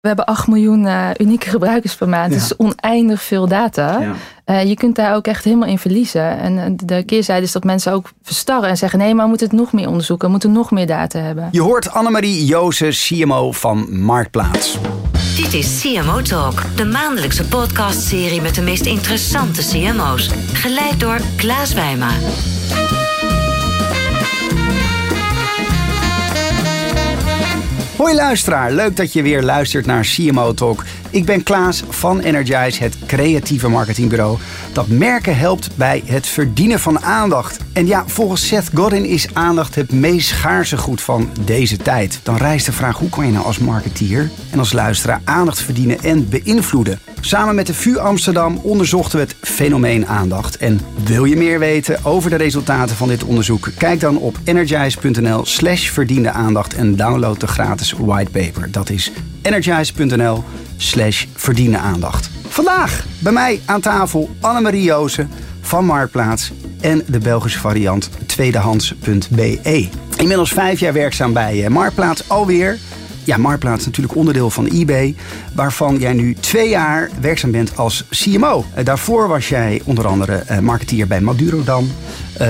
We 0.00 0.08
hebben 0.08 0.24
8 0.24 0.46
miljoen 0.46 0.84
uh, 0.84 1.08
unieke 1.16 1.50
gebruikers 1.50 1.94
per 1.94 2.08
maand. 2.08 2.32
Ja. 2.32 2.38
Dus 2.38 2.56
oneindig 2.56 3.22
veel 3.22 3.48
data. 3.48 4.00
Ja. 4.00 4.14
Uh, 4.46 4.68
je 4.68 4.74
kunt 4.74 4.96
daar 4.96 5.14
ook 5.14 5.26
echt 5.26 5.44
helemaal 5.44 5.68
in 5.68 5.78
verliezen. 5.78 6.38
En 6.38 6.76
de 6.84 7.02
keerzijde 7.02 7.42
is 7.44 7.52
dat 7.52 7.64
mensen 7.64 7.92
ook 7.92 8.10
verstarren 8.22 8.68
en 8.68 8.76
zeggen: 8.76 8.98
nee, 8.98 9.14
maar 9.14 9.22
we 9.22 9.28
moeten 9.28 9.48
het 9.48 9.56
nog 9.56 9.72
meer 9.72 9.88
onderzoeken. 9.88 10.26
We 10.26 10.32
moeten 10.32 10.52
nog 10.52 10.70
meer 10.70 10.86
data 10.86 11.18
hebben. 11.18 11.48
Je 11.50 11.60
hoort 11.60 11.90
Annemarie 11.90 12.44
Joze, 12.44 12.88
CMO 12.88 13.52
van 13.52 14.00
Marktplaats. 14.00 14.78
Dit 15.36 15.54
is 15.54 15.80
CMO 15.80 16.22
Talk, 16.22 16.76
de 16.76 16.84
maandelijkse 16.84 17.48
podcastserie 17.48 18.40
met 18.40 18.54
de 18.54 18.62
meest 18.62 18.86
interessante 18.86 19.62
CMO's. 19.62 20.30
Geleid 20.52 21.00
door 21.00 21.20
Klaas 21.36 21.72
Wijma. 21.74 22.10
Hoi 27.98 28.14
luisteraar, 28.14 28.72
leuk 28.72 28.96
dat 28.96 29.12
je 29.12 29.22
weer 29.22 29.42
luistert 29.42 29.86
naar 29.86 30.04
CMO 30.04 30.54
Talk. 30.54 30.84
Ik 31.10 31.24
ben 31.24 31.42
Klaas 31.42 31.82
van 31.88 32.20
Energize, 32.20 32.82
het 32.82 32.96
creatieve 33.06 33.68
marketingbureau 33.68 34.38
dat 34.72 34.88
merken 34.88 35.36
helpt 35.36 35.70
bij 35.76 36.02
het 36.06 36.26
verdienen 36.26 36.80
van 36.80 37.00
aandacht. 37.00 37.58
En 37.72 37.86
ja, 37.86 38.04
volgens 38.06 38.46
Seth 38.46 38.70
Godin 38.74 39.04
is 39.04 39.28
aandacht 39.32 39.74
het 39.74 39.92
meest 39.92 40.28
schaarse 40.28 40.76
goed 40.76 41.00
van 41.00 41.30
deze 41.44 41.76
tijd. 41.76 42.20
Dan 42.22 42.36
rijst 42.36 42.66
de 42.66 42.72
vraag 42.72 42.98
hoe 42.98 43.08
kan 43.08 43.26
je 43.26 43.32
nou 43.32 43.44
als 43.44 43.58
marketeer 43.58 44.30
en 44.50 44.58
als 44.58 44.72
luisteraar 44.72 45.20
aandacht 45.24 45.62
verdienen 45.62 46.02
en 46.02 46.28
beïnvloeden. 46.28 46.98
Samen 47.20 47.54
met 47.54 47.66
de 47.66 47.74
VU 47.74 47.96
Amsterdam 47.96 48.56
onderzochten 48.56 49.18
we 49.18 49.24
het 49.24 49.36
fenomeen 49.40 50.06
aandacht. 50.06 50.56
En 50.56 50.80
wil 51.04 51.24
je 51.24 51.36
meer 51.36 51.58
weten 51.58 52.04
over 52.04 52.30
de 52.30 52.36
resultaten 52.36 52.96
van 52.96 53.08
dit 53.08 53.24
onderzoek? 53.24 53.68
Kijk 53.78 54.00
dan 54.00 54.18
op 54.18 54.38
energize.nl 54.44 55.44
slash 55.44 55.88
verdiende 55.88 56.30
aandacht 56.30 56.74
en 56.74 56.96
download 56.96 57.40
de 57.40 57.46
gratis 57.46 57.92
whitepaper. 57.92 58.70
Dat 58.70 58.90
is 58.90 59.12
energize.nl 59.42 60.44
slash 60.78 61.26
verdiende 61.34 61.78
aandacht. 61.78 62.30
Vandaag 62.48 63.04
bij 63.18 63.32
mij 63.32 63.60
aan 63.64 63.80
tafel 63.80 64.30
Annemarie 64.40 64.82
Jozen 64.82 65.30
van 65.60 65.84
Marktplaats 65.84 66.52
en 66.80 67.02
de 67.06 67.18
Belgische 67.18 67.58
variant 67.58 68.10
tweedehands.be. 68.26 69.88
Inmiddels 70.16 70.52
vijf 70.52 70.80
jaar 70.80 70.92
werkzaam 70.92 71.32
bij 71.32 71.64
eh, 71.64 71.70
Marktplaats 71.70 72.28
alweer. 72.28 72.78
Ja, 73.24 73.36
Marktplaats 73.36 73.84
natuurlijk 73.84 74.16
onderdeel 74.16 74.50
van 74.50 74.66
eBay, 74.66 75.14
waarvan 75.54 75.98
jij 75.98 76.12
nu 76.12 76.34
twee 76.34 76.68
jaar 76.68 77.10
werkzaam 77.20 77.50
bent 77.50 77.76
als 77.76 78.04
CMO. 78.10 78.64
Eh, 78.74 78.84
daarvoor 78.84 79.28
was 79.28 79.48
jij 79.48 79.80
onder 79.84 80.06
andere 80.06 80.34
eh, 80.34 80.58
marketeer 80.58 81.06
bij 81.06 81.20
Madurodam, 81.20 81.90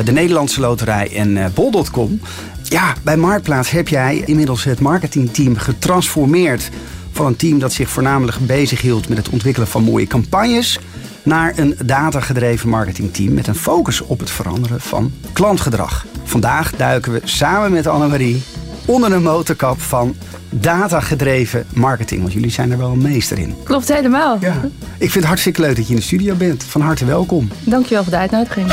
de 0.04 0.12
Nederlandse 0.12 0.60
Loterij 0.60 1.16
en 1.16 1.52
Bol.com. 1.54 2.20
Ja, 2.62 2.94
bij 3.02 3.16
Marktplaats 3.16 3.70
heb 3.70 3.88
jij 3.88 4.22
inmiddels 4.26 4.64
het 4.64 4.80
marketingteam 4.80 5.56
getransformeerd 5.56 6.70
van 7.19 7.27
een 7.27 7.36
team 7.36 7.58
dat 7.58 7.72
zich 7.72 7.88
voornamelijk 7.88 8.38
bezig 8.38 8.80
hield 8.80 9.08
met 9.08 9.19
het 9.19 9.28
ontwikkelen 9.28 9.69
van 9.69 9.83
mooie 9.83 10.06
campagnes 10.06 10.78
naar 11.22 11.52
een 11.56 11.77
datagedreven 11.84 12.69
marketingteam 12.69 13.34
met 13.34 13.47
een 13.47 13.55
focus 13.55 14.00
op 14.00 14.19
het 14.19 14.30
veranderen 14.30 14.80
van 14.80 15.12
klantgedrag. 15.33 16.06
Vandaag 16.25 16.72
duiken 16.77 17.12
we 17.12 17.20
samen 17.25 17.72
met 17.72 17.86
Annemarie 17.86 18.42
onder 18.84 19.10
de 19.10 19.19
motorkap 19.19 19.80
van 19.80 20.16
datagedreven 20.50 21.66
marketing. 21.75 22.20
Want 22.20 22.33
jullie 22.33 22.50
zijn 22.50 22.70
er 22.70 22.78
wel 22.78 22.91
een 22.91 23.02
meester 23.02 23.38
in. 23.38 23.55
Klopt 23.64 23.92
helemaal. 23.92 24.38
Ja. 24.41 24.60
Ik 24.98 25.10
vind 25.10 25.14
het 25.14 25.25
hartstikke 25.25 25.60
leuk 25.60 25.77
dat 25.77 25.84
je 25.84 25.91
in 25.91 25.98
de 25.98 26.06
studio 26.06 26.34
bent. 26.34 26.64
Van 26.64 26.80
harte 26.80 27.05
welkom. 27.05 27.48
Dankjewel 27.64 28.03
voor 28.03 28.12
de 28.12 28.19
uitnodiging. 28.19 28.66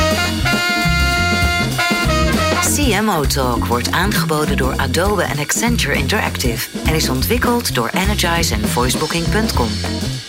CMO 2.85 3.23
Talk 3.23 3.65
wordt 3.65 3.91
aangeboden 3.91 4.57
door 4.57 4.73
Adobe 4.77 5.23
en 5.23 5.37
Accenture 5.39 5.93
Interactive 5.93 6.67
en 6.85 6.95
is 6.95 7.09
ontwikkeld 7.09 7.75
door 7.75 7.89
Energize 7.93 8.53
en 8.53 8.67
voicebooking.com. 8.69 9.67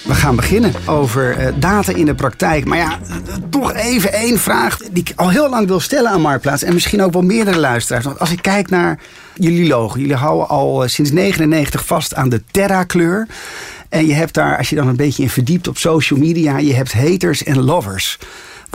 We 0.02 0.14
gaan 0.14 0.36
beginnen 0.36 0.72
over 0.86 1.40
uh, 1.40 1.48
data 1.56 1.92
in 1.94 2.06
de 2.06 2.14
praktijk. 2.14 2.64
Maar 2.64 2.78
ja, 2.78 2.98
toch 3.50 3.72
even 3.72 4.12
één 4.12 4.38
vraag 4.38 4.78
die 4.78 5.04
ik 5.08 5.12
al 5.16 5.30
heel 5.30 5.50
lang 5.50 5.66
wil 5.66 5.80
stellen 5.80 6.10
aan 6.10 6.20
Marktplaats. 6.20 6.62
En 6.62 6.74
misschien 6.74 7.02
ook 7.02 7.12
wel 7.12 7.22
meerdere 7.22 7.58
luisteraars. 7.58 8.04
Want 8.04 8.18
als 8.18 8.30
ik 8.30 8.42
kijk 8.42 8.70
naar 8.70 8.98
jullie 9.34 9.66
logo. 9.66 9.98
Jullie 9.98 10.14
houden 10.14 10.48
al 10.48 10.82
uh, 10.82 10.88
sinds 10.88 11.10
99 11.10 11.86
vast 11.86 12.14
aan 12.14 12.28
de 12.28 12.42
Terra-kleur. 12.50 13.26
En 13.88 14.06
je 14.06 14.14
hebt 14.14 14.34
daar, 14.34 14.58
als 14.58 14.70
je 14.70 14.76
dan 14.76 14.88
een 14.88 14.96
beetje 14.96 15.22
in 15.22 15.30
verdiept 15.30 15.68
op 15.68 15.78
social 15.78 16.18
media... 16.18 16.58
je 16.58 16.74
hebt 16.74 16.92
haters 16.92 17.44
en 17.44 17.64
lovers. 17.64 18.18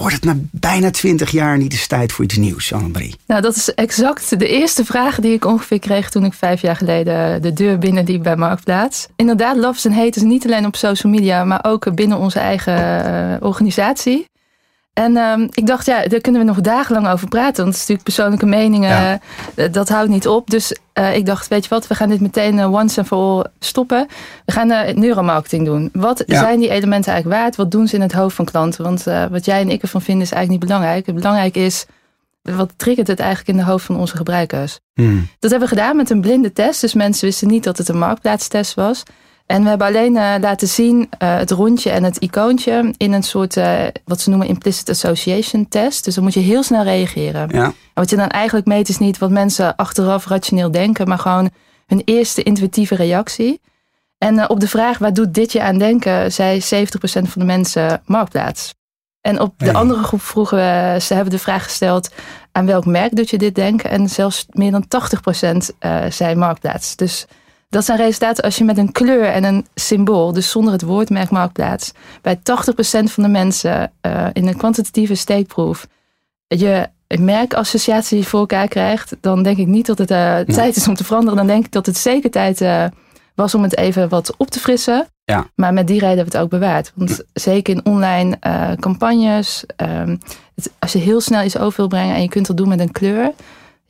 Wordt 0.02 0.16
het 0.16 0.24
na 0.26 0.36
bijna 0.52 0.92
twintig 0.92 1.32
jaar 1.32 1.58
niet 1.58 1.72
eens 1.72 1.88
tijd 1.88 2.12
voor 2.12 2.24
iets 2.24 2.38
nieuws, 2.38 2.74
Annemarie? 2.74 3.16
Nou, 3.28 3.42
dat 3.42 3.56
is 3.56 3.74
exact 3.74 4.40
de 4.40 4.48
eerste 4.48 4.86
vraag 4.86 5.20
die 5.20 5.34
ik 5.34 5.46
ongeveer 5.46 5.80
kreeg 5.80 6.10
toen 6.10 6.26
ik 6.26 6.34
vijf 6.34 6.62
jaar 6.62 6.76
geleden 6.76 7.42
de 7.42 7.54
deur 7.54 7.78
binnenliep 7.78 8.24
bij 8.24 8.36
Marktplaats. 8.36 9.08
Inderdaad, 9.16 9.58
loves 9.58 9.86
en 9.86 9.94
haters 9.94 10.24
niet 10.24 10.46
alleen 10.46 10.66
op 10.66 10.76
social 10.76 11.14
media, 11.14 11.44
maar 11.44 11.60
ook 11.66 11.96
binnen 11.96 12.18
onze 12.18 12.40
eigen 12.40 13.06
uh, 13.06 13.48
organisatie. 13.48 14.30
En 14.94 15.18
um, 15.18 15.48
ik 15.52 15.68
dacht, 15.68 15.86
ja, 15.86 16.08
daar 16.08 16.22
kunnen 16.22 16.42
we 16.42 16.48
nog 16.48 16.62
dagenlang 16.62 17.08
over 17.08 17.28
praten. 17.28 17.64
Want 17.64 17.76
het 17.76 17.76
is 17.76 17.80
natuurlijk 17.80 18.04
persoonlijke 18.04 18.46
meningen, 18.46 19.22
eh, 19.56 19.72
dat 19.72 19.90
houdt 19.90 20.10
niet 20.10 20.28
op. 20.28 20.50
Dus 20.50 20.76
uh, 21.00 21.16
ik 21.16 21.26
dacht, 21.26 21.48
weet 21.48 21.64
je 21.64 21.70
wat, 21.70 21.88
we 21.88 21.96
gaan 21.96 22.10
dit 22.10 22.22
meteen 22.22 22.58
uh, 22.58 22.74
once 22.74 23.00
and 23.00 23.08
for 23.08 23.18
all 23.18 23.46
stoppen. 23.60 24.08
We 24.46 24.52
gaan 24.52 24.72
uh, 24.72 24.94
neuromarketing 24.94 25.66
doen. 25.66 25.90
Wat 25.94 26.24
zijn 26.26 26.60
die 26.60 26.70
elementen 26.70 27.12
eigenlijk 27.12 27.42
waard? 27.42 27.56
Wat 27.56 27.72
doen 27.72 27.88
ze 27.88 27.96
in 27.96 28.02
het 28.02 28.12
hoofd 28.12 28.36
van 28.36 28.46
klanten? 28.46 28.84
Want 28.84 29.04
wat 29.32 29.46
jij 29.46 29.62
en 29.62 29.70
ik 29.70 29.82
ervan 29.82 30.02
vinden 30.02 30.24
is 30.24 30.32
eigenlijk 30.32 30.62
niet 30.62 30.72
belangrijk. 30.72 31.06
Het 31.06 31.16
belangrijk 31.16 31.56
is, 31.56 31.86
wat 32.42 32.74
triggert 32.76 33.08
het 33.08 33.20
eigenlijk 33.20 33.50
in 33.50 33.66
de 33.66 33.72
hoofd 33.72 33.86
van 33.86 33.98
onze 33.98 34.18
gebruikers? 34.18 34.80
Hmm. 34.94 35.28
Dat 35.40 35.52
hebben 35.52 35.70
we 35.70 35.76
gedaan 35.76 35.96
met 35.96 36.10
een 36.10 36.22
blinde 36.22 36.54
test. 36.54 36.82
Dus 36.82 36.94
mensen 36.94 37.26
wisten 37.26 37.48
niet 37.48 37.64
dat 37.64 37.78
het 37.78 37.90
een 37.90 37.98
marktplaatstest 37.98 38.74
was. 38.74 39.04
En 39.46 39.64
we 39.64 39.70
hebben 39.70 39.88
alleen 39.88 40.14
laten 40.42 40.68
zien 40.68 41.10
het 41.18 41.52
rondje 41.52 41.90
en 41.90 42.04
het 42.04 42.18
icoontje 42.18 42.94
in 42.98 43.14
een 43.14 43.24
soort, 43.24 43.56
wat 44.06 44.22
ze 44.22 44.30
noemen 44.30 44.48
implicit 44.48 44.90
association 44.90 45.68
test. 45.68 46.04
Dus 46.04 46.16
dan 46.16 46.24
moet 46.24 46.34
je 46.34 46.40
heel 46.40 46.64
snel 46.64 46.84
reageren. 46.84 47.50
Ja. 47.52 47.74
Wat 48.02 48.10
je 48.10 48.16
dan 48.16 48.30
eigenlijk 48.30 48.68
meet 48.68 48.90
is 48.90 48.98
niet 48.98 49.18
wat 49.18 49.30
mensen 49.30 49.76
achteraf 49.76 50.26
rationeel 50.26 50.72
denken, 50.72 51.08
maar 51.08 51.20
gewoon 51.20 51.50
hun 51.86 52.02
eerste 52.06 52.44
intuïtieve 52.44 52.96
reactie. 52.96 53.62
En 54.18 54.50
op 54.50 54.60
de 54.60 54.68
vraag, 54.68 54.98
waar 54.98 55.14
doet 55.14 55.34
dit 55.34 55.52
je 55.52 55.62
aan 55.62 55.78
denken, 55.78 56.32
zei 56.32 56.62
70% 56.62 56.64
van 57.04 57.32
de 57.34 57.46
mensen 57.46 58.02
marktplaats. 58.06 58.74
En 59.22 59.40
op 59.40 59.54
de 59.58 59.74
andere 59.74 60.04
groep 60.04 60.22
vroegen 60.22 60.58
we, 60.58 61.00
ze 61.02 61.14
hebben 61.14 61.34
de 61.34 61.40
vraag 61.40 61.64
gesteld, 61.64 62.12
aan 62.52 62.66
welk 62.66 62.86
merk 62.86 63.16
doet 63.16 63.30
je 63.30 63.38
dit 63.38 63.56
denken? 63.56 63.90
En 63.90 64.10
zelfs 64.10 64.46
meer 64.50 64.72
dan 64.72 64.86
80% 65.44 65.58
zei 66.10 66.36
marktplaats. 66.36 66.96
Dus 66.96 67.26
dat 67.70 67.86
zijn 67.86 67.98
resultaten 67.98 68.44
als 68.44 68.58
je 68.58 68.64
met 68.64 68.78
een 68.78 68.92
kleur 68.92 69.26
en 69.26 69.44
een 69.44 69.68
symbool, 69.76 70.34
dus 70.34 70.52
zonder 70.52 70.74
het 70.74 70.82
woordmerk 70.82 71.30
marktplaats, 71.30 71.92
bij 72.22 72.38
80% 72.38 72.42
van 73.04 73.24
de 73.24 73.30
mensen 73.30 73.92
uh, 74.02 74.28
in 74.34 74.48
een 74.48 74.58
kwantitatieve 74.58 75.16
steekproef 75.16 75.88
je 76.58 76.90
merkassociatie 77.20 78.28
voor 78.28 78.40
elkaar 78.40 78.68
krijgt, 78.68 79.16
dan 79.22 79.44
denk 79.44 79.58
ik 79.58 79.68
niet 79.68 79.86
dat 79.86 79.98
het 79.98 80.12
uh, 80.12 80.40
tijd 80.40 80.76
is 80.76 80.88
om 80.88 80.96
te 80.96 81.04
veranderen. 81.04 81.38
Dan 81.38 81.48
denk 81.48 81.66
ik 81.66 81.72
dat 81.72 81.86
het 81.86 81.98
zeker 81.98 82.32
tijd 82.32 82.62
uh, 82.62 82.86
was 83.36 83.56
om 83.56 83.64
het 83.64 83.78
even 83.78 84.10
wat 84.10 84.34
op 84.38 84.50
te 84.50 84.60
frissen. 84.60 85.08
Ja. 85.24 85.48
Maar 85.56 85.74
met 85.74 85.88
die 85.88 86.00
reden 86.00 86.16
hebben 86.16 86.32
we 86.32 86.38
het 86.38 86.46
ook 86.46 86.60
bewaard. 86.60 86.92
Want 86.96 87.24
zeker 87.34 87.76
in 87.76 87.86
online 87.86 88.40
campagnes, 88.80 89.64
ehm, 89.76 90.18
het, 90.56 90.72
als 90.80 90.92
je 90.92 91.00
heel 91.00 91.22
snel 91.22 91.44
iets 91.44 91.58
over 91.58 91.78
wil 91.78 91.88
brengen 91.88 92.16
en 92.16 92.22
je 92.22 92.30
kunt 92.30 92.48
dat 92.48 92.58
doen 92.58 92.68
met 92.68 92.80
een 92.80 92.92
kleur, 92.92 93.32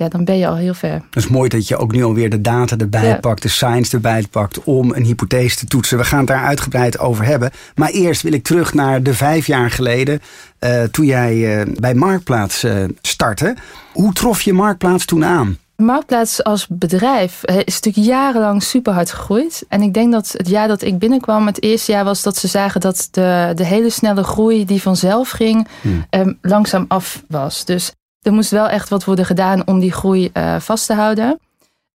ja, 0.02 0.10
dan 0.10 0.24
ben 0.24 0.38
je 0.38 0.48
al 0.48 0.56
heel 0.56 0.74
ver. 0.74 0.94
Het 0.94 1.16
is 1.16 1.28
mooi 1.28 1.50
dat 1.50 1.68
je 1.68 1.78
ook 1.78 1.92
nu 1.92 2.04
alweer 2.04 2.30
de 2.30 2.42
data 2.42 2.78
erbij 2.78 3.20
pakt, 3.20 3.42
de 3.42 3.48
science 3.48 3.96
erbij 3.96 4.26
pakt 4.32 4.64
om 4.64 4.94
een 4.94 5.04
hypothese 5.04 5.56
te 5.56 5.66
toetsen. 5.66 5.98
We 5.98 6.04
gaan 6.04 6.20
het 6.20 6.28
daar 6.28 6.46
uitgebreid 6.46 7.00
over 7.00 7.26
hebben. 7.26 7.52
Maar 7.76 7.90
eerst 7.90 8.22
wil 8.22 8.34
ik 8.34 8.44
terug 8.44 8.74
naar 8.74 9.04
de 9.04 9.14
vijf 9.14 9.48
jaar 9.48 9.72
geleden, 9.72 10.22
uh, 10.60 10.84
toen 10.84 11.06
jij 11.06 11.36
uh, 11.36 11.76
bij 11.80 11.94
Marktplaats 11.94 12.64
uh, 12.64 12.84
startte. 13.02 13.56
Hoe 13.94 14.14
trof 14.14 14.42
je 14.42 14.54
Marktplaats 14.54 15.06
toen 15.06 15.26
aan? 15.26 15.58
Marktplaats 15.76 16.44
als 16.44 16.68
bedrijf 16.68 17.44
is 17.46 17.80
natuurlijk 17.80 18.06
jarenlang 18.06 18.64
super 18.64 18.94
hard 18.94 19.12
gegroeid. 19.12 19.66
En 19.68 19.82
ik 19.82 19.94
denk 19.94 20.12
dat 20.12 20.34
het 20.38 20.50
jaar 20.50 20.68
dat 20.68 20.82
ik 20.82 21.00
binnenkwam, 21.00 21.46
het 21.46 21.64
eerste 21.64 21.92
jaar 21.92 22.04
was 22.04 22.22
dat 22.22 22.38
ze 22.38 22.48
zagen 22.48 22.82
dat 22.82 23.08
de, 23.12 23.52
de 23.56 23.66
hele 23.66 23.90
snelle 23.90 24.24
groei 24.24 24.66
die 24.66 24.82
vanzelf 24.82 25.30
ging, 25.30 25.68
hmm. 25.82 26.06
um, 26.10 26.38
langzaam 26.42 26.86
af 26.88 27.24
was. 27.28 27.66
Dus 27.66 27.92
er 28.22 28.34
moest 28.34 28.52
wel 28.52 28.70
echt 28.70 28.90
wat 28.90 29.04
worden 29.04 29.26
gedaan 29.26 29.68
om 29.68 29.80
die 29.80 29.92
groei 29.92 30.30
uh, 30.34 30.60
vast 30.60 30.86
te 30.86 30.94
houden. 30.94 31.40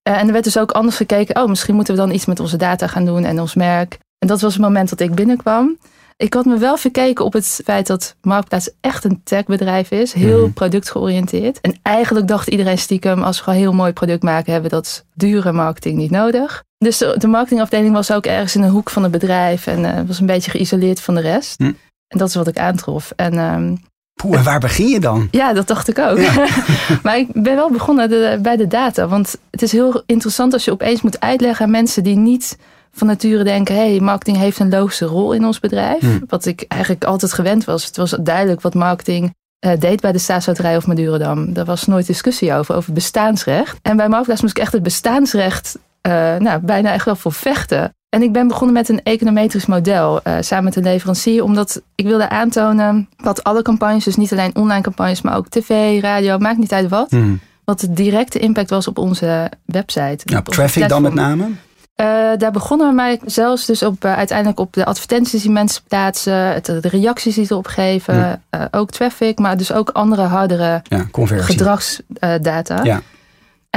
Uh, 0.08 0.20
en 0.20 0.26
er 0.26 0.32
werd 0.32 0.44
dus 0.44 0.58
ook 0.58 0.70
anders 0.70 0.96
gekeken. 0.96 1.42
Oh, 1.42 1.48
misschien 1.48 1.74
moeten 1.74 1.94
we 1.94 2.00
dan 2.00 2.10
iets 2.10 2.26
met 2.26 2.40
onze 2.40 2.56
data 2.56 2.86
gaan 2.86 3.04
doen 3.04 3.24
en 3.24 3.40
ons 3.40 3.54
merk. 3.54 3.98
En 4.18 4.28
dat 4.28 4.40
was 4.40 4.52
het 4.52 4.62
moment 4.62 4.88
dat 4.88 5.00
ik 5.00 5.14
binnenkwam. 5.14 5.78
Ik 6.16 6.34
had 6.34 6.44
me 6.44 6.58
wel 6.58 6.76
verkeken 6.76 7.24
op 7.24 7.32
het 7.32 7.60
feit 7.64 7.86
dat 7.86 8.16
Marktplaats 8.20 8.70
echt 8.80 9.04
een 9.04 9.20
techbedrijf 9.24 9.90
is. 9.90 10.12
Heel 10.12 10.46
mm. 10.46 10.52
productgeoriënteerd. 10.52 11.60
En 11.60 11.78
eigenlijk 11.82 12.28
dacht 12.28 12.48
iedereen 12.48 12.78
stiekem, 12.78 13.22
als 13.22 13.36
we 13.36 13.42
gewoon 13.42 13.58
heel 13.58 13.72
mooi 13.72 13.92
product 13.92 14.22
maken, 14.22 14.52
hebben 14.52 14.70
we 14.70 14.76
dat 14.76 15.04
dure 15.14 15.52
marketing 15.52 15.96
niet 15.96 16.10
nodig. 16.10 16.64
Dus 16.78 16.98
de, 16.98 17.26
marketingafdeling 17.26 17.92
was 17.92 18.12
ook 18.12 18.26
ergens 18.26 18.54
in 18.54 18.62
een 18.62 18.70
hoek 18.70 18.90
van 18.90 19.02
het 19.02 19.12
bedrijf. 19.12 19.66
En 19.66 19.80
uh, 19.80 20.00
was 20.06 20.20
een 20.20 20.26
beetje 20.26 20.50
geïsoleerd 20.50 21.00
van 21.00 21.14
de 21.14 21.20
rest. 21.20 21.58
Mm. 21.58 21.76
En 22.08 22.18
dat 22.18 22.28
is 22.28 22.34
wat 22.34 22.46
ik 22.46 22.58
aantrof. 22.58 23.12
En 23.16 23.38
um, 23.38 23.78
Poeh, 24.16 24.38
en 24.38 24.44
waar 24.44 24.60
begin 24.60 24.88
je 24.88 25.00
dan? 25.00 25.28
Ja, 25.30 25.52
dat 25.52 25.66
dacht 25.66 25.88
ik 25.88 25.98
ook. 25.98 26.18
maar 27.02 27.18
ik 27.18 27.28
ben 27.32 27.54
wel 27.54 27.70
begonnen 27.70 28.42
bij 28.42 28.56
de 28.56 28.66
data. 28.66 29.08
Want 29.08 29.36
het 29.50 29.62
is 29.62 29.72
heel 29.72 30.02
interessant 30.06 30.52
als 30.52 30.64
je 30.64 30.70
opeens 30.70 31.02
moet 31.02 31.20
uitleggen 31.20 31.64
aan 31.64 31.70
mensen 31.70 32.02
die 32.02 32.16
niet 32.16 32.58
van 32.92 33.06
nature 33.06 33.44
denken: 33.44 33.74
hey, 33.74 34.00
marketing 34.00 34.36
heeft 34.36 34.58
een 34.58 34.68
logische 34.68 35.04
rol 35.04 35.32
in 35.32 35.44
ons 35.44 35.60
bedrijf. 35.60 36.00
Hmm. 36.00 36.22
Wat 36.26 36.46
ik 36.46 36.64
eigenlijk 36.68 37.04
altijd 37.04 37.32
gewend 37.32 37.64
was. 37.64 37.84
Het 37.84 37.96
was 37.96 38.16
duidelijk 38.20 38.60
wat 38.60 38.74
marketing 38.74 39.34
eh, 39.58 39.78
deed 39.78 40.00
bij 40.00 40.12
de 40.12 40.18
Staatsloterij 40.18 40.76
of 40.76 40.86
Madurodam. 40.86 41.52
Daar 41.52 41.64
was 41.64 41.86
nooit 41.86 42.06
discussie 42.06 42.52
over, 42.52 42.74
over 42.74 42.92
bestaansrecht. 42.92 43.78
En 43.82 43.96
bij 43.96 44.08
Marktplaats 44.08 44.42
moest 44.42 44.56
ik 44.56 44.62
echt 44.62 44.72
het 44.72 44.82
bestaansrecht 44.82 45.78
eh, 46.00 46.36
nou, 46.36 46.60
bijna 46.60 46.92
echt 46.92 47.04
wel 47.04 47.16
voor 47.16 47.32
vechten. 47.32 47.94
En 48.08 48.22
ik 48.22 48.32
ben 48.32 48.48
begonnen 48.48 48.74
met 48.74 48.88
een 48.88 49.02
econometrisch 49.02 49.66
model 49.66 50.20
eh, 50.22 50.34
samen 50.40 50.64
met 50.64 50.76
een 50.76 50.82
leverancier, 50.82 51.42
omdat 51.44 51.82
ik 51.94 52.06
wilde 52.06 52.28
aantonen 52.28 53.08
wat 53.16 53.44
alle 53.44 53.62
campagnes, 53.62 54.04
dus 54.04 54.16
niet 54.16 54.32
alleen 54.32 54.56
online 54.56 54.80
campagnes, 54.82 55.22
maar 55.22 55.36
ook 55.36 55.48
tv, 55.48 56.00
radio, 56.02 56.38
maakt 56.38 56.58
niet 56.58 56.72
uit 56.72 56.88
wat, 56.88 57.10
Hmm. 57.10 57.40
wat 57.64 57.80
de 57.80 57.92
directe 57.92 58.38
impact 58.38 58.70
was 58.70 58.88
op 58.88 58.98
onze 58.98 59.50
website. 59.64 60.18
Nou, 60.24 60.38
Op 60.38 60.48
traffic 60.48 60.88
dan 60.88 61.02
met 61.02 61.14
name? 61.14 61.48
Eh, 61.94 62.06
daar 62.38 62.50
begonnen 62.52 62.88
we 62.88 62.94
maar 62.94 63.16
zelfs 63.24 63.66
dus 63.66 63.82
op, 63.82 64.04
eh, 64.04 64.16
uiteindelijk 64.16 64.60
op 64.60 64.72
de 64.72 64.84
advertenties 64.84 65.42
die 65.42 65.50
mensen 65.50 65.82
plaatsen, 65.88 66.34
het, 66.52 66.64
de 66.66 66.88
reacties 66.88 67.34
die 67.34 67.44
ze 67.44 67.52
erop 67.52 67.66
geven, 67.66 68.14
Ja. 68.16 68.40
eh, 68.50 68.60
ook 68.70 68.90
traffic, 68.90 69.38
maar 69.38 69.56
dus 69.56 69.72
ook 69.72 69.90
andere 69.90 70.22
hardere 70.22 70.82
Ja, 70.82 71.06
gedragsdata. 71.12 72.84
Ja. 72.84 73.00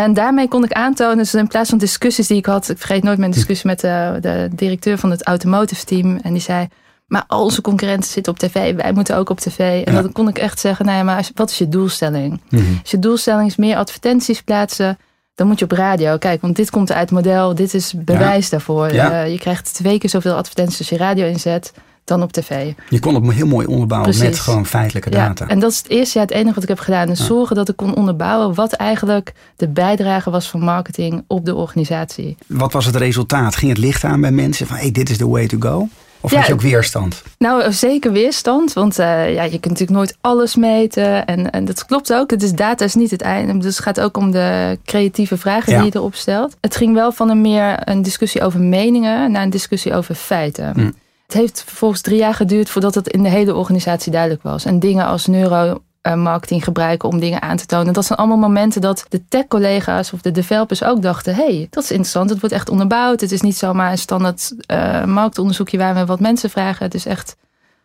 En 0.03 0.13
daarmee 0.13 0.47
kon 0.47 0.63
ik 0.63 0.71
aantonen, 0.71 1.17
dus 1.17 1.33
in 1.33 1.47
plaats 1.47 1.69
van 1.69 1.77
discussies 1.77 2.27
die 2.27 2.37
ik 2.37 2.45
had, 2.45 2.69
ik 2.69 2.77
vergeet 2.77 3.03
nooit 3.03 3.17
mijn 3.17 3.31
discussie 3.31 3.67
met 3.67 3.79
de, 3.79 4.17
de 4.21 4.49
directeur 4.51 4.97
van 4.97 5.11
het 5.11 5.23
automotive 5.23 5.85
team. 5.85 6.17
En 6.23 6.33
die 6.33 6.41
zei, 6.41 6.67
maar 7.07 7.23
al 7.27 7.43
onze 7.43 7.61
concurrenten 7.61 8.09
zitten 8.09 8.33
op 8.33 8.39
tv, 8.39 8.75
wij 8.75 8.91
moeten 8.91 9.17
ook 9.17 9.29
op 9.29 9.39
tv. 9.39 9.83
En 9.85 9.93
Ja. 9.93 10.01
dan 10.01 10.11
kon 10.11 10.27
ik 10.27 10.37
echt 10.37 10.59
zeggen, 10.59 10.85
nou 10.85 10.97
ja, 10.97 11.03
maar 11.03 11.17
als- 11.17 11.31
wat 11.35 11.49
is 11.49 11.57
je 11.57 11.69
doelstelling? 11.69 12.41
Mhm. 12.49 12.63
Als 12.81 12.91
je 12.91 12.99
doelstelling 12.99 13.47
is 13.49 13.55
meer 13.55 13.75
advertenties 13.75 14.41
plaatsen, 14.41 14.97
dan 15.35 15.47
moet 15.47 15.59
je 15.59 15.65
op 15.65 15.71
radio. 15.71 16.17
Kijk, 16.17 16.41
want 16.41 16.55
dit 16.55 16.69
komt 16.69 16.91
uit 16.91 16.99
het 17.01 17.11
model, 17.11 17.55
dit 17.55 17.73
is 17.73 17.93
bewijs 17.97 18.49
daarvoor. 18.49 18.93
Ja. 18.93 19.11
Eh, 19.23 19.31
je 19.31 19.39
krijgt 19.39 19.73
twee 19.73 19.97
keer 19.97 20.09
zoveel 20.09 20.33
advertenties 20.35 20.79
als 20.79 20.89
je 20.89 20.97
radio 20.97 21.25
inzet 21.27 21.73
dan 22.09 22.23
op 22.23 22.31
tv. 22.31 22.73
Je 22.89 22.99
kon 22.99 23.15
het 23.15 23.33
heel 23.33 23.47
mooi 23.47 23.65
onderbouwen 23.67 24.17
met 24.19 24.39
gewoon 24.39 24.65
feitelijke 24.65 25.09
data. 25.09 25.45
Ja, 25.45 25.51
en 25.51 25.59
dat 25.59 25.71
is 25.71 25.77
het 25.77 25.89
eerste 25.89 26.17
jaar 26.17 26.27
het 26.27 26.35
enige 26.35 26.53
wat 26.53 26.63
ik 26.63 26.69
heb 26.69 26.79
gedaan. 26.79 27.07
Dus 27.07 27.19
Ja. 27.19 27.25
zorgen 27.25 27.55
dat 27.55 27.69
ik 27.69 27.75
kon 27.75 27.95
onderbouwen 27.95 28.53
wat 28.53 28.73
eigenlijk 28.73 29.33
de 29.55 29.67
bijdrage 29.67 30.29
was 30.29 30.49
van 30.49 30.59
marketing 30.59 31.23
op 31.27 31.45
de 31.45 31.55
organisatie. 31.55 32.37
Wat 32.47 32.73
was 32.73 32.85
het 32.85 32.95
resultaat? 32.95 33.55
Ging 33.55 33.71
het 33.71 33.79
licht 33.81 34.03
aan 34.03 34.21
bij 34.21 34.31
mensen 34.31 34.67
van 34.67 34.77
hey, 34.77 34.91
dit 34.91 35.09
is 35.09 35.17
the 35.17 35.29
way 35.29 35.47
to 35.47 35.57
go? 35.59 35.87
Of 36.21 36.31
Ja, 36.31 36.37
had 36.37 36.47
je 36.47 36.53
ook 36.53 36.61
weerstand? 36.61 37.23
Nou, 37.37 37.71
zeker 37.73 38.11
weerstand, 38.11 38.73
want 38.73 38.99
eh, 38.99 39.33
ja, 39.33 39.43
je 39.43 39.49
kunt 39.49 39.63
natuurlijk 39.63 39.91
nooit 39.91 40.17
alles 40.21 40.55
meten. 40.55 41.25
En, 41.25 41.49
en 41.51 41.65
dat 41.65 41.85
klopt 41.85 42.13
ook. 42.13 42.31
Het 42.31 42.43
is 42.43 42.51
data 42.51 42.85
is 42.85 42.95
niet 42.95 43.11
het 43.11 43.21
einde. 43.21 43.57
Dus 43.57 43.75
het 43.75 43.83
gaat 43.85 43.99
ook 43.99 44.17
om 44.17 44.31
de 44.31 44.77
creatieve 44.85 45.37
vragen 45.37 45.71
Ja. 45.73 45.81
die 45.81 45.91
je 45.91 45.97
erop 45.97 46.15
stelt. 46.15 46.55
Het 46.61 46.75
ging 46.75 46.93
wel 46.93 47.11
van 47.11 47.29
een 47.29 47.41
meer 47.41 47.79
een 47.89 48.01
discussie 48.01 48.41
over 48.41 48.59
meningen 48.59 49.31
naar 49.31 49.43
een 49.43 49.49
discussie 49.49 49.93
over 49.93 50.15
feiten. 50.15 50.71
Hm. 50.73 50.89
Het 51.29 51.37
heeft 51.37 51.63
vervolgens 51.63 52.01
drie 52.01 52.17
jaar 52.17 52.33
geduurd 52.33 52.69
voordat 52.69 52.95
het 52.95 53.07
in 53.07 53.23
de 53.23 53.29
hele 53.29 53.55
organisatie 53.55 54.11
duidelijk 54.11 54.43
was. 54.43 54.65
En 54.65 54.79
dingen 54.79 55.05
als 55.05 55.25
neuromarketing 55.25 56.63
gebruiken 56.63 57.09
om 57.09 57.19
dingen 57.19 57.41
aan 57.41 57.57
te 57.57 57.65
tonen. 57.65 57.93
Dat 57.93 58.05
zijn 58.05 58.19
allemaal 58.19 58.37
momenten 58.37 58.81
dat 58.81 59.05
de 59.09 59.25
tech-collega's 59.27 60.13
of 60.13 60.21
de 60.21 60.31
developers 60.31 60.83
ook 60.83 61.01
dachten: 61.01 61.35
hey, 61.35 61.67
dat 61.69 61.83
is 61.83 61.89
interessant. 61.89 62.29
Het 62.29 62.39
wordt 62.39 62.55
echt 62.55 62.69
onderbouwd. 62.69 63.21
Het 63.21 63.31
is 63.31 63.41
niet 63.41 63.57
zomaar 63.57 63.91
een 63.91 63.97
standaard 63.97 64.53
eh, 64.65 65.05
marktonderzoekje 65.05 65.77
waar 65.77 65.95
we 65.95 66.05
wat 66.05 66.19
mensen 66.19 66.49
vragen. 66.49 66.85
Het 66.85 66.93
is 66.93 67.05
echt 67.05 67.35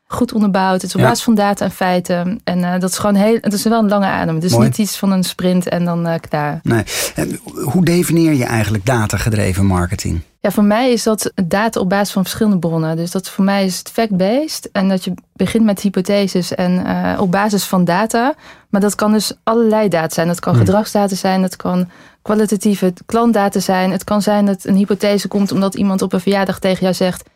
goed 0.06 0.32
onderbouwd. 0.32 0.72
Het 0.74 0.82
is 0.82 0.94
op 0.94 1.00
Ja. 1.00 1.06
basis 1.06 1.24
van 1.24 1.34
data 1.34 1.64
en 1.64 1.70
feiten. 1.70 2.40
En 2.44 2.64
eh, 2.64 2.80
dat 2.80 2.90
is 2.90 2.98
gewoon 2.98 3.14
heel. 3.14 3.38
Het 3.40 3.52
is 3.52 3.62
wel 3.64 3.82
een 3.82 3.88
lange 3.88 4.06
adem. 4.06 4.34
Het 4.34 4.44
is 4.44 4.52
Mooi. 4.52 4.64
niet 4.64 4.78
iets 4.78 4.96
van 4.98 5.10
een 5.12 5.24
sprint 5.24 5.68
en 5.68 5.84
dan 5.84 6.06
eh, 6.06 6.14
klaar. 6.28 6.60
Nee. 6.62 6.82
En 7.14 7.40
hoe 7.64 7.84
definieer 7.84 8.32
je 8.34 8.44
eigenlijk 8.44 8.86
datagedreven 8.86 9.66
marketing? 9.66 10.20
Ja, 10.40 10.50
voor 10.50 10.64
mij 10.64 10.92
is 10.92 11.02
dat 11.02 11.32
data 11.44 11.80
op 11.80 11.88
basis 11.88 12.12
van 12.12 12.22
verschillende 12.22 12.58
bronnen. 12.58 12.96
Dus 12.96 13.10
dat 13.10 13.28
voor 13.28 13.44
mij 13.44 13.64
is 13.64 13.78
het 13.78 13.90
fact-based. 13.90 14.68
En 14.72 14.88
dat 14.88 15.04
je 15.04 15.14
begint 15.32 15.64
met 15.64 15.80
hypotheses 15.80 16.54
en 16.54 16.86
eh, 16.86 17.20
op 17.20 17.30
basis 17.30 17.64
van 17.64 17.84
data. 17.84 18.34
Maar 18.68 18.80
dat 18.80 18.94
kan 18.94 19.12
dus 19.12 19.32
allerlei 19.42 19.88
data 19.88 20.14
zijn. 20.14 20.26
Dat 20.26 20.40
kan 20.40 20.54
Hmm. 20.54 20.64
gedragsdata 20.64 21.14
zijn. 21.14 21.40
Dat 21.42 21.56
kan 21.56 21.88
kwalitatieve 22.22 22.92
klantdata 23.06 23.60
zijn. 23.60 23.90
Het 23.90 24.04
kan 24.04 24.22
zijn 24.22 24.46
dat 24.46 24.64
een 24.64 24.74
hypothese 24.76 25.28
komt 25.28 25.52
omdat 25.52 25.74
iemand 25.74 26.02
op 26.02 26.12
een 26.12 26.20
verjaardag 26.20 26.58
tegen 26.58 26.80
jou 26.82 26.94
zegt. 26.94 27.28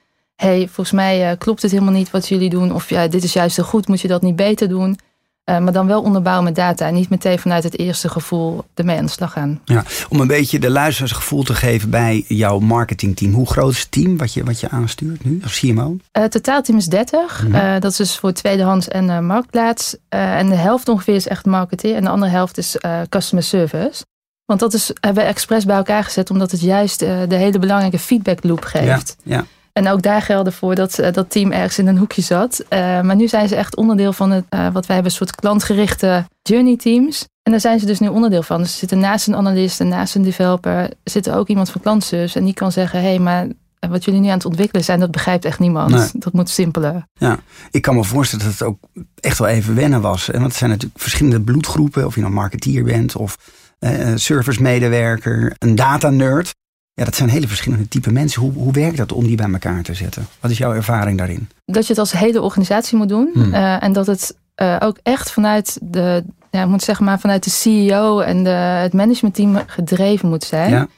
Hey, 0.43 0.59
volgens 0.67 0.93
mij 0.97 1.31
eh, 1.31 1.39
klopt 1.39 1.63
het 1.63 1.71
helemaal 1.71 1.93
niet 1.93 2.11
wat 2.11 2.29
jullie 2.29 2.51
doen. 2.51 2.73
Of 2.73 2.91
ja, 2.91 3.09
dit 3.09 3.25
is 3.25 3.33
juist 3.33 3.55
zo 3.55 3.63
goed, 3.63 3.89
moet 3.89 4.01
je 4.01 4.09
dat 4.09 4.23
niet 4.23 4.37
beter 4.37 4.69
doen. 4.69 4.99
Eh, 5.45 5.59
maar 5.59 5.73
dan 5.73 5.87
wel 5.87 6.03
onderbouwen 6.03 6.45
met 6.45 6.55
data. 6.55 6.87
En 6.87 6.95
niet 6.95 7.09
meteen 7.09 7.39
vanuit 7.39 7.63
het 7.65 7.79
eerste 7.79 8.09
gevoel 8.09 8.65
ermee 8.75 8.99
aan 8.99 9.05
de 9.05 9.11
slag 9.11 9.33
gaan. 9.33 9.61
Ja, 9.65 9.85
om 10.09 10.21
een 10.21 10.27
beetje 10.27 10.59
de 10.59 10.71
luisteraars 10.71 11.13
gevoel 11.13 11.43
te 11.43 11.55
geven 11.55 11.91
bij 11.91 12.25
jouw 12.29 12.59
marketingteam. 12.59 13.33
Hoe 13.33 13.47
groot 13.47 13.73
is 13.73 13.79
het 13.81 13.91
team 13.91 14.17
wat 14.17 14.33
je, 14.33 14.45
wat 14.45 14.61
je 14.61 14.69
aanstuurt 14.69 15.25
nu 15.25 15.41
als 15.43 15.59
CMO? 15.59 15.97
Eh, 16.11 16.23
Het 16.23 16.31
totaalteam 16.31 16.79
is 16.79 16.87
30. 16.87 17.45
Mhm. 17.49 17.81
Dat 17.81 17.91
is 17.91 17.97
dus 17.97 18.17
voor 18.19 18.33
tweedehands 18.33 18.89
en 18.89 19.27
marktplaats. 19.27 19.97
En 20.09 20.49
de 20.49 20.55
helft 20.57 20.89
ongeveer 20.89 21.15
is 21.15 21.29
echt 21.29 21.47
marketing. 21.47 21.97
En 21.97 22.03
de 22.03 22.11
andere 22.11 22.33
helft 22.33 22.59
is 22.59 22.77
customer 23.09 23.45
service. 23.45 24.05
Want 24.45 24.61
dat 24.61 24.75
is, 24.75 24.91
hebben 25.01 25.23
we 25.23 25.29
expres 25.29 25.65
bij 25.65 25.77
elkaar 25.77 26.05
gezet. 26.05 26.31
Omdat 26.31 26.51
het 26.51 26.61
juist 26.61 26.99
de 26.99 27.27
hele 27.29 27.59
belangrijke 27.59 27.99
feedback 27.99 28.45
loop 28.45 28.65
geeft. 28.65 29.17
Ja, 29.23 29.37
ja. 29.37 29.45
En 29.79 29.89
ook 29.89 30.03
daar 30.03 30.23
gelden 30.23 30.53
voor 30.53 30.75
dat 30.75 30.99
eh, 30.99 31.13
dat 31.13 31.31
team 31.31 31.53
ergens 31.53 31.79
in 31.79 31.87
een 31.87 31.99
hoekje 31.99 32.23
zat. 32.23 32.65
Eh, 32.69 33.01
maar 33.01 33.17
nu 33.17 33.29
zijn 33.29 33.49
ze 33.49 33.57
echt 33.57 33.77
onderdeel 33.77 34.13
van 34.13 34.31
het, 34.31 34.45
eh, 34.49 34.61
wat 34.61 34.87
wij 34.87 34.95
hebben, 34.95 35.05
een 35.05 35.19
soort 35.19 35.35
klantgerichte 35.35 36.25
journey 36.43 36.77
teams. 36.77 37.27
En 37.43 37.53
daar 37.53 37.61
zijn 37.61 37.81
ze 37.81 37.87
dus 37.87 37.99
nu 37.99 38.09
onderdeel 38.09 38.43
van. 38.43 38.59
Dus 38.59 38.73
er 38.73 38.79
zitten 38.79 38.99
naast 38.99 39.27
een 39.27 39.37
analist 39.37 39.81
en 39.81 39.89
naast 39.89 40.15
een 40.15 40.23
developer, 40.23 40.91
zit 41.05 41.27
er 41.27 41.35
ook 41.35 41.49
iemand 41.49 41.71
van 41.71 41.81
klantservice. 41.81 42.39
En 42.39 42.45
die 42.45 42.55
kan 42.55 42.73
zeggen, 42.73 43.01
hé, 43.01 43.07
hey, 43.07 43.19
maar 43.19 43.47
wat 43.89 44.05
jullie 44.05 44.21
nu 44.21 44.27
aan 44.27 44.35
het 44.35 44.45
ontwikkelen 44.45 44.85
zijn, 44.85 45.01
dat 45.01 45.11
begrijpt 45.11 45.45
echt 45.45 45.59
niemand. 45.59 45.91
Nee. 45.91 46.09
Dat 46.13 46.33
moet 46.33 46.49
simpeler. 46.49 47.05
Ja, 47.13 47.39
ik 47.71 47.83
kan 47.83 47.95
me 47.95 48.05
voorstellen 48.05 48.45
dat 48.45 48.55
het 48.55 48.63
ook 48.63 48.79
echt 49.21 49.39
wel 49.39 49.49
even 49.49 49.75
wennen 49.75 50.01
was. 50.01 50.27
Want 50.27 50.43
het 50.43 50.55
zijn 50.55 50.71
natuurlijk 50.71 51.01
verschillende 51.01 51.41
bloedgroepen. 51.41 52.07
Of 52.07 52.15
je 52.15 52.21
nou 52.21 52.33
marketeer 52.33 52.85
bent 52.85 53.17
of 53.17 53.37
eh 53.79 54.13
service 54.15 54.63
medewerker, 54.63 55.55
een 55.59 55.75
data 55.75 56.11
nerd. 56.11 56.55
Ja, 56.99 57.05
dat 57.05 57.15
zijn 57.17 57.29
hele 57.29 57.49
verschillende 57.49 57.89
type 57.89 58.13
mensen. 58.13 58.43
Hoe, 58.43 58.53
hoe 58.53 58.73
werkt 58.73 58.97
dat 58.97 59.13
om 59.13 59.27
die 59.27 59.37
bij 59.37 59.53
elkaar 59.53 59.83
te 59.83 59.95
zetten? 59.95 60.27
Wat 60.41 60.51
is 60.51 60.59
jouw 60.59 60.73
ervaring 60.73 61.19
daarin? 61.19 61.49
Dat 61.65 61.83
je 61.83 61.89
het 61.89 61.99
als 61.99 62.13
hele 62.13 62.43
organisatie 62.43 62.97
moet 62.99 63.09
doen. 63.09 63.31
Hmm. 63.33 63.55
Eh, 63.55 63.83
en 63.83 63.93
dat 63.93 64.07
het 64.07 64.37
eh, 64.55 64.77
ook 64.79 64.99
echt 65.03 65.31
vanuit 65.31 65.79
de, 65.83 66.25
ja, 66.51 66.63
ik 66.63 66.69
moet 66.69 66.83
zeggen 66.83 67.05
maar 67.05 67.21
vanuit 67.21 67.45
de 67.45 67.51
CEO 67.51 68.21
en 68.21 68.45
de, 68.45 68.51
het 68.51 68.93
managementteam 68.93 69.63
gedreven 69.67 70.29
moet 70.29 70.45
zijn. 70.45 70.71
Ja, 70.71 70.89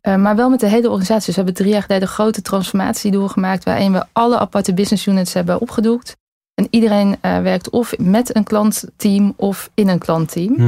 Eh, 0.00 0.16
maar 0.16 0.36
wel 0.36 0.50
met 0.50 0.60
de 0.60 0.68
hele 0.68 0.88
organisatie. 0.88 1.26
Dus 1.26 1.34
we 1.34 1.42
hebben 1.42 1.54
drie 1.54 1.72
jaar 1.72 1.82
geleden 1.82 2.08
een 2.08 2.14
grote 2.14 2.42
transformatie 2.42 3.10
doorgemaakt. 3.10 3.64
Waarin 3.64 3.92
we 3.92 4.04
alle 4.12 4.38
aparte 4.38 4.74
business 4.74 5.06
units 5.06 5.32
hebben 5.32 5.60
opgedoekt. 5.60 6.16
En 6.54 6.66
iedereen 6.70 7.16
werkt 7.20 7.70
of 7.70 7.94
met 7.98 8.36
een 8.36 8.44
klantteam 8.44 9.32
of 9.36 9.70
in 9.74 9.88
een 9.88 9.98
klantteam. 9.98 10.54
Eh, 10.58 10.66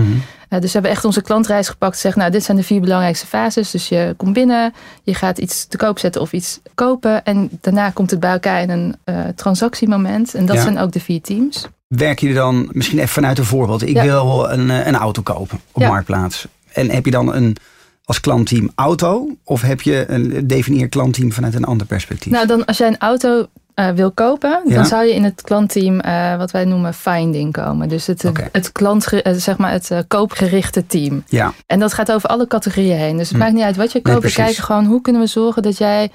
dus 0.49 0.61
we 0.63 0.69
hebben 0.73 0.91
echt 0.91 1.05
onze 1.05 1.23
klantreis 1.23 1.69
gepakt. 1.69 1.99
Zeg, 1.99 2.17
nou, 2.17 2.31
dit 2.31 2.45
zijn 2.45 2.57
de 2.57 2.63
vier 2.63 2.81
belangrijkste 2.81 3.27
fases. 3.27 3.71
Dus 3.71 3.89
je 3.89 4.15
komt 4.17 4.33
binnen, 4.33 4.73
je 5.03 5.15
gaat 5.15 5.39
iets 5.39 5.67
te 5.67 5.77
koop 5.77 5.99
zetten 5.99 6.21
of 6.21 6.33
iets 6.33 6.61
kopen. 6.75 7.25
En 7.25 7.49
daarna 7.61 7.91
komt 7.91 8.11
het 8.11 8.21
bij 8.21 8.31
elkaar 8.33 8.63
in 8.63 8.71
een 8.71 8.97
eh, 9.05 9.21
transactiemoment. 9.35 10.35
En 10.35 10.47
dat 10.47 10.57
Ja. 10.57 10.63
zijn 10.63 10.79
ook 10.79 10.93
de 10.93 11.01
vier 11.01 11.21
teams. 11.21 11.67
Werk 11.89 12.19
je 12.19 12.35
dan 12.35 12.69
misschien 12.73 12.99
even 12.99 13.11
vanuit 13.11 13.39
een 13.39 13.45
voorbeeld? 13.45 13.83
Ik 13.83 13.89
Ja. 13.97 14.03
wil 14.03 14.51
een, 14.51 14.71
eh, 14.71 14.87
een 14.87 14.97
auto 14.97 15.23
kopen 15.23 15.61
op 15.73 15.83
Ja. 15.83 15.89
Marktplaats. 15.89 16.47
En 16.73 16.91
heb 16.91 17.05
je 17.05 17.11
dan 17.11 17.35
een 17.35 17.57
als 18.05 18.21
klantteam 18.21 18.71
auto? 18.75 19.29
Of 19.45 19.63
heb 19.63 19.81
je 19.81 20.05
een 20.09 20.47
definieer 20.47 20.89
klantteam 20.89 21.33
vanuit 21.33 21.55
een 21.55 21.65
ander 21.65 21.87
perspectief? 21.87 22.33
Nou, 22.33 22.47
dan 22.47 22.65
als 22.65 22.79
jij 22.79 22.87
een 22.89 22.99
auto 22.99 23.47
eh, 23.79 23.89
wil 23.91 24.11
kopen, 24.11 24.61
Ja. 24.65 24.75
dan 24.75 24.87
zou 24.87 25.05
je 25.05 25.15
in 25.15 25.25
het 25.25 25.43
klantteam 25.43 26.01
eh, 26.01 26.37
wat 26.37 26.51
wij 26.51 26.65
noemen 26.65 26.95
finding 26.95 27.53
komen. 27.53 27.89
Dus 27.89 28.07
het, 28.07 28.31
het, 28.53 28.73
klant, 28.73 29.13
eh, 29.13 29.33
zeg 29.37 29.57
maar 29.59 29.71
het 29.71 29.91
koopgerichte 30.09 30.87
team. 30.87 31.23
ja, 31.29 31.53
En 31.67 31.79
dat 31.81 31.93
gaat 31.93 32.13
over 32.13 32.29
alle 32.29 32.47
categorieën 32.47 32.97
heen. 32.97 33.17
Dus 33.17 33.29
het 33.29 33.37
Hm. 33.37 33.43
maakt 33.43 33.55
niet 33.55 33.63
uit 33.65 33.77
wat 33.77 33.93
je 33.93 34.01
koopt. 34.03 34.23
we 34.23 34.33
kijken 34.33 34.63
gewoon 34.63 34.85
hoe 34.85 35.01
kunnen 35.01 35.23
we 35.23 35.29
zorgen 35.29 35.63
dat 35.63 35.79
jij. 35.79 36.11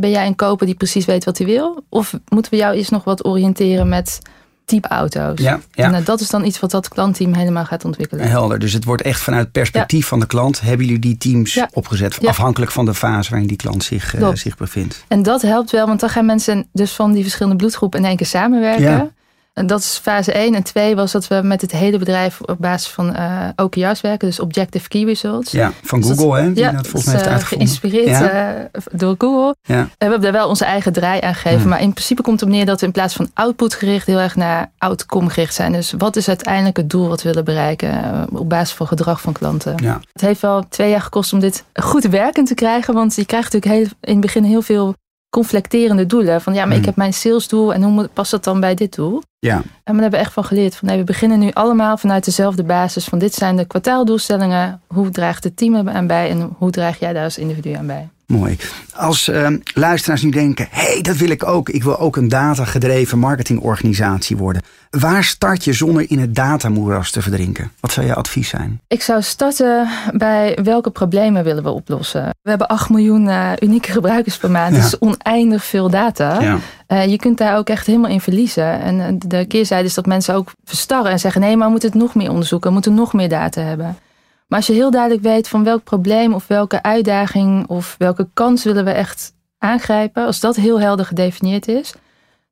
Ben 0.00 0.10
jij 0.10 0.26
een 0.26 0.34
koper 0.36 0.66
die 0.66 0.74
precies 0.74 1.04
weet 1.04 1.24
wat 1.24 1.38
hij 1.38 1.46
wil? 1.46 1.84
Of 1.88 2.14
moeten 2.28 2.50
we 2.52 2.56
jou 2.58 2.74
eerst 2.76 2.90
nog 2.90 3.04
wat 3.04 3.24
oriënteren 3.24 3.88
met 3.88 4.18
type 4.66 4.88
auto's? 4.88 5.40
ja, 5.40 5.60
ja. 5.72 5.84
En 5.84 5.94
eh, 5.94 6.04
dat 6.04 6.20
is 6.20 6.30
dan 6.30 6.44
iets 6.44 6.60
wat 6.60 6.70
dat 6.70 6.88
klantteam 6.88 7.34
helemaal 7.34 7.64
gaat 7.64 7.84
ontwikkelen. 7.84 8.28
Helder. 8.28 8.58
Dus 8.58 8.72
het 8.72 8.84
wordt 8.84 9.02
echt 9.02 9.20
vanuit 9.20 9.52
perspectief 9.52 10.06
van 10.06 10.20
de 10.20 10.26
klant. 10.26 10.60
Hebben 10.60 10.86
jullie 10.86 11.00
die 11.00 11.18
teams 11.18 11.60
opgezet? 11.72 12.26
Afhankelijk 12.26 12.72
van 12.72 12.84
de 12.84 12.94
fase 12.94 13.30
waarin 13.30 13.48
die 13.48 13.56
klant 13.56 13.84
zich, 13.84 14.14
eh, 14.14 14.30
zich 14.32 14.56
bevindt. 14.56 15.04
En 15.08 15.22
dat 15.22 15.42
helpt 15.42 15.70
wel, 15.70 15.86
want 15.86 16.00
dan 16.00 16.08
gaan 16.08 16.26
mensen 16.26 16.68
dus 16.72 16.92
van 16.92 17.12
die 17.12 17.22
verschillende 17.22 17.56
bloedgroepen 17.56 18.00
in 18.00 18.06
één 18.06 18.16
keer 18.16 18.26
samenwerken. 18.26 19.14
En 19.56 19.66
dat 19.66 19.80
is 19.80 19.98
fase 20.02 20.32
1. 20.32 20.54
En 20.54 20.62
2 20.62 20.96
was 20.96 21.12
dat 21.12 21.28
we 21.28 21.40
met 21.44 21.60
het 21.60 21.72
hele 21.72 21.98
bedrijf 21.98 22.40
op 22.40 22.56
basis 22.58 22.88
van 22.90 23.14
eh 23.14 23.48
OKR's 23.56 24.00
werken, 24.00 24.28
dus 24.28 24.40
Objective 24.40 24.88
Key 24.88 25.04
Results. 25.04 25.52
Ja, 25.52 25.72
van 25.82 26.00
Dus 26.00 26.10
Google, 26.10 26.40
hè? 26.40 26.50
Ja, 26.54 26.72
dat 26.72 26.86
volgens 26.86 27.04
mij 27.04 27.14
heeft 27.14 27.26
eh, 27.26 27.32
uitgevonden. 27.32 27.66
geïnspireerd 27.68 28.08
Ja. 28.08 28.54
eh, 28.54 28.80
door 28.92 29.14
Google. 29.18 29.54
Ja. 29.62 29.74
En 29.78 29.86
we 29.86 29.94
hebben 29.98 30.20
daar 30.20 30.32
wel 30.32 30.48
onze 30.48 30.64
eigen 30.64 30.92
draai 30.92 31.20
aan 31.20 31.34
gegeven. 31.34 31.60
Hmm. 31.60 31.68
Maar 31.68 31.80
in 31.80 31.92
principe 31.92 32.22
komt 32.22 32.40
het 32.40 32.48
op 32.48 32.54
neer 32.54 32.66
dat 32.66 32.80
we 32.80 32.86
in 32.86 32.92
plaats 32.92 33.14
van 33.14 33.30
output 33.34 33.74
gericht 33.74 34.06
heel 34.06 34.18
erg 34.18 34.36
naar 34.36 34.70
outcome 34.78 35.30
gericht 35.30 35.54
zijn. 35.54 35.72
Dus 35.72 35.94
wat 35.98 36.16
is 36.16 36.28
uiteindelijk 36.28 36.76
het 36.76 36.90
doel 36.90 37.08
wat 37.08 37.22
we 37.22 37.28
willen 37.28 37.44
bereiken 37.44 38.26
op 38.32 38.48
basis 38.48 38.74
van 38.74 38.86
gedrag 38.86 39.20
van 39.20 39.32
klanten. 39.32 39.74
Ja. 39.76 40.00
Het 40.12 40.22
heeft 40.22 40.40
wel 40.40 40.64
twee 40.68 40.90
jaar 40.90 41.00
gekost 41.00 41.32
om 41.32 41.40
dit 41.40 41.64
goed 41.74 42.04
werkend 42.04 42.46
te 42.48 42.54
krijgen. 42.54 42.94
Want 42.94 43.14
je 43.14 43.24
krijgt 43.26 43.52
natuurlijk 43.52 43.82
heel, 43.82 43.92
in 44.00 44.12
het 44.12 44.20
begin 44.20 44.44
heel 44.44 44.62
veel 44.62 44.94
conflicterende 45.30 46.06
doelen. 46.06 46.40
Van 46.40 46.54
ja, 46.54 46.60
maar 46.64 46.70
ik 46.72 46.76
Hmm. 46.78 46.86
heb 46.86 46.96
mijn 46.96 47.12
salesdoel 47.12 47.74
en 47.74 47.82
hoe 47.82 48.08
past 48.12 48.30
dat 48.30 48.44
dan 48.44 48.60
bij 48.60 48.74
dit 48.74 48.94
doel? 48.94 49.22
Ja, 49.38 49.62
En 49.84 49.94
we 49.96 50.02
hebben 50.02 50.20
echt 50.20 50.32
van 50.32 50.44
geleerd. 50.44 50.76
Van 50.76 50.88
nee, 50.88 50.98
we 50.98 51.04
beginnen 51.04 51.38
nu 51.38 51.50
allemaal 51.52 51.96
vanuit 51.96 52.24
dezelfde 52.24 52.62
basis. 52.64 53.04
Van 53.04 53.18
dit 53.18 53.34
zijn 53.34 53.56
de 53.56 53.64
kwartaaldoelstellingen. 53.64 54.80
Hoe 54.86 55.10
draagt 55.10 55.44
het 55.44 55.56
team 55.56 55.88
aan 55.88 56.06
bij? 56.06 56.30
En 56.30 56.54
hoe 56.58 56.70
draag 56.70 56.98
jij 56.98 57.12
daar 57.12 57.24
als 57.24 57.38
individu 57.38 57.72
aan 57.72 57.86
bij? 57.86 58.08
Mooi. 58.26 58.56
Als 58.94 59.28
ehm, 59.28 59.58
luisteraars 59.74 60.22
nu 60.22 60.30
denken, 60.30 60.68
hé, 60.70 60.92
hey, 60.92 61.02
dat 61.02 61.16
wil 61.16 61.30
ik 61.30 61.46
ook. 61.46 61.68
Ik 61.68 61.82
wil 61.82 61.98
ook 61.98 62.16
een 62.16 62.28
datagedreven 62.28 63.18
marketingorganisatie 63.18 64.36
worden. 64.36 64.62
Waar 64.90 65.24
start 65.24 65.64
je 65.64 65.72
zonder 65.72 66.10
in 66.10 66.18
het 66.18 66.34
datamoeras 66.34 67.10
te 67.10 67.22
verdrinken? 67.22 67.72
Wat 67.80 67.92
zou 67.92 68.06
je 68.06 68.14
advies 68.14 68.48
zijn? 68.48 68.80
Ik 68.88 69.02
zou 69.02 69.22
starten 69.22 69.88
bij 70.12 70.58
welke 70.62 70.90
problemen 70.90 71.44
willen 71.44 71.62
we 71.62 71.70
oplossen. 71.70 72.30
We 72.42 72.48
hebben 72.48 72.66
8 72.66 72.90
miljoen 72.90 73.28
eh, 73.28 73.52
unieke 73.58 73.92
gebruikers 73.92 74.36
per 74.36 74.50
maand. 74.50 74.74
Ja. 74.74 74.80
Dat 74.80 74.86
is 74.86 74.98
oneindig 74.98 75.64
veel 75.64 75.90
data. 75.90 76.40
Ja. 76.40 76.58
Eh, 76.86 77.06
je 77.06 77.16
kunt 77.16 77.38
daar 77.38 77.56
ook 77.56 77.68
echt 77.68 77.86
helemaal 77.86 78.10
in 78.10 78.20
verliezen. 78.20 78.80
En 78.80 79.00
eh, 79.00 79.12
de 79.18 79.44
keerzijde 79.44 79.86
is 79.86 79.94
dat 79.94 80.06
mensen 80.06 80.34
ook 80.34 80.52
verstarren 80.64 81.12
en 81.12 81.18
zeggen: 81.18 81.40
nee, 81.40 81.56
maar 81.56 81.66
we 81.66 81.70
moeten 81.70 81.90
het 81.90 81.98
nog 81.98 82.14
meer 82.14 82.30
onderzoeken, 82.30 82.68
we 82.68 82.74
moeten 82.74 82.94
nog 82.94 83.12
meer 83.12 83.28
data 83.28 83.60
hebben. 83.60 83.96
Maar 84.46 84.58
als 84.58 84.66
je 84.66 84.72
heel 84.72 84.90
duidelijk 84.90 85.22
weet 85.22 85.48
van 85.48 85.64
welk 85.64 85.84
probleem 85.84 86.34
of 86.34 86.46
welke 86.46 86.82
uitdaging 86.82 87.66
of 87.66 87.94
welke 87.98 88.28
kans 88.34 88.64
willen 88.64 88.84
we 88.84 88.90
echt 88.90 89.34
aangrijpen, 89.58 90.26
als 90.26 90.40
dat 90.40 90.56
heel 90.56 90.80
helder 90.80 91.06
gedefinieerd 91.06 91.68
is, 91.68 91.94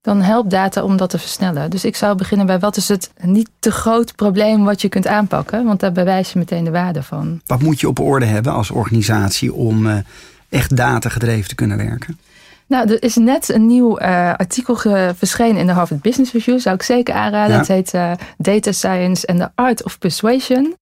dan 0.01 0.23
helpt 0.23 0.51
data 0.51 0.83
om 0.83 0.97
dat 0.97 1.11
te 1.11 1.19
versnellen. 1.19 1.71
Dus 1.71 1.85
ik 1.85 1.97
zou 1.97 2.17
beginnen 2.17 2.47
bij 2.47 2.59
wat 2.59 2.77
is 2.77 2.89
het 2.89 3.11
niet 3.23 3.51
te 3.59 3.71
groot 3.71 4.15
probleem 4.15 4.65
wat 4.65 4.81
je 4.81 4.89
kunt 4.89 5.07
aanpakken, 5.07 5.65
want 5.65 5.81
daar 5.81 5.93
bewijs 5.93 6.33
je 6.33 6.39
meteen 6.39 6.65
de 6.65 6.71
waarde 6.71 7.03
van. 7.03 7.41
Wat 7.47 7.63
moet 7.63 7.81
je 7.81 7.89
op 7.89 7.99
orde 7.99 8.27
hebben 8.27 8.53
als 8.53 8.71
organisatie 8.71 9.53
om 9.53 9.87
eh, 9.87 9.97
echt 10.49 10.77
datagedreven 10.77 11.49
te 11.49 11.55
kunnen 11.55 11.77
werken? 11.77 12.19
Nou, 12.67 12.91
er 12.91 13.03
is 13.03 13.17
net 13.17 13.49
een 13.49 13.67
nieuw 13.67 13.97
eh, 13.97 14.35
artikel 14.35 14.77
verschenen 15.15 15.57
in 15.57 15.67
de 15.67 15.73
Harvard 15.73 16.03
Business 16.03 16.33
Review. 16.33 16.61
Zou 16.61 16.75
ik 16.75 16.83
zeker 16.83 17.15
aanraden. 17.15 17.53
Ja. 17.53 17.59
Het 17.59 17.69
heet 17.69 17.95
eh, 17.95 18.13
Data 18.39 18.73
Science 18.73 19.27
and 19.27 19.39
the 19.39 19.51
Art 19.55 19.85
of 19.85 19.99
Persuasion. 19.99 20.75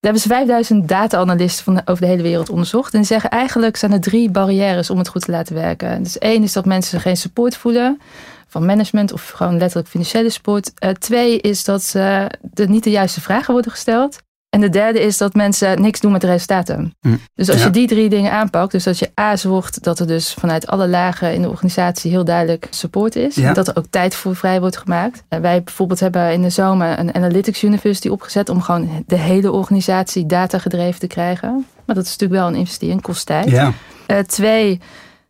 Daar 0.00 0.12
hebben 0.12 0.30
ze 0.30 0.36
5000 0.36 0.88
data-analysten 0.88 1.64
van 1.64 1.82
over 1.84 2.02
de 2.02 2.08
hele 2.08 2.22
wereld 2.22 2.48
onderzocht. 2.48 2.94
En 2.94 3.04
zeggen 3.04 3.30
eigenlijk 3.30 3.76
zijn 3.76 3.92
er 3.92 4.00
drie 4.00 4.30
barrières 4.30 4.90
om 4.90 4.98
het 4.98 5.08
goed 5.08 5.24
te 5.24 5.30
laten 5.30 5.54
werken. 5.54 6.02
Dus 6.02 6.18
één 6.18 6.42
is 6.42 6.52
dat 6.52 6.64
mensen 6.64 7.00
geen 7.00 7.16
support 7.16 7.56
voelen 7.56 8.00
van 8.48 8.66
management 8.66 9.12
of 9.12 9.30
gewoon 9.30 9.58
letterlijk 9.58 9.88
financiële 9.88 10.30
support. 10.30 10.72
Eh, 10.74 10.90
twee 10.90 11.40
is 11.40 11.64
dat 11.64 11.92
eh, 11.94 12.22
er 12.54 12.68
niet 12.68 12.84
de 12.84 12.90
juiste 12.90 13.20
vragen 13.20 13.52
worden 13.52 13.70
gesteld. 13.70 14.18
En 14.50 14.60
de 14.60 14.68
derde 14.68 15.00
is 15.00 15.16
dat 15.18 15.34
mensen 15.34 15.82
niks 15.82 16.00
doen 16.00 16.12
met 16.12 16.20
de 16.20 16.26
resultaten. 16.26 16.94
Hm. 17.00 17.16
Dus 17.34 17.48
als 17.48 17.58
Ja. 17.58 17.64
je 17.64 17.70
die 17.70 17.86
drie 17.86 18.08
dingen 18.08 18.32
aanpakt, 18.32 18.72
dus 18.72 18.84
dat 18.84 18.98
je 18.98 19.10
A 19.20 19.36
zorgt 19.36 19.82
dat 19.84 19.98
er 19.98 20.06
dus 20.06 20.34
vanuit 20.34 20.66
alle 20.66 20.88
lagen 20.88 21.34
in 21.34 21.42
de 21.42 21.48
organisatie 21.48 22.10
heel 22.10 22.24
duidelijk 22.24 22.66
support 22.70 23.16
is. 23.16 23.34
Ja. 23.34 23.48
En 23.48 23.54
dat 23.54 23.68
er 23.68 23.76
ook 23.76 23.86
tijd 23.90 24.14
voor 24.14 24.36
vrij 24.36 24.60
wordt 24.60 24.76
gemaakt. 24.76 25.22
En 25.28 25.40
wij 25.40 25.62
bijvoorbeeld 25.62 26.00
hebben 26.00 26.32
in 26.32 26.42
de 26.42 26.50
zomer 26.50 26.98
een 26.98 27.14
Analytics 27.14 27.62
University 27.62 28.08
opgezet 28.08 28.48
om 28.48 28.60
gewoon 28.62 29.04
de 29.06 29.16
hele 29.16 29.52
organisatie 29.52 30.26
data 30.26 30.58
gedreven 30.58 31.00
te 31.00 31.06
krijgen. 31.06 31.66
Maar 31.86 31.96
dat 31.96 32.04
is 32.04 32.10
natuurlijk 32.10 32.40
wel 32.40 32.48
een 32.50 32.58
investering, 32.58 33.02
kost 33.02 33.26
tijd. 33.26 33.50
Ja, 33.50 33.72
Eh, 34.06 34.18
twee, 34.18 34.80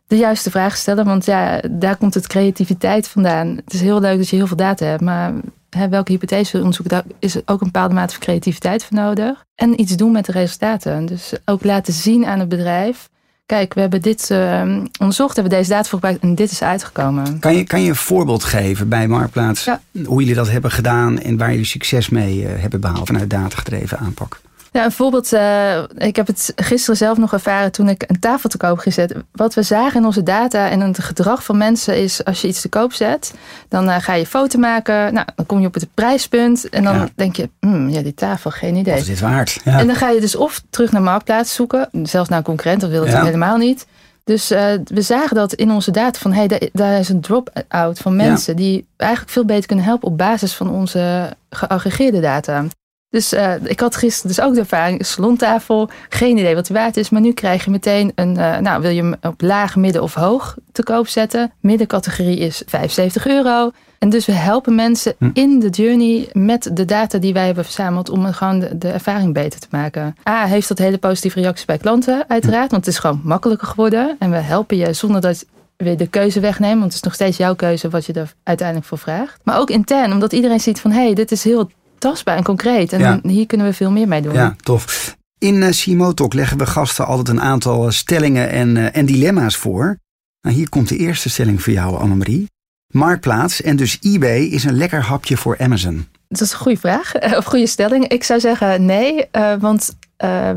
de 0.09 0.17
juiste 0.17 0.51
vraag 0.51 0.77
stellen. 0.77 1.05
Want 1.05 1.25
ja, 1.25 1.61
daar 1.71 1.97
komt 1.97 2.13
het 2.13 2.27
creativiteit 2.27 3.07
vandaan. 3.07 3.47
Het 3.65 3.73
is 3.73 3.81
heel 3.81 3.99
leuk 3.99 4.17
dat 4.17 4.29
je 4.29 4.35
heel 4.35 4.47
veel 4.47 4.57
data 4.57 4.85
hebt. 4.85 5.01
Maar 5.01 5.33
hè, 5.69 5.89
welke 5.89 6.11
hypothese 6.11 6.51
wil 6.51 6.61
je 6.61 6.67
onderzoeken? 6.67 6.95
Daar 6.95 7.15
is 7.19 7.35
ook 7.35 7.61
een 7.61 7.71
bepaalde 7.71 7.93
mate 7.93 8.13
van 8.13 8.21
creativiteit 8.21 8.83
voor 8.83 8.97
nodig. 8.97 9.45
En 9.55 9.81
iets 9.81 9.95
doen 9.95 10.11
met 10.11 10.25
de 10.25 10.31
resultaten. 10.31 11.05
Dus 11.05 11.33
ook 11.45 11.63
laten 11.63 11.93
zien 11.93 12.25
aan 12.25 12.39
het 12.39 12.49
bedrijf. 12.49 13.09
Kijk, 13.45 13.73
we 13.73 13.81
hebben 13.81 14.01
dit 14.01 14.31
eh, 14.31 14.61
onderzocht. 14.99 15.35
Hebben 15.35 15.57
deze 15.57 15.69
data 15.69 15.83
voor 15.83 15.99
gebruikt. 15.99 16.23
En 16.23 16.35
dit 16.35 16.51
is 16.51 16.61
uitgekomen. 16.61 17.39
kan 17.39 17.55
je, 17.55 17.63
kan 17.63 17.81
je 17.81 17.89
een 17.89 17.95
voorbeeld 17.95 18.43
geven 18.43 18.89
bij 18.89 19.07
Marktplaats? 19.07 19.63
Ja. 19.63 19.81
Hoe 20.05 20.19
jullie 20.19 20.35
dat 20.35 20.49
hebben 20.49 20.71
gedaan 20.71 21.19
en 21.19 21.37
waar 21.37 21.49
jullie 21.49 21.65
succes 21.65 22.09
mee 22.09 22.45
eh, 22.45 22.61
hebben 22.61 22.81
behaald 22.81 23.07
vanuit 23.07 23.29
datagedreven 23.29 23.97
aanpak? 23.97 24.41
Ja, 24.71 24.85
een 24.85 24.91
voorbeeld. 24.91 25.33
eh, 25.33 25.83
ik 25.97 26.15
heb 26.15 26.27
het 26.27 26.53
gisteren 26.55 26.97
zelf 26.97 27.17
nog 27.17 27.33
ervaren 27.33 27.71
toen 27.71 27.89
ik 27.89 28.03
een 28.07 28.19
tafel 28.19 28.49
te 28.49 28.57
koop 28.57 28.77
gezet. 28.77 29.13
Wat 29.31 29.53
we 29.53 29.63
zagen 29.63 29.99
in 29.99 30.05
onze 30.05 30.23
data 30.23 30.69
en 30.69 30.79
het 30.81 30.99
gedrag 30.99 31.43
van 31.43 31.57
mensen 31.57 31.97
is 32.01 32.25
als 32.25 32.41
je 32.41 32.47
iets 32.47 32.61
te 32.61 32.69
koop 32.69 32.93
zet, 32.93 33.33
dan 33.69 33.89
eh, 33.89 33.95
ga 34.01 34.13
je 34.13 34.25
foto 34.25 34.59
maken. 34.59 35.13
Nou, 35.13 35.27
dan 35.35 35.45
kom 35.45 35.59
je 35.59 35.67
op 35.67 35.73
het 35.73 35.87
prijspunt 35.93 36.69
en 36.69 36.83
dan 36.83 36.95
Ja. 36.95 37.07
denk 37.15 37.35
je, 37.35 37.49
hmm, 37.59 37.89
ja, 37.89 38.01
die 38.01 38.13
tafel, 38.13 38.51
geen 38.51 38.75
idee. 38.75 38.93
Wat 38.93 39.01
is 39.01 39.07
dit 39.07 39.19
waard? 39.19 39.59
Ja. 39.63 39.79
En 39.79 39.87
dan 39.87 39.95
ga 39.95 40.09
je 40.09 40.19
dus 40.19 40.35
of 40.35 40.61
terug 40.69 40.91
naar 40.91 41.01
Marktplaats 41.01 41.53
zoeken, 41.53 41.89
zelfs 42.03 42.29
naar 42.29 42.37
een 42.37 42.43
concurrent, 42.43 42.81
dat 42.81 42.89
wil 42.89 43.03
ik 43.03 43.11
Ja. 43.11 43.23
helemaal 43.23 43.57
niet. 43.57 43.87
Dus 44.23 44.51
eh, 44.51 44.71
we 44.83 45.01
zagen 45.01 45.35
dat 45.35 45.53
in 45.53 45.71
onze 45.71 45.91
data 45.91 46.19
van, 46.19 46.31
hé, 46.31 46.37
hey, 46.37 46.47
daar, 46.47 46.61
daar 46.73 46.99
is 46.99 47.09
een 47.09 47.21
drop-out 47.21 47.99
van 47.99 48.15
mensen 48.15 48.55
die 48.55 48.87
eigenlijk 48.97 49.31
veel 49.31 49.45
beter 49.45 49.65
kunnen 49.65 49.85
helpen 49.85 50.07
op 50.07 50.17
basis 50.17 50.53
van 50.53 50.69
onze 50.69 51.29
geaggregeerde 51.49 52.19
data. 52.19 52.65
Dus 53.09 53.33
eh, 53.33 53.53
ik 53.63 53.79
had 53.79 53.95
gisteren 53.95 54.27
dus 54.35 54.41
ook 54.41 54.53
de 54.53 54.59
ervaring, 54.59 55.05
salontafel, 55.05 55.89
geen 56.09 56.37
idee 56.37 56.55
wat 56.55 56.67
die 56.67 56.75
waard 56.75 56.97
is. 56.97 57.09
Maar 57.09 57.21
nu 57.21 57.33
krijg 57.33 57.65
je 57.65 57.71
meteen 57.71 58.11
een, 58.15 58.37
eh, 58.37 58.57
nou 58.57 58.81
wil 58.81 58.91
je 58.91 59.01
hem 59.01 59.15
op 59.21 59.41
laag, 59.41 59.75
midden 59.75 60.01
of 60.01 60.13
hoog 60.13 60.55
te 60.71 60.83
koop 60.83 61.07
zetten. 61.07 61.51
Middencategorie 61.59 62.37
is 62.37 62.63
75 62.65 63.27
euro. 63.27 63.71
En 63.99 64.09
dus 64.09 64.25
we 64.25 64.31
helpen 64.31 64.75
mensen 64.75 65.13
Hm. 65.17 65.29
in 65.33 65.59
de 65.59 65.69
journey 65.69 66.29
met 66.33 66.69
de 66.73 66.85
data 66.85 67.17
die 67.17 67.33
wij 67.33 67.45
hebben 67.45 67.63
verzameld 67.63 68.09
om 68.09 68.33
gewoon 68.33 68.59
de, 68.59 68.77
de 68.77 68.89
ervaring 68.89 69.33
beter 69.33 69.59
te 69.59 69.67
maken. 69.71 70.15
A, 70.29 70.45
heeft 70.45 70.67
dat 70.67 70.77
hele 70.77 70.97
positieve 70.97 71.39
reacties 71.39 71.65
bij 71.65 71.77
klanten 71.77 72.25
uiteraard, 72.27 72.71
want 72.71 72.85
het 72.85 72.93
is 72.93 72.99
gewoon 72.99 73.21
makkelijker 73.23 73.67
geworden. 73.67 74.15
En 74.19 74.31
we 74.31 74.37
helpen 74.37 74.77
je 74.77 74.93
zonder 74.93 75.21
dat 75.21 75.45
we 75.77 75.95
de 75.95 76.07
keuze 76.07 76.39
wegnemen, 76.39 76.79
want 76.79 76.93
het 76.93 76.95
is 76.95 77.01
nog 77.01 77.13
steeds 77.13 77.37
jouw 77.37 77.55
keuze 77.55 77.89
wat 77.89 78.05
je 78.05 78.13
er 78.13 78.33
uiteindelijk 78.43 78.87
voor 78.87 78.97
vraagt. 78.97 79.39
Maar 79.43 79.59
ook 79.59 79.69
intern, 79.69 80.11
omdat 80.11 80.33
iedereen 80.33 80.59
ziet 80.59 80.79
van 80.79 80.91
hé, 80.91 81.03
hey, 81.03 81.13
dit 81.13 81.31
is 81.31 81.43
heel 81.43 81.69
tastbaar 81.99 82.37
en 82.37 82.43
concreet. 82.43 82.93
En 82.93 82.99
Ja. 82.99 83.19
hier 83.23 83.45
kunnen 83.45 83.67
we 83.67 83.73
veel 83.73 83.91
meer 83.91 84.07
mee 84.07 84.21
doen. 84.21 84.33
Ja, 84.33 84.55
tof. 84.63 85.17
In 85.37 85.69
CMO 85.71 86.13
Talk 86.13 86.33
leggen 86.33 86.57
we 86.57 86.65
gasten 86.65 87.05
altijd 87.05 87.29
een 87.29 87.41
aantal 87.41 87.85
eh, 87.85 87.91
stellingen 87.91 88.49
en, 88.49 88.75
uh, 88.75 88.95
en 88.97 89.05
dilemma's 89.05 89.55
voor. 89.55 89.99
Nou, 90.41 90.55
hier 90.55 90.69
komt 90.69 90.87
de 90.89 90.97
eerste 90.97 91.29
stelling 91.29 91.61
voor 91.61 91.73
jou, 91.73 91.97
Annemarie. 91.97 92.47
Marktplaats 92.87 93.61
en 93.61 93.75
dus 93.75 93.97
eBay 94.01 94.39
is 94.39 94.63
een 94.63 94.77
lekker 94.77 95.01
hapje 95.01 95.37
voor 95.37 95.57
Amazon. 95.59 96.07
Dat 96.27 96.41
is 96.41 96.51
een 96.51 96.57
goede 96.57 96.79
vraag, 96.79 97.13
of 97.37 97.45
goede 97.45 97.67
stelling. 97.67 98.07
Ik 98.07 98.23
zou 98.23 98.39
zeggen 98.39 98.85
nee, 98.85 99.25
want 99.59 99.95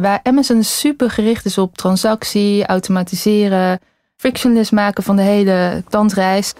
waar 0.01 0.21
Amazon 0.23 0.63
super 0.65 1.11
gericht 1.11 1.45
is 1.45 1.59
op 1.59 1.77
transactie, 1.77 2.67
automatiseren, 2.67 3.81
frictionless 4.17 4.71
maken 4.71 5.03
van 5.03 5.17
de 5.17 5.23
hele 5.23 5.83
klantreis, 5.89 6.53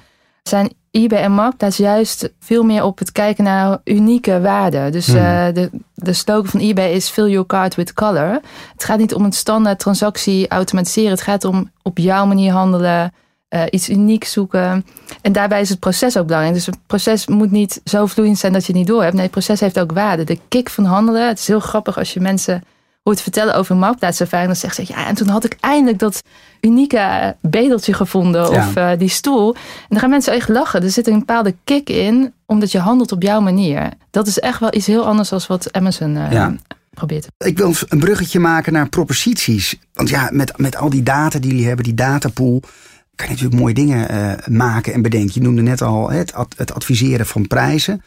zijn 0.43 0.73
eBay 0.93 1.23
en 1.23 1.33
Marktplaats 1.33 1.77
juist 1.77 2.31
veel 2.39 2.63
meer 2.63 2.85
op 2.85 2.99
het 2.99 3.13
kijken 3.13 3.45
naar 3.45 3.79
unieke 3.85 4.41
waarden. 4.41 4.93
Dus 4.93 5.07
hmm. 5.07 5.17
uh, 5.17 5.47
de, 5.53 5.71
de 5.95 6.13
slogan 6.13 6.51
van 6.51 6.61
eBay 6.61 6.93
is 6.93 7.09
fill 7.09 7.29
your 7.31 7.47
cart 7.47 7.75
with 7.75 7.93
color. 7.93 8.41
Het 8.73 8.85
gaat 8.85 8.99
niet 8.99 9.15
om 9.15 9.25
een 9.25 9.33
standaard 9.33 9.79
transactie 9.79 10.49
automatiseren. 10.49 11.11
Het 11.11 11.23
gaat 11.23 11.45
om 11.45 11.71
op 11.83 11.99
jouw 11.99 12.27
manier 12.27 12.53
handelen, 12.53 13.13
uh, 13.51 13.63
iets 13.71 13.89
unieks 13.89 14.33
zoeken. 14.33 14.87
En 15.21 15.33
daarbij 15.33 15.61
is 15.61 15.69
het 15.69 15.79
proces 15.79 16.17
ook 16.17 16.27
belangrijk. 16.27 16.55
Dus 16.55 16.67
het 16.67 16.79
proces 16.87 17.27
moet 17.27 17.51
niet 17.51 17.81
zo 17.85 18.07
vloeiend 18.07 18.39
zijn 18.39 18.53
dat 18.53 18.67
je 18.67 18.73
het 18.73 18.77
niet 18.77 18.87
door 18.87 19.03
hebt. 19.03 19.15
Nee, 19.15 19.23
het 19.23 19.33
proces 19.33 19.61
heeft 19.61 19.81
ook 19.81 19.93
waarde. 19.93 20.25
De 20.25 20.39
kick 20.49 20.71
van 20.71 20.85
handelen. 20.85 21.29
Het 21.29 21.39
is 21.39 21.47
heel 21.47 21.61
grappig 21.61 21.99
als 21.99 22.15
je 22.15 22.21
mensen 22.21 22.65
hoort 23.03 23.21
vertellen 23.21 23.55
over 23.55 23.77
marktplaatservaring. 23.77 24.49
Dan 24.49 24.59
zegt 24.61 24.75
ze, 24.75 24.85
ja, 24.87 25.07
en 25.07 25.15
toen 25.15 25.29
had 25.29 25.45
ik 25.45 25.57
eindelijk 25.61 25.99
dat 25.99 26.23
unieke 26.61 27.37
bedeltje 27.41 27.93
gevonden. 27.93 28.51
Ja. 28.51 28.67
Of 28.67 28.77
uh, 28.77 28.91
die 28.99 29.09
stoel. 29.09 29.55
En 29.55 29.61
dan 29.89 29.99
gaan 29.99 30.11
mensen 30.11 30.33
echt 30.33 30.49
lachen. 30.49 30.83
Er 30.83 30.91
zit 30.91 31.07
een 31.07 31.19
bepaalde 31.19 31.55
kick 31.65 31.89
in, 31.89 32.33
omdat 32.47 32.73
je 32.73 32.79
handelt 32.79 33.13
op 33.13 33.23
jouw 33.23 33.41
manier. 33.41 33.89
Dat 34.11 34.27
is 34.27 34.39
echt 34.39 34.61
wel 34.61 34.75
iets 34.75 34.87
heel 34.87 35.07
anders 35.07 35.29
dan 35.29 35.41
wat 35.49 35.73
Amazon 35.73 36.17
uh, 36.17 36.33
ja. 36.33 36.57
probeert. 36.91 37.27
Ik 37.39 37.59
wil 37.59 37.75
een 37.89 37.99
bruggetje 38.01 38.41
maken 38.41 38.73
naar 38.73 38.89
proposities. 38.89 39.79
Want 39.93 40.09
ja, 40.09 40.29
met, 40.33 40.59
met 40.59 40.77
al 40.77 40.91
die 40.91 41.03
data 41.03 41.39
die 41.39 41.51
jullie 41.51 41.67
hebben, 41.67 41.85
die 41.85 41.95
datapool 41.95 42.63
kan 43.15 43.27
je 43.27 43.33
natuurlijk 43.33 43.61
mooie 43.61 43.75
dingen 43.75 44.15
uh, 44.15 44.33
maken 44.57 44.93
en 44.93 45.03
bedenken. 45.03 45.31
Je 45.35 45.41
noemde 45.41 45.63
net 45.63 45.83
al 45.83 46.11
het, 46.11 46.33
het 46.57 46.75
adviseren 46.75 47.27
van 47.27 47.47
prijzen. 47.47 48.03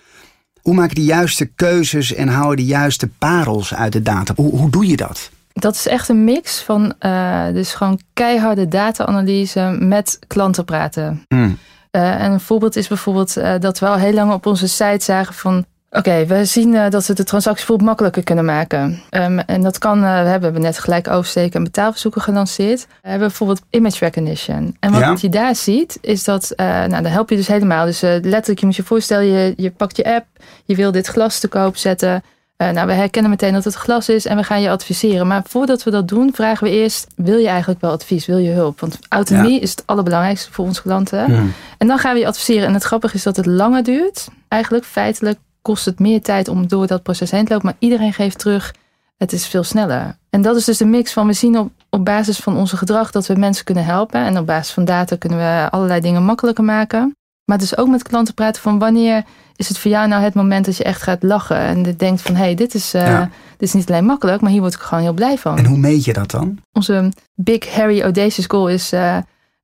Hoe 0.65 0.73
maak 0.73 0.89
je 0.89 0.95
de 0.95 1.03
juiste 1.03 1.45
keuzes 1.45 2.13
en 2.13 2.27
hou 2.27 2.49
je 2.49 2.55
de 2.55 2.65
juiste 2.65 3.07
parels 3.07 3.73
uit 3.73 3.93
de 3.93 4.01
data? 4.01 4.33
Hoe, 4.35 4.57
hoe 4.57 4.69
doe 4.69 4.87
je 4.87 4.97
dat? 4.97 5.29
Dat 5.53 5.75
is 5.75 5.87
echt 5.87 6.09
een 6.09 6.23
mix 6.23 6.61
van 6.61 6.93
uh, 6.99 7.47
dus 7.53 7.73
gewoon 7.73 7.99
keiharde 8.13 8.67
data-analyse 8.67 9.77
met 9.79 10.19
klanten 10.27 10.65
praten. 10.65 11.25
Mm. 11.27 11.57
Uh, 11.91 12.21
en 12.21 12.31
een 12.31 12.39
voorbeeld 12.39 12.75
is 12.75 12.87
bijvoorbeeld 12.87 13.37
uh, 13.37 13.53
dat 13.59 13.79
we 13.79 13.87
al 13.87 13.95
heel 13.95 14.13
lang 14.13 14.33
op 14.33 14.45
onze 14.45 14.67
site 14.67 15.03
zagen 15.03 15.33
van 15.33 15.65
Oké, 15.89 16.09
okay, 16.09 16.27
we 16.27 16.45
zien 16.45 16.73
uh, 16.73 16.89
dat 16.89 17.05
we 17.05 17.13
de 17.13 17.23
transactie 17.23 17.65
bijvoorbeeld 17.65 17.87
makkelijker 17.89 18.23
kunnen 18.23 18.45
maken. 18.45 19.01
Um, 19.09 19.39
en 19.39 19.61
dat 19.61 19.77
kan, 19.77 19.97
uh, 20.03 20.21
we 20.21 20.27
hebben 20.27 20.61
net 20.61 20.79
gelijk 20.79 21.07
oversteken 21.07 21.57
en 21.57 21.63
betaalverzoeken 21.63 22.21
gelanceerd. 22.21 22.87
We 23.01 23.09
hebben 23.09 23.27
bijvoorbeeld 23.27 23.61
image 23.69 23.99
recognition. 23.99 24.75
En 24.79 24.91
wat 24.91 25.01
ja. 25.01 25.15
je 25.19 25.29
daar 25.29 25.55
ziet, 25.55 25.97
is 26.01 26.23
dat, 26.23 26.53
uh, 26.55 26.65
nou, 26.65 26.89
dan 26.89 27.05
help 27.05 27.29
je 27.29 27.35
dus 27.35 27.47
helemaal. 27.47 27.85
Dus 27.85 28.01
letterlijk, 28.01 28.59
je 28.59 28.65
moet 28.65 28.75
je 28.75 28.83
voorstellen, 28.83 29.25
je, 29.25 29.53
je 29.57 29.71
pakt 29.71 29.97
je 29.97 30.13
app, 30.13 30.25
je 30.65 30.75
wil 30.75 30.91
dit 30.91 31.07
glas 31.07 31.39
te 31.39 31.47
koop 31.47 31.77
zetten. 31.77 32.23
Nou, 32.57 32.87
we 32.87 32.93
herkennen 32.93 33.31
meteen 33.31 33.53
dat 33.53 33.63
het 33.63 33.73
glas 33.73 34.09
is 34.09 34.25
en 34.25 34.37
we 34.37 34.43
gaan 34.43 34.61
je 34.61 34.69
adviseren. 34.69 35.27
Maar 35.27 35.41
voordat 35.47 35.83
we 35.83 35.91
dat 35.91 36.07
doen, 36.07 36.33
vragen 36.33 36.63
we 36.67 36.73
eerst: 36.73 37.07
wil 37.15 37.37
je 37.37 37.47
eigenlijk 37.47 37.81
wel 37.81 37.91
advies? 37.91 38.25
Wil 38.25 38.37
je 38.37 38.51
hulp? 38.51 38.79
Want 38.79 38.99
autonomie 39.09 39.59
is 39.59 39.69
het 39.69 39.83
allerbelangrijkste 39.85 40.51
voor 40.51 40.65
onze 40.65 40.81
klanten. 40.81 41.53
En 41.77 41.87
dan 41.87 41.97
gaan 41.97 42.13
we 42.13 42.19
je 42.19 42.27
adviseren. 42.27 42.67
En 42.67 42.73
het 42.73 42.83
grappige 42.83 43.15
is 43.15 43.23
dat 43.23 43.35
het 43.35 43.45
langer 43.45 43.83
duurt. 43.83 44.27
Eigenlijk 44.47 44.85
feitelijk 44.85 45.39
kost 45.65 45.85
het 45.85 45.99
meer 45.99 46.21
tijd 46.21 46.47
om 46.47 46.67
door 46.67 46.87
dat 46.87 47.03
proces 47.03 47.31
heen 47.31 47.45
te 47.45 47.51
lopen. 47.51 47.67
Maar 47.67 47.77
iedereen 47.79 48.13
geeft 48.13 48.39
terug: 48.39 48.73
het 49.17 49.33
is 49.33 49.47
veel 49.47 49.63
sneller. 49.63 50.17
En 50.29 50.41
dat 50.41 50.55
is 50.55 50.65
dus 50.65 50.77
de 50.77 50.85
mix 50.85 51.13
van 51.13 51.27
we 51.27 51.33
zien 51.33 51.57
op, 51.57 51.71
op 51.89 52.05
basis 52.05 52.37
van 52.37 52.57
onze 52.57 52.77
gedrag 52.77 53.11
dat 53.11 53.27
we 53.27 53.35
mensen 53.35 53.65
kunnen 53.65 53.85
helpen. 53.85 54.25
En 54.25 54.37
op 54.37 54.45
basis 54.45 54.73
van 54.73 54.85
data 54.85 55.15
kunnen 55.15 55.37
we 55.37 55.67
allerlei 55.71 56.01
dingen 56.01 56.23
makkelijker 56.23 56.63
maken. 56.63 57.15
Maar 57.45 57.57
dus 57.57 57.77
ook 57.77 57.87
met 57.87 58.03
klanten 58.03 58.33
praten 58.33 58.61
van 58.61 58.79
wanneer 58.79 59.23
is 59.55 59.67
het 59.67 59.77
voor 59.77 59.91
jou 59.91 60.07
nou 60.07 60.23
het 60.23 60.33
moment 60.33 60.65
dat 60.65 60.77
je 60.77 60.83
echt 60.83 61.01
gaat 61.01 61.23
lachen 61.23 61.57
en 61.57 61.83
denkt 61.97 62.21
van 62.21 62.35
hé, 62.35 62.43
hey, 62.43 62.55
dit, 62.55 62.73
is, 62.73 62.95
uh, 62.95 63.21
dit 63.57 63.67
is 63.67 63.73
niet 63.73 63.89
alleen 63.89 64.05
makkelijk, 64.05 64.41
maar 64.41 64.51
hier 64.51 64.61
word 64.61 64.73
ik 64.73 64.79
gewoon 64.79 65.03
heel 65.03 65.13
blij 65.13 65.37
van. 65.37 65.57
En 65.57 65.65
hoe 65.65 65.77
meet 65.77 66.05
je 66.05 66.13
dat 66.13 66.31
dan? 66.31 66.59
Onze 66.71 67.11
Big 67.35 67.75
Harry 67.75 68.01
Audacious 68.01 68.47
Goal 68.47 68.69
is 68.69 68.93
uh, 68.93 69.17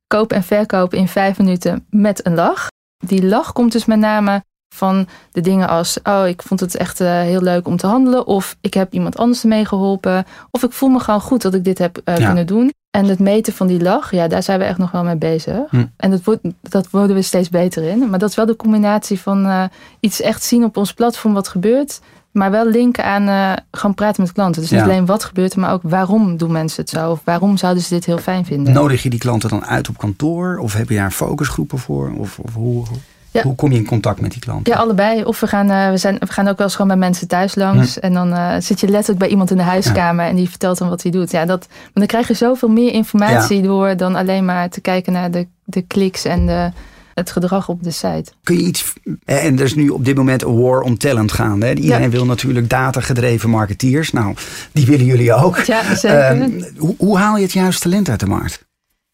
koop 0.08 0.34
en 0.34 0.44
verkoop 0.44 0.94
in 0.94 1.08
vijf 1.08 1.38
minuten 1.38 1.86
met 1.90 2.26
een 2.26 2.36
lach. 2.36 2.68
Die 2.98 3.26
lach 3.26 3.54
komt 3.54 3.72
dus 3.72 3.86
met 3.86 4.00
name 4.00 4.44
van 4.74 5.08
de 5.32 5.42
dingen 5.42 5.68
als, 5.68 6.00
oh, 6.04 6.28
ik 6.28 6.42
vond 6.42 6.60
het 6.60 6.76
echt 6.76 7.02
uh, 7.02 7.08
heel 7.08 7.42
leuk 7.42 7.68
om 7.68 7.78
te 7.78 7.88
handelen. 7.88 8.28
Of 8.28 8.58
ik 8.62 8.74
heb 8.74 8.94
iemand 8.94 9.18
anders 9.18 9.42
ermee 9.42 9.66
geholpen. 9.66 10.26
Of 10.52 10.64
ik 10.64 10.72
voel 10.72 10.90
me 10.90 11.00
gewoon 11.00 11.22
goed 11.22 11.42
dat 11.42 11.54
ik 11.54 11.64
dit 11.64 11.78
heb 11.78 12.02
uh, 12.06 12.18
ja. 12.18 12.26
kunnen 12.26 12.48
doen. 12.48 12.74
En 12.90 13.06
het 13.06 13.20
meten 13.20 13.54
van 13.54 13.68
die 13.68 13.82
lach, 13.82 14.12
ja, 14.12 14.28
daar 14.28 14.44
zijn 14.44 14.60
we 14.60 14.66
echt 14.66 14.78
nog 14.78 14.92
wel 14.92 15.04
mee 15.04 15.16
bezig. 15.16 15.70
Hm. 15.70 15.86
En 15.98 16.12
dat, 16.12 16.24
wordt, 16.24 16.42
dat 16.62 16.90
worden 16.90 17.16
we 17.16 17.22
steeds 17.22 17.50
beter 17.50 17.84
in. 17.84 18.10
Maar 18.10 18.20
dat 18.20 18.30
is 18.30 18.36
wel 18.36 18.46
de 18.46 18.56
combinatie 18.56 19.20
van 19.20 19.46
uh, 19.46 19.64
iets 20.00 20.22
echt 20.22 20.44
zien 20.44 20.64
op 20.64 20.78
ons 20.78 20.94
platform 20.94 21.34
wat 21.34 21.48
gebeurt. 21.48 22.00
Maar 22.32 22.52
wel 22.52 22.66
linken 22.66 23.04
aan 23.04 23.58
gewoon 23.72 23.96
praten 23.96 24.22
met 24.22 24.32
klanten. 24.32 24.62
Dus 24.62 24.72
niet 24.72 24.82
alleen 24.82 25.06
wat 25.06 25.24
gebeurt 25.24 25.54
er, 25.54 25.60
maar 25.60 25.74
ook 25.74 25.82
waarom 25.84 26.38
doen 26.38 26.52
mensen 26.52 26.82
het 26.82 26.90
zo? 26.90 27.12
Of 27.12 27.22
waarom 27.24 27.58
zouden 27.58 27.84
ze 27.84 27.94
dit 27.94 28.06
heel 28.06 28.18
fijn 28.18 28.46
vinden? 28.46 28.74
Nodig 28.74 29.04
je 29.04 29.10
die 29.10 29.20
klanten 29.20 29.50
dan 29.50 29.66
uit 29.66 29.90
op 29.90 29.98
kantoor? 29.98 30.58
Of 30.58 30.74
heb 30.74 30.90
je 30.90 30.96
daar 30.96 31.12
focusgroepen 31.12 31.80
voor? 31.80 32.14
Of, 32.18 32.40
of 32.40 32.54
hoe, 32.54 32.86
ja. 33.32 33.42
Hoe 33.42 33.56
kom 33.56 33.72
je 33.72 33.78
in 33.78 33.86
contact 33.86 34.22
met 34.22 34.32
die 34.32 34.42
klanten? 34.42 34.74
Ja, 34.74 34.80
allebei. 34.80 35.24
Of 35.24 35.40
we 35.40 35.48
gaan, 35.48 35.72
uh, 35.72 35.90
we 35.90 35.98
zijn, 35.98 36.16
we 36.20 36.28
gaan 36.28 36.48
ook 36.48 36.58
wel 36.58 36.66
eens 36.66 36.76
gewoon 36.76 36.92
bij 36.92 37.10
mensen 37.10 37.28
thuis 37.28 37.56
langs. 37.56 38.00
En 38.00 38.14
dan 38.14 38.30
uh, 38.30 38.56
zit 38.60 38.80
je 38.80 38.88
letterlijk 38.88 39.20
bij 39.20 39.30
iemand 39.30 39.52
in 39.52 39.58
de 39.58 39.64
huiskamer 39.64 40.26
en 40.26 40.36
die 40.36 40.50
vertelt 40.50 40.78
dan 40.78 40.90
wat 40.90 41.04
hij 41.04 41.12
doet. 41.12 41.32
Ja, 41.32 41.46
dat, 41.46 41.68
maar 41.70 41.90
dan 41.94 42.06
krijg 42.06 42.28
je 42.28 42.34
zoveel 42.34 42.70
meer 42.70 42.94
informatie 42.94 43.62
door 43.62 43.98
dan 43.98 44.16
alleen 44.16 44.46
maar 44.46 44.70
te 44.70 44.82
kijken 44.82 45.14
naar 45.14 45.32
de, 45.32 45.48
de 45.64 45.82
kliks 45.82 46.26
en 46.26 46.46
de, 46.46 46.72
het 47.14 47.32
gedrag 47.32 47.70
op 47.70 47.84
de 47.84 47.92
site. 47.92 48.32
Kun 48.44 48.58
je 48.58 48.64
iets. 48.64 48.94
En 49.26 49.58
er 49.58 49.64
is 49.64 49.76
nu 49.76 49.90
op 49.90 50.06
dit 50.06 50.16
moment 50.16 50.44
een 50.44 50.62
war 50.62 50.82
on 50.82 50.98
talent 50.98 51.32
gaande. 51.32 51.66
Hè? 51.66 51.74
Iedereen 51.74 52.10
wil 52.10 52.26
natuurlijk 52.26 52.70
datagedreven 52.70 53.50
marketeers. 53.50 54.12
Nou, 54.12 54.36
die 54.72 54.86
willen 54.86 55.06
jullie 55.06 55.34
ook. 55.34 55.58
Ja, 55.58 55.96
zeker. 55.96 56.38
Uh, 56.38 56.64
hoe, 56.78 56.96
hoe 56.98 57.18
haal 57.18 57.38
je 57.38 57.44
het 57.44 57.52
juiste 57.52 57.82
talent 57.82 58.10
uit 58.10 58.20
de 58.20 58.26
markt? 58.26 58.70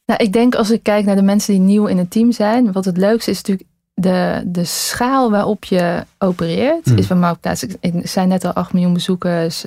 Nou, 0.06 0.24
ik 0.24 0.34
denk 0.34 0.56
als 0.56 0.72
ik 0.72 0.84
kijk 0.84 1.06
naar 1.06 1.16
de 1.16 1.22
mensen 1.22 1.54
die 1.54 1.62
nieuw 1.62 1.86
in 1.86 1.98
het 1.98 2.12
team 2.12 2.32
zijn. 2.32 2.72
Wat 2.72 2.86
het 2.86 2.98
leukste 2.98 3.32
is 3.32 3.38
natuurlijk 3.38 3.70
de, 4.00 4.44
de 4.46 4.66
schaal 4.66 5.32
waarop 5.32 5.64
je 5.64 6.04
opereert 6.18 6.86
mm. 6.86 6.98
is 6.98 7.08
bij 7.08 7.18
Marktplaats. 7.18 7.64
Ik 7.64 7.94
zei 8.04 8.28
net 8.28 8.46
al 8.46 8.54
8 8.54 8.74
miljoen 8.74 8.94
bezoekers. 8.94 9.66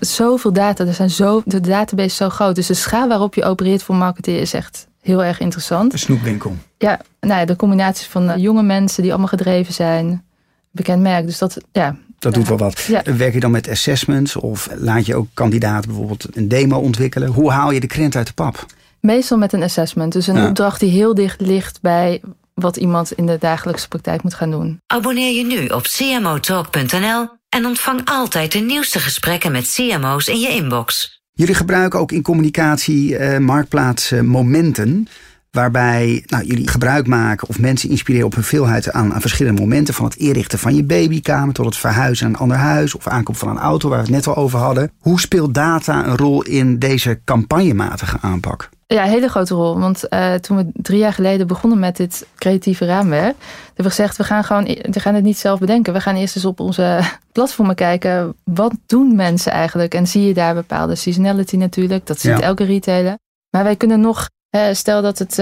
Zoveel 0.00 0.52
data. 0.52 0.86
Er 0.86 0.94
zijn 0.94 1.10
zo, 1.10 1.42
de 1.44 1.60
database 1.60 2.08
is 2.08 2.16
zo 2.16 2.28
groot. 2.28 2.54
Dus 2.54 2.66
de 2.66 2.74
schaal 2.74 3.08
waarop 3.08 3.34
je 3.34 3.44
opereert 3.44 3.82
voor 3.82 3.94
marketeer 3.94 4.40
is 4.40 4.52
echt 4.52 4.86
heel 5.00 5.24
erg 5.24 5.40
interessant. 5.40 5.92
Een 5.92 5.98
snoepwinkel. 5.98 6.56
Ja, 6.78 7.00
nou 7.20 7.40
ja, 7.40 7.44
de 7.44 7.56
combinatie 7.56 8.10
van 8.10 8.40
jonge 8.40 8.62
mensen 8.62 9.02
die 9.02 9.10
allemaal 9.10 9.28
gedreven 9.28 9.74
zijn. 9.74 10.24
Bekend 10.70 11.02
merk. 11.02 11.26
Dus 11.26 11.38
dat, 11.38 11.56
ja, 11.72 11.96
dat 12.18 12.34
doet 12.34 12.48
wel 12.48 12.58
wat. 12.58 12.80
Ja. 12.80 13.02
Werk 13.16 13.32
je 13.32 13.40
dan 13.40 13.50
met 13.50 13.68
assessments 13.68 14.36
of 14.36 14.68
laat 14.74 15.06
je 15.06 15.14
ook 15.14 15.28
kandidaten 15.34 15.88
bijvoorbeeld 15.88 16.36
een 16.36 16.48
demo 16.48 16.78
ontwikkelen? 16.78 17.28
Hoe 17.28 17.50
haal 17.50 17.70
je 17.70 17.80
de 17.80 17.86
krent 17.86 18.16
uit 18.16 18.26
de 18.26 18.32
pap? 18.32 18.66
Meestal 19.00 19.38
met 19.38 19.52
een 19.52 19.62
assessment. 19.62 20.12
Dus 20.12 20.26
een 20.26 20.46
opdracht 20.46 20.80
die 20.80 20.90
heel 20.90 21.14
dicht 21.14 21.40
ligt 21.40 21.80
bij 21.80 22.20
wat 22.60 22.76
iemand 22.76 23.12
in 23.12 23.26
de 23.26 23.38
dagelijkse 23.38 23.88
praktijk 23.88 24.22
moet 24.22 24.34
gaan 24.34 24.50
doen. 24.50 24.80
Abonneer 24.86 25.36
je 25.36 25.44
nu 25.44 25.66
op 25.66 25.82
cmotalk.nl 25.82 27.28
en 27.48 27.66
ontvang 27.66 28.00
altijd 28.04 28.52
de 28.52 28.58
nieuwste 28.58 28.98
gesprekken 28.98 29.52
met 29.52 29.72
CMO's 29.74 30.26
in 30.26 30.40
je 30.40 30.48
inbox. 30.48 31.20
Jullie 31.32 31.54
gebruiken 31.54 31.98
ook 31.98 32.12
in 32.12 32.22
communicatie 32.22 33.18
uh, 33.18 33.38
marktplaats 33.38 34.12
uh, 34.12 34.20
momenten. 34.20 35.08
Waarbij 35.56 36.22
nou, 36.26 36.44
jullie 36.44 36.68
gebruik 36.68 37.06
maken 37.06 37.48
of 37.48 37.58
mensen 37.58 37.90
inspireren 37.90 38.26
op 38.26 38.34
hun 38.34 38.44
veelheid 38.44 38.92
aan, 38.92 39.14
aan 39.14 39.20
verschillende 39.20 39.60
momenten. 39.60 39.94
Van 39.94 40.04
het 40.04 40.16
inrichten 40.16 40.58
van 40.58 40.74
je 40.74 40.84
babykamer 40.84 41.54
tot 41.54 41.64
het 41.64 41.76
verhuizen 41.76 42.24
naar 42.24 42.34
een 42.34 42.40
ander 42.40 42.56
huis 42.56 42.94
of 42.94 43.06
aankoop 43.06 43.36
van 43.36 43.48
een 43.48 43.58
auto 43.58 43.88
waar 43.88 43.98
we 43.98 44.04
het 44.04 44.14
net 44.14 44.26
al 44.26 44.36
over 44.36 44.58
hadden. 44.58 44.90
Hoe 44.98 45.20
speelt 45.20 45.54
data 45.54 46.06
een 46.06 46.16
rol 46.16 46.42
in 46.42 46.78
deze 46.78 47.20
campagnematige 47.24 48.18
aanpak? 48.20 48.68
Ja, 48.86 49.04
een 49.04 49.10
hele 49.10 49.28
grote 49.28 49.54
rol. 49.54 49.78
Want 49.78 50.04
uh, 50.10 50.34
toen 50.34 50.56
we 50.56 50.66
drie 50.72 50.98
jaar 50.98 51.12
geleden 51.12 51.46
begonnen 51.46 51.78
met 51.78 51.96
dit 51.96 52.26
creatieve 52.36 52.84
raamwerk, 52.86 53.34
hebben 53.66 53.84
we 53.84 53.90
gezegd, 53.90 54.16
we 54.16 54.24
gaan 54.24 54.44
gewoon, 54.44 54.64
we 54.64 55.00
gaan 55.00 55.14
het 55.14 55.24
niet 55.24 55.38
zelf 55.38 55.58
bedenken. 55.58 55.92
We 55.92 56.00
gaan 56.00 56.16
eerst 56.16 56.36
eens 56.36 56.44
op 56.44 56.60
onze 56.60 57.00
platformen 57.32 57.74
kijken. 57.74 58.34
Wat 58.44 58.72
doen 58.86 59.14
mensen 59.14 59.52
eigenlijk? 59.52 59.94
En 59.94 60.06
zie 60.06 60.26
je 60.26 60.34
daar 60.34 60.54
bepaalde 60.54 60.94
seasonality 60.94 61.56
natuurlijk. 61.56 62.06
Dat 62.06 62.20
ziet 62.20 62.38
ja. 62.38 62.40
elke 62.40 62.64
retailer. 62.64 63.18
Maar 63.50 63.64
wij 63.64 63.76
kunnen 63.76 64.00
nog, 64.00 64.28
stel 64.72 65.02
dat 65.02 65.18
het 65.18 65.30
uh, 65.30 65.36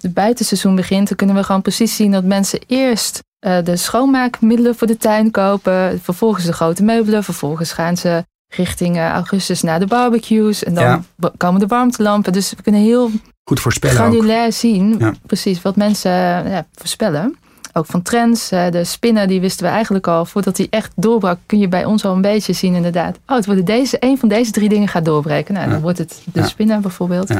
de 0.00 0.10
buitenseizoen 0.14 0.76
begint, 0.76 1.08
dan 1.08 1.16
kunnen 1.16 1.36
we 1.36 1.42
gewoon 1.42 1.62
precies 1.62 1.96
zien 1.96 2.10
dat 2.10 2.24
mensen 2.24 2.60
eerst 2.66 3.24
de 3.64 3.76
schoonmaakmiddelen 3.76 4.74
voor 4.74 4.86
de 4.86 4.96
tuin 4.96 5.30
kopen. 5.30 6.00
Vervolgens 6.02 6.44
de 6.44 6.52
grote 6.52 6.82
meubelen. 6.82 7.24
Vervolgens 7.24 7.72
gaan 7.72 7.96
ze 7.96 8.24
richting 8.48 8.98
augustus 8.98 9.62
naar 9.62 9.78
de 9.78 9.86
barbecues. 9.86 10.64
En 10.64 10.74
dan 10.74 11.04
komen 11.36 11.60
de 11.60 11.66
warmtelampen. 11.66 12.32
Dus 12.32 12.50
we 12.50 12.62
kunnen 12.62 12.80
heel 12.80 13.10
goed 13.44 13.60
voorspellen. 13.60 13.96
Granulair 13.96 14.52
zien, 14.52 15.16
precies, 15.26 15.62
wat 15.62 15.76
mensen 15.76 16.10
ja, 16.10 16.66
voorspellen. 16.74 17.36
Ook 17.72 17.86
van 17.86 18.02
trends. 18.02 18.48
De 18.48 18.84
spinnen, 18.84 19.28
die 19.28 19.40
wisten 19.40 19.66
we 19.66 19.72
eigenlijk 19.72 20.06
al. 20.06 20.24
Voordat 20.24 20.56
die 20.56 20.66
echt 20.70 20.92
doorbrak, 20.96 21.38
kun 21.46 21.58
je 21.58 21.68
bij 21.68 21.84
ons 21.84 22.04
al 22.04 22.14
een 22.14 22.20
beetje 22.20 22.52
zien 22.52 22.74
inderdaad. 22.74 23.18
Oh, 23.26 23.36
het 23.36 23.46
wordt 23.46 23.66
deze, 23.66 23.96
een 24.00 24.18
van 24.18 24.28
deze 24.28 24.50
drie 24.50 24.68
dingen 24.68 24.88
gaat 24.88 25.04
doorbreken. 25.04 25.54
Nou, 25.54 25.70
dan 25.70 25.80
wordt 25.80 25.98
het 25.98 26.22
de 26.32 26.46
spinnen 26.46 26.80
bijvoorbeeld. 26.80 27.30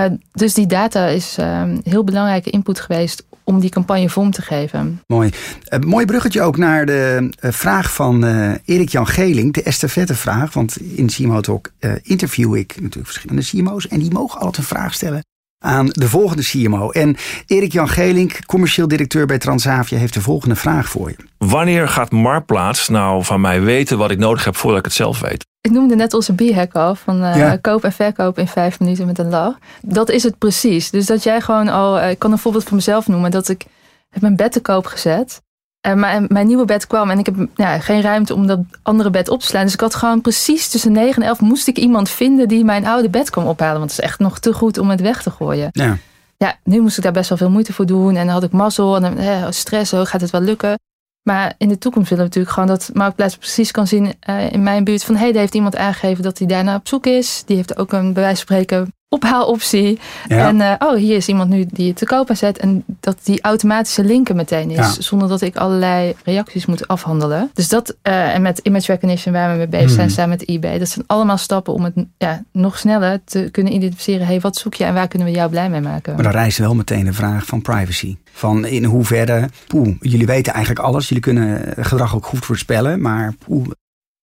Uh, 0.00 0.06
dus 0.32 0.54
die 0.54 0.66
data 0.66 1.06
is 1.06 1.36
uh, 1.38 1.62
heel 1.82 2.04
belangrijke 2.04 2.50
input 2.50 2.80
geweest 2.80 3.24
om 3.44 3.60
die 3.60 3.70
campagne 3.70 4.08
vorm 4.08 4.30
te 4.30 4.42
geven. 4.42 5.00
Mooi. 5.06 5.30
Uh, 5.68 5.78
mooi 5.78 6.06
bruggetje 6.06 6.42
ook 6.42 6.56
naar 6.56 6.86
de 6.86 7.30
uh, 7.40 7.50
vraag 7.52 7.94
van 7.94 8.24
uh, 8.24 8.52
Erik-Jan 8.64 9.06
Geling, 9.06 9.52
de 9.52 9.62
estafette-vraag. 9.62 10.52
Want 10.52 10.76
in 10.80 11.06
CMO 11.06 11.40
Talk 11.40 11.72
interview 12.02 12.56
ik 12.56 12.74
natuurlijk 12.80 13.06
verschillende 13.06 13.44
CMO's 13.44 13.88
en 13.88 13.98
die 13.98 14.12
mogen 14.12 14.40
altijd 14.40 14.56
een 14.56 14.76
vraag 14.76 14.94
stellen 14.94 15.22
aan 15.64 15.86
de 15.86 16.08
volgende 16.08 16.42
CMO. 16.42 16.90
En 16.90 17.16
Erik-Jan 17.46 17.88
Gelink, 17.88 18.46
commercieel 18.46 18.88
directeur 18.88 19.26
bij 19.26 19.38
Transavia, 19.38 19.98
heeft 19.98 20.14
de 20.14 20.20
volgende 20.20 20.56
vraag 20.56 20.88
voor 20.88 21.08
je. 21.08 21.16
Wanneer 21.38 21.88
gaat 21.88 22.10
Marktplaats 22.10 22.88
nou 22.88 23.24
van 23.24 23.40
mij 23.40 23.60
weten 23.60 23.98
wat 23.98 24.10
ik 24.10 24.18
nodig 24.18 24.44
heb 24.44 24.56
voordat 24.56 24.78
ik 24.78 24.84
het 24.84 24.94
zelf 24.94 25.20
weet? 25.20 25.44
Ik 25.64 25.70
noemde 25.70 25.96
net 25.96 26.14
onze 26.14 26.34
b-hack 26.34 26.72
al, 26.72 26.94
van 26.94 27.22
uh, 27.22 27.36
ja. 27.36 27.56
koop 27.56 27.84
en 27.84 27.92
verkoop 27.92 28.38
in 28.38 28.48
vijf 28.48 28.80
minuten 28.80 29.06
met 29.06 29.18
een 29.18 29.28
lach. 29.28 29.58
Dat 29.82 30.10
is 30.10 30.22
het 30.22 30.38
precies. 30.38 30.90
Dus 30.90 31.06
dat 31.06 31.22
jij 31.22 31.40
gewoon 31.40 31.68
al, 31.68 31.98
uh, 31.98 32.10
ik 32.10 32.18
kan 32.18 32.32
een 32.32 32.38
voorbeeld 32.38 32.64
van 32.64 32.76
mezelf 32.76 33.08
noemen, 33.08 33.30
dat 33.30 33.48
ik 33.48 33.66
heb 34.10 34.22
mijn 34.22 34.36
bed 34.36 34.52
te 34.52 34.60
koop 34.60 34.86
gezet. 34.86 35.42
En 35.80 35.98
mijn, 35.98 36.24
mijn 36.28 36.46
nieuwe 36.46 36.64
bed 36.64 36.86
kwam 36.86 37.10
en 37.10 37.18
ik 37.18 37.26
heb 37.26 37.34
ja, 37.54 37.78
geen 37.78 38.00
ruimte 38.00 38.34
om 38.34 38.46
dat 38.46 38.58
andere 38.82 39.10
bed 39.10 39.28
op 39.28 39.40
te 39.40 39.46
slaan. 39.46 39.64
Dus 39.64 39.72
ik 39.72 39.80
had 39.80 39.94
gewoon 39.94 40.20
precies 40.20 40.68
tussen 40.68 40.92
9 40.92 41.22
en 41.22 41.28
11 41.28 41.40
moest 41.40 41.68
ik 41.68 41.78
iemand 41.78 42.10
vinden 42.10 42.48
die 42.48 42.64
mijn 42.64 42.86
oude 42.86 43.08
bed 43.08 43.30
kwam 43.30 43.46
ophalen. 43.46 43.78
Want 43.78 43.90
het 43.90 44.00
is 44.00 44.04
echt 44.04 44.18
nog 44.18 44.38
te 44.38 44.52
goed 44.52 44.78
om 44.78 44.90
het 44.90 45.00
weg 45.00 45.22
te 45.22 45.30
gooien. 45.30 45.68
Ja. 45.72 45.96
Ja, 46.36 46.58
nu 46.64 46.80
moest 46.80 46.96
ik 46.96 47.02
daar 47.02 47.12
best 47.12 47.28
wel 47.28 47.38
veel 47.38 47.50
moeite 47.50 47.72
voor 47.72 47.86
doen. 47.86 48.16
En 48.16 48.24
dan 48.24 48.34
had 48.34 48.42
ik 48.42 48.52
mazzel 48.52 48.96
en 48.96 49.02
dan, 49.02 49.18
eh, 49.18 49.46
stress, 49.50 49.90
hoe 49.90 50.06
gaat 50.06 50.20
het 50.20 50.30
wel 50.30 50.40
lukken? 50.40 50.78
Maar 51.24 51.54
in 51.58 51.68
de 51.68 51.78
toekomst 51.78 52.08
willen 52.08 52.24
we 52.24 52.30
natuurlijk 52.30 52.54
gewoon 52.54 52.68
dat 52.76 52.90
Marktplaats 52.92 53.36
precies 53.36 53.70
kan 53.70 53.86
zien 53.86 54.14
uh, 54.28 54.52
in 54.52 54.62
mijn 54.62 54.84
buurt 54.84 55.04
van 55.04 55.14
hé, 55.14 55.20
hey, 55.20 55.32
daar 55.32 55.40
heeft 55.40 55.54
iemand 55.54 55.76
aangegeven 55.76 56.22
dat 56.22 56.38
hij 56.38 56.46
daarna 56.46 56.76
op 56.76 56.88
zoek 56.88 57.06
is. 57.06 57.42
Die 57.46 57.56
heeft 57.56 57.78
ook 57.78 57.92
een 57.92 58.12
bij 58.12 58.34
spreken 58.34 58.92
ophaaloptie. 59.14 59.98
Ja. 60.26 60.48
En 60.48 60.56
uh, 60.56 60.72
oh, 60.78 60.96
hier 60.96 61.16
is 61.16 61.28
iemand 61.28 61.50
nu 61.50 61.66
die 61.70 61.88
het 61.88 61.96
te 61.96 62.04
koop 62.04 62.30
zet. 62.32 62.58
En 62.58 62.84
dat 63.00 63.16
die 63.22 63.42
automatische 63.42 64.04
linken 64.04 64.36
meteen 64.36 64.70
is. 64.70 64.76
Ja. 64.76 64.94
Zonder 64.98 65.28
dat 65.28 65.40
ik 65.40 65.56
allerlei 65.56 66.14
reacties 66.24 66.66
moet 66.66 66.88
afhandelen. 66.88 67.50
Dus 67.54 67.68
dat, 67.68 67.96
uh, 68.02 68.34
en 68.34 68.42
met 68.42 68.58
image 68.58 68.92
recognition 68.92 69.34
waar 69.34 69.50
we 69.50 69.56
mee 69.56 69.68
bezig 69.68 69.90
zijn, 69.90 70.06
hmm. 70.06 70.14
samen 70.14 70.30
met 70.38 70.48
eBay. 70.48 70.78
Dat 70.78 70.88
zijn 70.88 71.04
allemaal 71.06 71.38
stappen 71.38 71.72
om 71.72 71.84
het 71.84 71.94
ja, 72.18 72.42
nog 72.52 72.78
sneller 72.78 73.20
te 73.24 73.48
kunnen 73.50 73.74
identificeren. 73.74 74.26
hey, 74.26 74.40
wat 74.40 74.56
zoek 74.56 74.74
je 74.74 74.84
en 74.84 74.94
waar 74.94 75.08
kunnen 75.08 75.28
we 75.28 75.34
jou 75.34 75.50
blij 75.50 75.70
mee 75.70 75.80
maken? 75.80 76.14
Maar 76.14 76.22
dan 76.22 76.32
rijst 76.32 76.58
wel 76.58 76.74
meteen 76.74 77.04
de 77.04 77.12
vraag 77.12 77.46
van 77.46 77.62
privacy. 77.62 78.16
Van 78.32 78.66
in 78.66 78.84
hoeverre, 78.84 79.48
poeh, 79.66 79.96
jullie 80.00 80.26
weten 80.26 80.52
eigenlijk 80.52 80.86
alles. 80.86 81.08
Jullie 81.08 81.22
kunnen 81.22 81.74
gedrag 81.76 82.14
ook 82.14 82.26
goed 82.26 82.44
voorspellen. 82.44 83.00
Maar 83.00 83.34
poeh, 83.46 83.66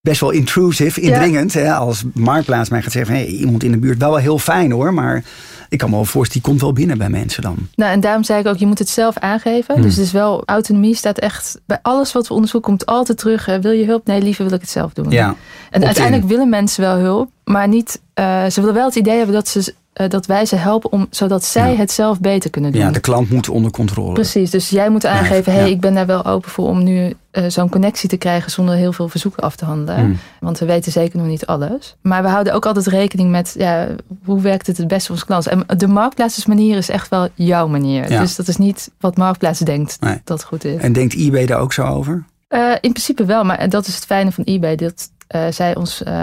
best 0.01 0.19
wel 0.19 0.29
intrusive, 0.31 1.01
indringend. 1.01 1.53
Hè, 1.53 1.73
als 1.73 2.03
Marktplaats 2.13 2.69
mij 2.69 2.81
gaat 2.81 2.91
zeggen, 2.91 3.15
hey, 3.15 3.25
iemand 3.25 3.63
in 3.63 3.71
de 3.71 3.77
buurt, 3.77 3.97
wel 3.97 4.09
wel 4.09 4.19
heel 4.19 4.39
fijn 4.39 4.71
hoor, 4.71 4.93
maar 4.93 5.23
ik 5.69 5.77
kan 5.77 5.89
me 5.89 5.95
wel 5.95 6.05
voorstellen, 6.05 6.43
die 6.43 6.51
komt 6.51 6.61
wel 6.61 6.73
binnen 6.73 6.97
bij 6.97 7.09
mensen 7.09 7.41
dan. 7.41 7.57
Nou, 7.75 7.91
en 7.91 7.99
daarom 7.99 8.23
zei 8.23 8.39
ik 8.39 8.47
ook, 8.47 8.57
je 8.57 8.65
moet 8.65 8.79
het 8.79 8.89
zelf 8.89 9.17
aangeven. 9.17 9.73
Hmm. 9.73 9.83
Dus 9.83 9.95
het 9.95 10.05
is 10.05 10.11
wel, 10.11 10.43
autonomie 10.45 10.95
staat 10.95 11.19
echt, 11.19 11.61
bij 11.65 11.79
alles 11.81 12.13
wat 12.13 12.27
we 12.27 12.33
onderzoeken 12.33 12.69
komt 12.69 12.85
altijd 12.85 13.17
terug. 13.17 13.45
wil 13.61 13.71
je 13.71 13.85
hulp? 13.85 14.05
Nee, 14.07 14.21
liever 14.21 14.45
wil 14.45 14.53
ik 14.53 14.61
het 14.61 14.69
zelf 14.69 14.93
doen. 14.93 15.09
Ja, 15.09 15.35
En 15.69 15.85
uiteindelijk 15.85 16.27
willen 16.27 16.49
mensen 16.49 16.81
wel 16.83 16.97
hulp, 16.97 17.29
maar 17.43 17.67
niet, 17.67 18.01
eh, 18.13 18.45
ze 18.45 18.59
willen 18.59 18.75
wel 18.75 18.85
het 18.85 18.95
idee 18.95 19.17
hebben 19.17 19.35
dat, 19.35 19.47
ze, 19.47 19.73
eh, 20.03 20.09
dat 20.09 20.25
wij 20.25 20.45
ze 20.45 20.55
helpen 20.55 20.91
om, 20.91 21.07
zodat 21.09 21.43
zij 21.43 21.71
Ja. 21.71 21.77
het 21.77 21.91
zelf 21.91 22.19
beter 22.19 22.49
kunnen 22.49 22.71
doen. 22.71 22.81
ja, 22.81 22.91
de 22.91 22.99
klant 22.99 23.29
moet 23.29 23.49
onder 23.49 23.71
controle. 23.71 24.13
Precies, 24.13 24.49
dus 24.49 24.69
jij 24.69 24.89
moet 24.89 25.05
aangeven, 25.05 25.53
Ja, 25.53 25.59
hey, 25.59 25.69
ik 25.71 25.79
ben 25.79 25.93
daar 25.93 26.05
wel 26.05 26.25
open 26.25 26.49
voor 26.51 26.67
om 26.67 26.83
nu 26.83 27.13
eh, 27.31 27.43
zo'n 27.47 27.69
connectie 27.69 28.09
te 28.09 28.17
krijgen 28.17 28.51
zonder 28.51 28.75
heel 28.75 28.93
veel 28.93 29.09
verzoeken 29.09 29.43
af 29.43 29.55
te 29.55 29.65
handelen. 29.65 29.99
Hmm. 29.99 30.17
Want 30.39 30.59
we 30.59 30.65
weten 30.65 30.91
zeker 30.91 31.17
nog 31.17 31.27
niet 31.27 31.45
alles. 31.45 31.95
Maar 32.01 32.23
we 32.23 32.29
houden 32.29 32.53
ook 32.53 32.65
altijd 32.65 32.87
rekening 32.87 33.29
met, 33.31 33.53
ja, 33.57 33.87
hoe 34.25 34.41
werkt 34.41 34.67
het 34.67 34.77
het 34.77 34.87
beste 34.87 35.05
voor 35.05 35.15
onze 35.15 35.25
klant? 35.25 35.47
En 35.47 35.77
de 35.77 35.87
marktplaatsmanier 35.87 36.77
is 36.77 36.89
echt 36.89 37.09
wel 37.09 37.27
jouw 37.33 37.67
manier. 37.67 38.11
Ja. 38.11 38.19
Dus 38.21 38.35
dat 38.35 38.47
is 38.47 38.57
niet 38.57 38.91
wat 38.99 39.17
Marktplaats 39.17 39.59
denkt 39.59 39.97
Nee. 39.99 40.21
dat 40.23 40.43
goed 40.43 40.63
is. 40.65 40.81
En 40.81 40.93
denkt 40.93 41.15
eBay 41.15 41.45
daar 41.45 41.59
ook 41.59 41.73
zo 41.73 41.83
over? 41.83 42.23
Eh, 42.47 42.71
in 42.81 42.91
principe 42.91 43.25
wel, 43.25 43.43
maar 43.43 43.69
dat 43.69 43.87
is 43.87 43.95
het 43.95 44.05
fijne 44.05 44.31
van 44.31 44.43
eBay. 44.43 44.75
Dat 44.75 45.09
eh, 45.31 45.41
zij 45.49 45.75
ons, 45.75 46.03
eh, 46.03 46.13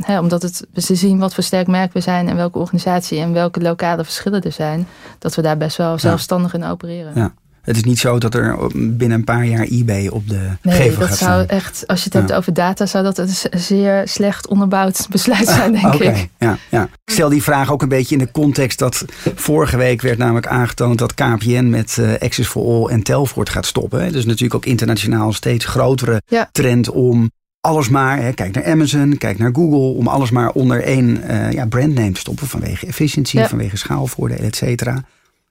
hè, 0.00 0.18
omdat 0.20 0.42
het, 0.42 0.66
ze 0.74 0.94
zien 0.94 1.18
wat 1.18 1.34
voor 1.34 1.44
sterk 1.44 1.66
merk 1.66 1.92
we 1.92 2.00
zijn 2.00 2.28
en 2.28 2.36
welke 2.36 2.58
organisatie 2.58 3.20
en 3.20 3.32
welke 3.32 3.60
lokale 3.60 4.04
verschillen 4.04 4.42
er 4.42 4.52
zijn, 4.52 4.86
dat 5.18 5.34
we 5.34 5.42
daar 5.42 5.56
best 5.56 5.76
wel 5.76 5.98
zelfstandig 5.98 6.54
in 6.54 6.64
opereren. 6.64 7.12
Ja. 7.14 7.32
Het 7.60 7.76
is 7.76 7.84
niet 7.84 7.98
zo 7.98 8.18
dat 8.18 8.34
er 8.34 8.56
binnen 8.74 9.18
een 9.18 9.24
paar 9.24 9.44
jaar 9.44 9.64
eBay 9.66 10.06
op 10.08 10.28
de 10.28 10.48
Nee, 10.62 10.74
gevel 10.76 10.98
dat 10.98 11.08
gaat 11.08 11.18
zou 11.18 11.44
staan. 11.44 11.56
echt, 11.58 11.86
als 11.86 11.98
je 11.98 12.04
het 12.04 12.12
Ja. 12.14 12.20
hebt 12.20 12.32
over 12.32 12.52
data, 12.52 12.86
zou 12.86 13.04
dat 13.04 13.18
een 13.18 13.28
zeer 13.60 14.08
slecht 14.08 14.48
onderbouwd 14.48 15.06
besluit 15.10 15.48
zijn, 15.48 15.72
denk 15.72 15.94
ik. 15.94 16.28
ja, 16.38 16.56
ja. 16.70 16.82
Ik 17.04 17.12
stel 17.12 17.28
die 17.28 17.42
vraag 17.42 17.72
ook 17.72 17.82
een 17.82 17.88
beetje 17.88 18.16
in 18.16 18.24
de 18.24 18.30
context 18.30 18.78
dat 18.78 19.04
vorige 19.34 19.76
week 19.76 20.00
werd 20.02 20.18
namelijk 20.18 20.46
aangetoond 20.46 20.98
dat 20.98 21.14
KPN 21.14 21.68
met 21.68 21.98
eh, 21.98 22.12
Access 22.18 22.48
for 22.48 22.64
All 22.66 22.86
en 22.92 23.02
Telfort 23.02 23.48
gaat 23.48 23.66
stoppen. 23.66 24.12
Dus 24.12 24.24
natuurlijk 24.24 24.54
ook 24.54 24.66
internationaal 24.66 25.26
een 25.26 25.34
steeds 25.34 25.64
grotere 25.64 26.22
Ja. 26.26 26.48
trend 26.52 26.90
om 26.90 27.30
alles 27.60 27.88
maar, 27.88 28.22
hè, 28.22 28.32
kijk 28.32 28.54
naar 28.54 28.64
Amazon, 28.64 29.16
kijk 29.18 29.38
naar 29.38 29.50
Google, 29.54 29.98
om 29.98 30.06
alles 30.06 30.30
maar 30.30 30.50
onder 30.50 30.82
één 30.82 31.22
eh, 31.22 31.52
ja, 31.52 31.66
brandname 31.66 32.12
te 32.12 32.20
stoppen 32.20 32.46
vanwege 32.46 32.86
efficiëntie, 32.86 33.40
Ja. 33.40 33.48
vanwege 33.48 33.76
schaalvoordelen, 33.76 34.44
et 34.44 34.56
cetera. 34.56 34.96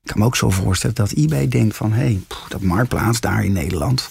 Ik 0.03 0.09
kan 0.15 0.19
me 0.19 0.25
ook 0.25 0.35
zo 0.35 0.49
voorstellen 0.49 0.95
dat 0.95 1.11
eBay 1.11 1.47
denkt 1.47 1.75
van, 1.75 1.91
hé, 1.91 2.03
hey, 2.03 2.19
pff, 2.27 2.45
dat 2.47 2.61
marktplaats 2.61 3.21
daar 3.21 3.43
in 3.43 3.53
Nederland. 3.53 4.09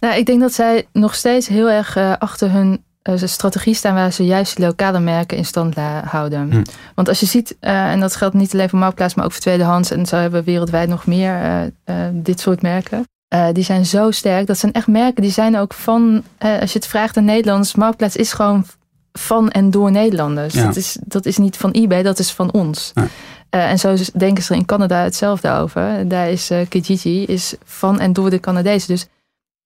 Nou, 0.00 0.16
ik 0.18 0.26
denk 0.26 0.40
dat 0.40 0.52
zij 0.52 0.86
nog 0.92 1.14
steeds 1.14 1.48
heel 1.48 1.70
erg 1.70 1.96
eh, 1.96 2.12
achter 2.18 2.50
hun 2.50 2.82
eh, 3.02 3.14
strategie 3.24 3.74
staan 3.74 3.94
waar 3.94 4.12
ze 4.12 4.24
juist 4.24 4.58
lokale 4.58 5.00
merken 5.00 5.36
in 5.36 5.44
stand 5.44 5.74
houden. 6.04 6.50
Hm. 6.50 6.62
Want 6.94 7.08
als 7.08 7.20
je 7.20 7.26
ziet, 7.26 7.56
en 7.60 8.00
dat 8.00 8.16
geldt 8.16 8.34
niet 8.34 8.52
alleen 8.52 8.68
voor 8.68 8.78
Marktplaats, 8.78 9.14
maar 9.14 9.24
ook 9.24 9.32
voor 9.32 9.40
tweedehands, 9.40 9.90
en 9.90 10.06
zo 10.06 10.16
hebben 10.16 10.44
we 10.44 10.50
wereldwijd 10.50 10.88
nog 10.88 11.06
meer 11.06 11.70
dit 12.12 12.40
soort 12.40 12.62
merken. 12.62 13.04
Eh, 13.30 13.46
die 13.52 13.64
zijn 13.64 13.86
zo 13.86 14.10
sterk. 14.10 14.46
Dat 14.46 14.58
zijn 14.58 14.72
echt 14.72 14.86
merken 14.86 15.22
die 15.22 15.30
zijn 15.30 15.56
ook 15.58 15.74
van, 15.74 16.22
eh, 16.38 16.60
als 16.60 16.72
je 16.72 16.78
het 16.78 16.88
vraagt 16.88 17.16
aan 17.16 17.24
Nederlands, 17.24 17.74
Marktplaats 17.74 18.16
is 18.16 18.32
gewoon 18.32 18.66
van 19.12 19.50
en 19.50 19.70
door 19.70 19.90
Nederlanders. 19.90 20.54
Ja. 20.54 20.64
Dat, 20.64 20.76
is, 20.76 20.96
dat 21.04 21.26
is 21.26 21.36
niet 21.36 21.56
van 21.56 21.70
eBay, 21.70 22.02
dat 22.02 22.18
is 22.18 22.32
van 22.32 22.52
ons. 22.52 22.90
Ja. 22.94 23.06
Eh, 23.50 23.70
en 23.70 23.78
zo 23.78 23.96
denken 24.16 24.42
ze 24.44 24.54
in 24.54 24.64
Canada 24.64 25.02
hetzelfde 25.02 25.50
over. 25.50 26.08
Daar 26.08 26.28
is 26.30 26.50
Kijiji 26.68 27.24
is 27.24 27.54
van 27.64 28.00
en 28.00 28.12
door 28.12 28.30
de 28.30 28.40
Canadezen. 28.40 28.88
Dus 28.88 29.06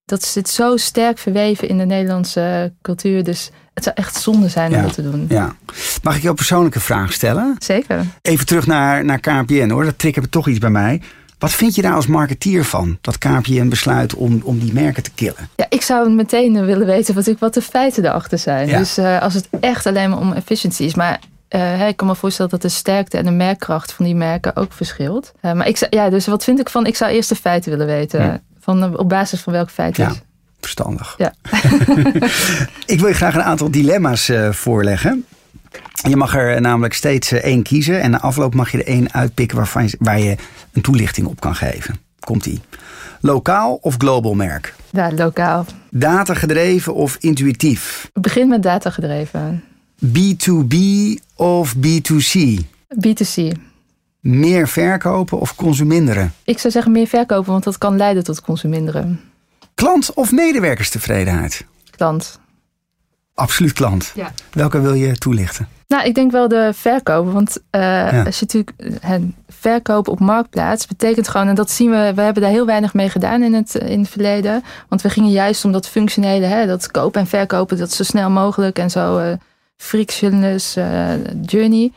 dat 0.05 0.23
zit 0.23 0.49
zo 0.49 0.77
sterk 0.77 1.19
verweven 1.19 1.69
in 1.69 1.79
de 1.79 1.85
Nederlandse 1.87 2.73
cultuur. 2.83 3.25
Dus 3.25 3.51
het 3.75 3.85
zou 3.85 3.97
echt 3.97 4.17
zonde 4.17 4.49
zijn 4.49 4.71
Ja. 4.71 4.77
om 4.77 4.83
dat 4.83 4.95
te 4.95 5.03
doen. 5.03 5.27
Ja. 5.29 5.55
Mag 6.03 6.15
ik 6.15 6.21
jou 6.21 6.29
een 6.31 6.35
persoonlijke 6.35 6.81
vraag 6.81 7.13
stellen? 7.13 7.57
Zeker. 7.59 8.05
Even 8.23 8.47
terug 8.47 8.67
naar, 8.67 9.05
naar 9.05 9.21
KPN 9.21 9.69
hoor, 9.71 9.85
dat 9.85 9.99
triggert 9.99 10.31
toch 10.31 10.49
iets 10.49 10.59
bij 10.59 10.71
mij. 10.71 11.01
Wat 11.39 11.53
vind 11.53 11.75
je 11.75 11.83
daar 11.83 11.95
als 11.95 12.07
marketeer 12.07 12.65
van? 12.65 12.99
Dat 13.01 13.19
KPN 13.19 13.69
besluit 13.69 14.15
om, 14.15 14.41
om 14.45 14.59
die 14.59 14.73
merken 14.73 15.03
te 15.03 15.11
killen. 15.11 15.49
Ja, 15.57 15.67
ik 15.69 15.83
zou 15.83 16.11
meteen 16.11 16.65
willen 16.65 16.87
weten 16.87 17.15
wat, 17.15 17.27
ik, 17.27 17.39
wat 17.39 17.55
de 17.55 17.63
feiten 17.63 18.05
erachter 18.05 18.39
zijn. 18.39 18.69
Ja. 18.69 18.79
Dus 18.79 18.99
eh, 18.99 19.23
als 19.23 19.35
het 19.35 19.49
echt 19.61 19.87
alleen 19.87 20.11
maar 20.11 20.19
om 20.19 20.33
efficiëntie 20.33 20.87
is. 20.87 20.95
Maar 20.95 21.21
eh, 21.49 21.61
hè, 21.61 21.87
ik 21.87 21.97
kan 21.97 22.07
me 22.07 22.15
voorstellen 22.15 22.51
dat 22.51 22.63
de 22.63 22.69
sterkte 22.69 23.17
en 23.17 23.25
de 23.25 23.31
merkkracht 23.31 23.93
van 23.93 24.05
die 24.05 24.15
merken 24.15 24.57
ook 24.57 24.73
verschilt. 24.73 25.33
Eh, 25.41 25.53
maar 25.53 25.69
ik 25.69 25.77
zou, 25.77 25.97
ja, 25.97 26.11
dus 26.11 26.27
wat 26.27 26.45
vind 26.45 26.61
ik 26.61 26.69
van? 26.69 26.87
Ik 26.87 26.97
zou 26.97 27.13
eerst 27.13 27.29
de 27.29 27.35
feiten 27.35 27.71
willen 27.71 27.87
weten. 27.87 28.23
Ja. 28.23 28.41
Van, 28.61 28.83
eh, 28.83 28.99
op 28.99 29.09
basis 29.09 29.41
van 29.41 29.53
welke 29.53 29.71
feiten? 29.71 30.05
Ja. 30.05 30.13
Verstandig. 30.61 31.15
Ja. 31.19 31.35
ik 32.95 33.01
wil 33.01 33.09
je 33.09 33.15
graag 33.15 33.35
een 33.35 33.43
aantal 33.43 33.71
dilemma's 33.71 34.29
eh, 34.29 34.53
voorleggen. 34.53 35.25
Je 36.03 36.17
mag 36.17 36.37
er 36.37 36.61
namelijk 36.61 36.95
steeds 36.95 37.33
eh, 37.33 37.45
één 37.45 37.63
kiezen. 37.63 38.01
En 38.01 38.11
na 38.11 38.21
afloop 38.21 38.55
mag 38.55 38.71
je 38.73 38.79
er 38.79 38.87
één 38.87 39.13
uitpikken 39.13 39.57
waarvan 39.57 39.85
je, 39.85 39.97
waar 39.99 40.21
je 40.21 40.37
een 40.73 40.83
toelichting 40.83 41.27
op 41.27 41.41
kan 41.41 41.55
geven. 41.55 41.97
Komt-ie. 42.21 42.61
Lokaal 43.21 43.79
of 43.81 43.95
global 43.99 44.35
merk? 44.35 44.75
Ja, 44.91 45.13
lokaal. 45.13 45.67
Data 45.91 46.35
gedreven 46.35 46.95
of 46.95 47.17
intuïtief? 47.21 48.11
Begin 48.13 48.49
met 48.49 48.63
data 48.63 48.91
gedreven. 48.91 49.65
B2B 50.07 50.77
of 51.35 51.75
B2C? 51.77 52.39
B2C. 53.07 53.59
Meer 54.21 54.69
verkopen 54.69 55.41
of 55.41 55.55
consuminderen? 55.55 56.33
Ik 56.45 56.59
zou 56.59 56.73
zeggen 56.73 56.93
meer 56.93 57.07
verkopen, 57.07 57.53
want 57.53 57.65
dat 57.65 57.79
kan 57.79 57.97
leiden 57.97 58.25
tot 58.25 58.41
consuminderen. 58.41 59.21
Klant 59.75 60.15
of 60.15 60.33
medewerkerstevredenheid? 60.33 61.65
Klant. 61.91 62.39
Absoluut 63.35 63.73
klant. 63.73 64.13
Ja. 64.15 64.33
Welke 64.53 64.81
wil 64.81 64.95
je 64.95 65.19
toelichten? 65.19 65.69
Nou, 65.95 66.07
ik 66.07 66.15
denk 66.15 66.31
wel 66.31 66.49
de 66.49 66.71
verkopen. 66.73 67.33
Want 67.33 67.59
eh, 67.71 68.25
als 68.27 68.39
je 68.39 68.47
natuurlijk 68.47 68.73
het 69.01 69.23
verkopen 69.49 70.13
op 70.13 70.21
marktplaats 70.21 70.87
betekent 70.87 71.29
gewoon, 71.29 71.49
en 71.49 71.55
dat 71.55 71.71
zien 71.71 71.91
we, 71.91 72.13
we 72.15 72.21
hebben 72.21 72.43
daar 72.43 72.51
heel 72.51 72.67
weinig 72.67 72.95
mee 72.95 73.09
gedaan 73.11 73.43
in 73.43 73.55
het, 73.55 73.75
in 73.75 74.01
het 74.01 74.09
verleden. 74.09 74.65
Want 74.89 75.03
we 75.03 75.11
gingen 75.11 75.31
juist 75.31 75.65
om 75.65 75.73
dat 75.73 75.89
functionele, 75.89 76.47
hè, 76.47 76.67
dat 76.67 76.91
kopen 76.91 77.21
en 77.21 77.27
verkopen, 77.27 77.79
dat 77.79 77.93
zo 77.93 78.03
snel 78.03 78.31
mogelijk 78.31 78.79
en 78.79 78.91
zo 78.91 79.19
eh 79.19 79.33
frictionless 79.77 80.77
eh, 80.77 81.11
journey. 81.43 81.93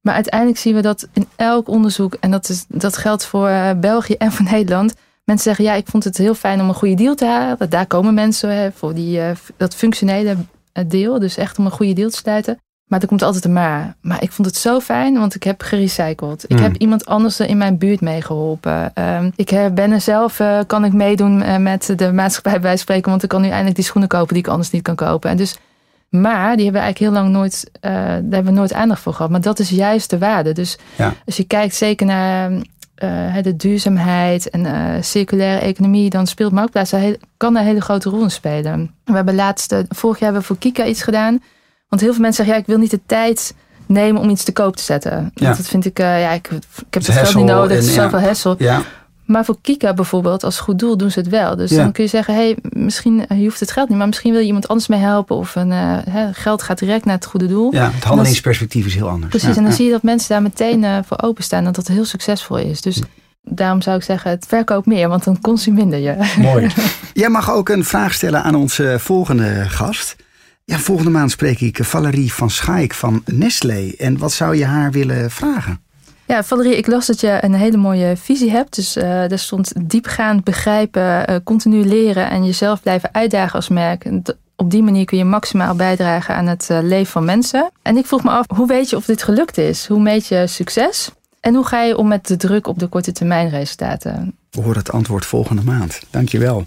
Maar 0.00 0.14
uiteindelijk 0.14 0.58
zien 0.58 0.74
we 0.74 0.82
dat 0.82 1.08
in 1.12 1.26
elk 1.36 1.68
onderzoek, 1.68 2.16
en 2.20 2.30
dat, 2.30 2.48
is, 2.48 2.64
dat 2.68 2.96
geldt 2.96 3.26
voor 3.26 3.48
eh, 3.48 3.70
België 3.76 4.14
en 4.14 4.32
voor 4.32 4.44
Nederland. 4.50 4.94
Mensen 5.24 5.44
zeggen, 5.44 5.64
ja, 5.64 5.74
ik 5.74 5.86
vond 5.86 6.04
het 6.04 6.16
heel 6.16 6.34
fijn 6.34 6.60
om 6.60 6.68
een 6.68 6.74
goede 6.74 6.94
deal 6.94 7.14
te 7.14 7.26
halen. 7.26 7.70
Daar 7.70 7.86
komen 7.86 8.14
mensen 8.14 8.56
hè, 8.56 8.72
voor 8.72 8.94
die, 8.94 9.20
eh, 9.20 9.30
dat 9.56 9.74
functionele 9.74 10.36
eh, 10.72 10.84
deel. 10.88 11.18
Dus 11.18 11.36
echt 11.36 11.58
om 11.58 11.64
een 11.64 11.70
goede 11.70 11.92
deal 11.92 12.10
te 12.10 12.16
sluiten. 12.16 12.58
Maar 12.92 13.00
er 13.00 13.06
komt 13.06 13.22
altijd 13.22 13.44
een 13.44 13.52
maar. 13.52 13.94
Maar 14.00 14.22
ik 14.22 14.32
vond 14.32 14.48
het 14.48 14.56
zo 14.56 14.80
fijn, 14.80 15.18
want 15.18 15.34
ik 15.34 15.42
heb 15.42 15.62
gerecycled. 15.62 16.44
Ik 16.44 16.56
Hmm. 16.56 16.62
heb 16.62 16.76
iemand 16.76 17.06
anders 17.06 17.38
er 17.38 17.48
in 17.48 17.56
mijn 17.56 17.78
buurt 17.78 18.00
meegeholpen. 18.00 18.94
Ehm, 18.94 19.30
ik 19.36 19.70
ben 19.74 19.90
er 19.92 20.00
zelf, 20.00 20.40
eh, 20.40 20.58
kan 20.66 20.84
ik 20.84 20.92
meedoen 20.92 21.42
eh, 21.42 21.56
met 21.56 21.92
de 21.96 22.12
maatschappij 22.12 22.60
bij 22.60 22.76
spreken. 22.76 23.10
Want 23.10 23.22
ik 23.22 23.28
kan 23.28 23.40
nu 23.40 23.48
eindelijk 23.48 23.74
die 23.76 23.84
schoenen 23.84 24.08
kopen 24.08 24.34
die 24.34 24.42
ik 24.42 24.48
anders 24.48 24.70
niet 24.70 24.82
kan 24.82 24.94
kopen. 24.94 25.30
En 25.30 25.36
dus, 25.36 25.56
maar 26.08 26.56
die 26.56 26.64
hebben 26.64 26.82
we 26.82 26.86
eigenlijk 26.86 26.98
heel 26.98 27.22
lang 27.22 27.28
nooit, 27.28 27.70
eh, 27.80 27.92
daar 27.92 28.12
hebben 28.12 28.44
we 28.44 28.50
nooit 28.50 28.72
aandacht 28.72 29.00
voor 29.00 29.14
gehad. 29.14 29.30
Maar 29.30 29.40
dat 29.40 29.58
is 29.58 29.70
juist 29.70 30.10
de 30.10 30.18
waarde. 30.18 30.52
Dus 30.52 30.78
Ja. 30.96 31.14
als 31.26 31.36
je 31.36 31.44
kijkt 31.44 31.74
zeker 31.74 32.06
naar 32.06 32.50
de 33.42 33.56
duurzaamheid 33.56 34.50
en 34.50 35.04
circulaire 35.04 35.60
economie, 35.60 36.10
dan 36.10 36.26
speelt 36.26 36.52
Marktplaats 36.52 36.90
kan 37.36 37.52
daar 37.52 37.62
een 37.62 37.68
hele 37.68 37.80
grote 37.80 38.08
rol 38.10 38.22
in 38.22 38.30
spelen. 38.30 38.94
We 39.04 39.12
hebben 39.12 39.34
laatst, 39.34 39.74
vorig 39.88 40.18
jaar 40.18 40.32
hebben 40.32 40.40
we 40.40 40.46
voor 40.46 40.58
Kika 40.58 40.84
iets 40.84 41.02
gedaan. 41.02 41.40
Want 41.92 42.04
heel 42.04 42.12
veel 42.12 42.22
mensen 42.22 42.44
zeggen, 42.44 42.54
ja, 42.54 42.60
ik 42.60 42.66
wil 42.66 42.78
niet 42.78 42.90
de 42.90 43.00
tijd 43.06 43.54
nemen 43.86 44.20
om 44.22 44.28
iets 44.28 44.44
te 44.44 44.52
koop 44.52 44.76
te 44.76 44.82
zetten. 44.82 45.12
Want 45.12 45.30
Ja. 45.34 45.54
Dat 45.54 45.68
vind 45.68 45.84
ik, 45.84 45.98
eh, 45.98 46.20
ja, 46.20 46.30
ik, 46.30 46.48
ik 46.50 46.62
heb 46.90 47.06
het 47.06 47.14
geld 47.14 47.34
niet 47.34 47.44
nodig, 47.44 47.76
het 47.76 47.84
is 47.84 47.96
en, 47.96 48.02
ja. 48.02 48.10
zoveel 48.10 48.26
hassle. 48.26 48.54
Ja, 48.58 48.82
Maar 49.24 49.44
voor 49.44 49.56
Kika 49.62 49.94
bijvoorbeeld, 49.94 50.44
als 50.44 50.58
goed 50.60 50.78
doel 50.78 50.96
doen 50.96 51.10
ze 51.10 51.18
het 51.18 51.28
wel. 51.28 51.56
Dus 51.56 51.70
Ja. 51.70 51.76
dan 51.76 51.92
kun 51.92 52.04
je 52.04 52.10
zeggen, 52.10 52.34
hey, 52.34 52.56
misschien, 52.62 53.24
je 53.28 53.42
hoeft 53.44 53.60
het 53.60 53.70
geld 53.70 53.88
niet, 53.88 53.98
maar 53.98 54.06
misschien 54.06 54.30
wil 54.32 54.40
je 54.40 54.46
iemand 54.46 54.68
anders 54.68 54.88
mee 54.88 55.00
helpen. 55.00 55.36
Of 55.36 55.54
een, 55.54 55.72
eh, 55.72 55.98
geld 56.32 56.62
gaat 56.62 56.78
direct 56.78 57.04
naar 57.04 57.14
het 57.14 57.26
goede 57.26 57.46
doel. 57.46 57.74
ja, 57.74 57.90
het 57.94 58.04
handelingsperspectief 58.04 58.86
is 58.86 58.94
heel 58.94 59.08
anders. 59.08 59.30
Precies, 59.30 59.56
en 59.56 59.62
dan 59.62 59.72
zie 59.72 59.84
je 59.84 59.90
dat 59.90 60.02
mensen 60.02 60.28
daar 60.28 60.42
meteen 60.42 60.84
eh, 60.84 60.98
voor 61.06 61.22
openstaan. 61.22 61.64
Dat 61.64 61.74
dat 61.74 61.86
heel 61.86 62.04
succesvol 62.04 62.56
is. 62.56 62.80
Dus 62.80 63.00
daarom 63.42 63.82
zou 63.82 63.96
ik 63.96 64.02
zeggen, 64.02 64.30
het 64.30 64.44
verkoop 64.48 64.86
meer, 64.86 65.08
want 65.08 65.24
dan 65.24 65.40
consumeer 65.40 65.98
je. 65.98 66.16
Mooi. 66.38 66.70
Jij 67.12 67.28
mag 67.28 67.50
ook 67.50 67.68
een 67.68 67.84
vraag 67.84 68.14
stellen 68.14 68.42
aan 68.42 68.54
onze 68.54 68.96
volgende 68.98 69.64
gast. 69.68 70.16
Ja, 70.64 70.78
volgende 70.78 71.10
maand 71.10 71.30
spreek 71.30 71.60
ik 71.60 71.78
Valerie 71.84 72.32
van 72.32 72.50
Schaik 72.50 72.94
van 72.94 73.22
Nestlé. 73.24 73.92
En 73.98 74.18
wat 74.18 74.32
zou 74.32 74.56
je 74.56 74.64
haar 74.64 74.90
willen 74.90 75.30
vragen? 75.30 75.80
Ja, 76.26 76.44
Valerie, 76.44 76.76
ik 76.76 76.86
las 76.86 77.06
dat 77.06 77.20
je 77.20 77.38
een 77.40 77.54
hele 77.54 77.76
mooie 77.76 78.16
visie 78.16 78.50
hebt. 78.50 78.74
Dus 78.74 78.96
eh 78.96 79.04
daar 79.04 79.38
stond 79.38 79.72
diepgaand 79.90 80.44
begrijpen, 80.44 81.26
eh, 81.26 81.36
continu 81.44 81.84
leren 81.84 82.30
en 82.30 82.44
jezelf 82.44 82.82
blijven 82.82 83.14
uitdagen 83.14 83.54
als 83.54 83.68
merk. 83.68 84.10
Op 84.56 84.70
die 84.70 84.82
manier 84.82 85.04
kun 85.04 85.18
je 85.18 85.24
maximaal 85.24 85.74
bijdragen 85.74 86.34
aan 86.34 86.46
het 86.46 86.70
eh, 86.70 86.78
leven 86.82 87.12
van 87.12 87.24
mensen. 87.24 87.70
En 87.82 87.96
ik 87.96 88.06
vroeg 88.06 88.24
me 88.24 88.30
af, 88.30 88.46
hoe 88.56 88.66
weet 88.66 88.90
je 88.90 88.96
of 88.96 89.04
dit 89.04 89.22
gelukt 89.22 89.58
is? 89.58 89.86
Hoe 89.86 90.00
meet 90.00 90.26
je 90.26 90.46
succes? 90.46 91.10
En 91.40 91.54
hoe 91.54 91.66
ga 91.66 91.82
je 91.82 91.96
om 91.96 92.08
met 92.08 92.26
de 92.26 92.36
druk 92.36 92.66
op 92.66 92.78
de 92.78 92.86
korte 92.86 93.12
termijn 93.12 93.48
resultaten? 93.48 94.36
We 94.50 94.60
horen 94.60 94.78
het 94.78 94.92
antwoord 94.92 95.26
volgende 95.26 95.62
maand. 95.62 96.00
Dankjewel. 96.10 96.66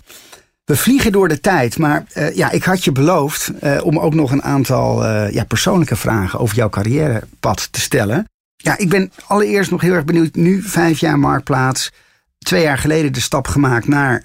We 0.65 0.75
vliegen 0.75 1.12
door 1.12 1.28
de 1.28 1.39
tijd, 1.39 1.78
maar 1.78 2.04
uh, 2.13 2.36
ja, 2.36 2.51
ik 2.51 2.63
had 2.63 2.84
je 2.84 2.91
beloofd 2.91 3.51
uh, 3.63 3.78
om 3.84 3.99
ook 3.99 4.13
nog 4.13 4.32
een 4.32 4.43
aantal 4.43 5.06
uh, 5.06 5.32
ja, 5.32 5.43
persoonlijke 5.43 5.95
vragen 5.95 6.39
over 6.39 6.56
jouw 6.56 6.69
carrièrepad 6.69 7.67
te 7.71 7.80
stellen. 7.80 8.30
Ja, 8.56 8.78
ik 8.78 8.89
ben 8.89 9.12
allereerst 9.28 9.71
nog 9.71 9.82
heel 9.82 9.93
erg 9.93 10.06
benieuwd. 10.06 10.36
Nu 10.36 10.62
vijf 10.62 10.99
jaar 10.99 11.19
Marktplaats. 11.19 11.91
Twee 12.38 12.62
jaar 12.62 12.78
geleden 12.78 13.13
de 13.13 13.19
stap 13.19 13.47
gemaakt 13.47 13.88
naar 13.88 14.23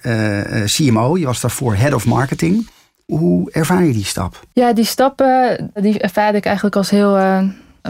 CMO. 0.65 1.17
Je 1.17 1.25
was 1.25 1.41
daarvoor 1.41 1.75
Head 1.75 1.93
of 1.93 2.05
Marketing. 2.05 2.69
Hoe 3.05 3.51
ervaar 3.51 3.83
je 3.83 3.93
die 3.93 4.05
stap? 4.05 4.39
Ja, 4.53 4.73
die 4.73 4.85
stappen 4.85 5.71
die 5.73 5.99
ervaarde 5.99 6.37
ik 6.37 6.45
eigenlijk 6.45 6.75
als 6.75 6.89
heel 6.89 7.43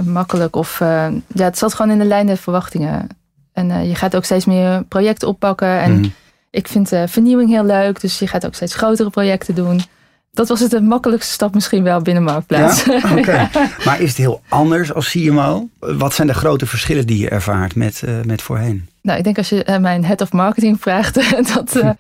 makkelijk. 0.05 0.55
Of 0.55 0.79
ja, 0.79 1.11
het 1.33 1.57
zat 1.57 1.73
gewoon 1.73 1.91
in 1.91 1.99
de 1.99 2.05
lijn 2.05 2.25
der 2.25 2.37
verwachtingen. 2.37 3.07
En 3.53 3.87
je 3.87 3.95
gaat 3.95 4.15
ook 4.15 4.25
steeds 4.25 4.45
meer 4.45 4.83
projecten 4.83 5.27
oppakken. 5.27 5.79
En 5.79 5.97
mm. 5.97 6.13
Ik 6.51 6.67
vind 6.67 6.93
uh, 6.93 7.03
vernieuwing 7.07 7.49
heel 7.49 7.65
leuk, 7.65 8.01
dus 8.01 8.19
je 8.19 8.27
gaat 8.27 8.45
ook 8.45 8.55
steeds 8.55 8.75
grotere 8.75 9.09
projecten 9.09 9.55
doen. 9.55 9.81
Dat 10.31 10.47
was 10.47 10.59
het 10.59 10.71
de 10.71 10.81
makkelijkste 10.81 11.33
stap 11.33 11.53
misschien 11.53 11.83
wel 11.83 12.01
binnen 12.01 12.23
Marktplaats. 12.23 12.83
Ja? 12.83 12.95
Oké. 13.17 13.49
Maar 13.85 14.01
is 14.01 14.09
het 14.09 14.17
heel 14.17 14.41
anders 14.49 14.93
als 14.93 15.09
CMO? 15.09 15.67
Wat 15.79 16.13
zijn 16.13 16.27
de 16.27 16.33
grote 16.33 16.65
verschillen 16.65 17.07
die 17.07 17.17
je 17.17 17.29
ervaart 17.29 17.75
met, 17.75 18.01
uh, 18.05 18.21
met 18.21 18.41
voorheen? 18.41 18.87
Nou, 19.01 19.17
ik 19.17 19.23
denk 19.23 19.37
als 19.37 19.49
je 19.49 19.65
uh, 19.69 19.77
mijn 19.77 20.05
head 20.05 20.21
of 20.21 20.31
marketing 20.31 20.77
vraagt, 20.81 21.13
dat, 21.53 21.95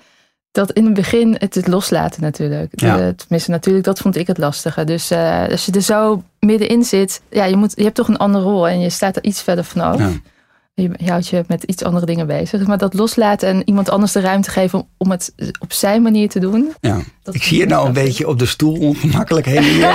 dat 0.51 0.71
in 0.71 0.85
het 0.85 0.93
begin 0.93 1.35
het, 1.39 1.55
het 1.55 1.67
loslaten 1.67 2.21
natuurlijk. 2.21 2.81
Ja. 2.81 3.13
tenminste, 3.13 3.51
natuurlijk, 3.51 3.85
dat 3.85 3.99
vond 3.99 4.15
ik 4.15 4.27
het 4.27 4.37
lastige. 4.37 4.83
Dus 4.83 5.11
als 5.51 5.65
je 5.65 5.71
er 5.71 5.81
zo 5.81 6.23
middenin 6.39 6.83
zit, 6.83 7.21
ja, 7.29 7.45
je, 7.45 7.55
moet, 7.55 7.73
je 7.75 7.83
hebt 7.83 7.95
toch 7.95 8.07
een 8.07 8.17
andere 8.17 8.43
rol 8.43 8.67
en 8.67 8.79
je 8.79 8.89
staat 8.89 9.15
er 9.15 9.23
iets 9.23 9.41
verder 9.41 9.63
vanaf. 9.63 10.01
Ja. 10.73 10.89
Je, 10.97 11.09
houdt 11.09 11.27
je 11.27 11.43
met 11.47 11.63
iets 11.63 11.83
andere 11.83 12.05
dingen 12.05 12.27
bezig. 12.27 12.67
Maar 12.67 12.77
dat 12.77 12.93
loslaten 12.93 13.49
en 13.49 13.61
iemand 13.65 13.89
anders 13.89 14.11
de 14.11 14.19
ruimte 14.19 14.51
geven 14.51 14.87
om 14.97 15.11
het 15.11 15.33
op 15.59 15.73
zijn 15.73 16.01
manier 16.01 16.29
te 16.29 16.39
doen. 16.39 16.73
Ja. 16.79 16.99
Ik 17.31 17.43
zie 17.43 17.57
je 17.57 17.65
nou 17.65 17.87
een 17.87 17.93
beetje 17.93 18.27
op 18.27 18.39
de 18.39 18.45
stoel 18.45 18.77
ongemakkelijk 18.79 19.45
heen 19.45 19.85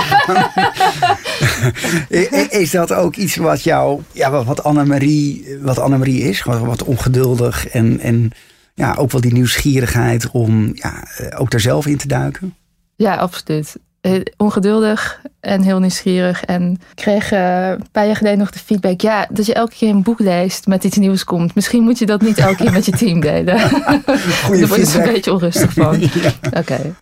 is 2.61 2.71
dat 2.71 2.93
ook 2.93 3.15
iets 3.15 3.35
wat 3.35 3.63
jou, 3.63 4.01
ja, 4.11 4.43
wat 4.43 4.63
Annemarie, 4.63 5.57
wat 5.61 5.79
Annemarie 5.79 6.21
is? 6.21 6.43
Wat, 6.43 6.59
wat 6.59 6.83
ongeduldig 6.83 7.67
en, 7.67 7.99
en 7.99 8.31
ja, 8.73 8.95
ook 8.97 9.11
wel 9.11 9.21
die 9.21 9.33
nieuwsgierigheid 9.33 10.31
om 10.31 10.71
ja, 10.73 11.07
eh, 11.17 11.39
ook 11.39 11.51
daar 11.51 11.59
zelf 11.59 11.85
in 11.85 11.97
te 11.97 12.07
duiken? 12.07 12.55
Ja, 12.95 13.15
absoluut. 13.15 13.75
Eh, 14.07 14.21
ongeduldig 14.37 15.21
en 15.39 15.61
heel 15.61 15.79
nieuwsgierig. 15.79 16.43
En 16.45 16.71
ik 16.71 16.95
kreeg 16.95 17.31
uh, 17.31 17.69
een 17.69 17.87
paar 17.91 18.05
jaar 18.05 18.15
geleden 18.15 18.39
nog 18.39 18.51
de 18.51 18.59
feedback... 18.59 19.01
ja, 19.01 19.27
dat 19.29 19.45
je 19.45 19.53
elke 19.53 19.75
keer 19.75 19.89
een 19.89 20.03
boek 20.03 20.19
leest 20.19 20.67
met 20.67 20.83
iets 20.83 20.97
nieuws 20.97 21.23
komt. 21.23 21.55
Misschien 21.55 21.83
moet 21.83 21.99
je 21.99 22.05
dat 22.05 22.21
niet 22.21 22.37
elke 22.37 22.55
keer 22.55 22.71
met 22.71 22.85
je 22.85 22.91
team 22.91 23.19
delen. 23.19 23.45
Daar 24.05 24.67
word 24.67 24.91
je 24.91 24.99
een 24.99 25.13
beetje 25.13 25.33
onrustig 25.33 25.73
van. 25.73 26.03
Oké. 26.61 26.95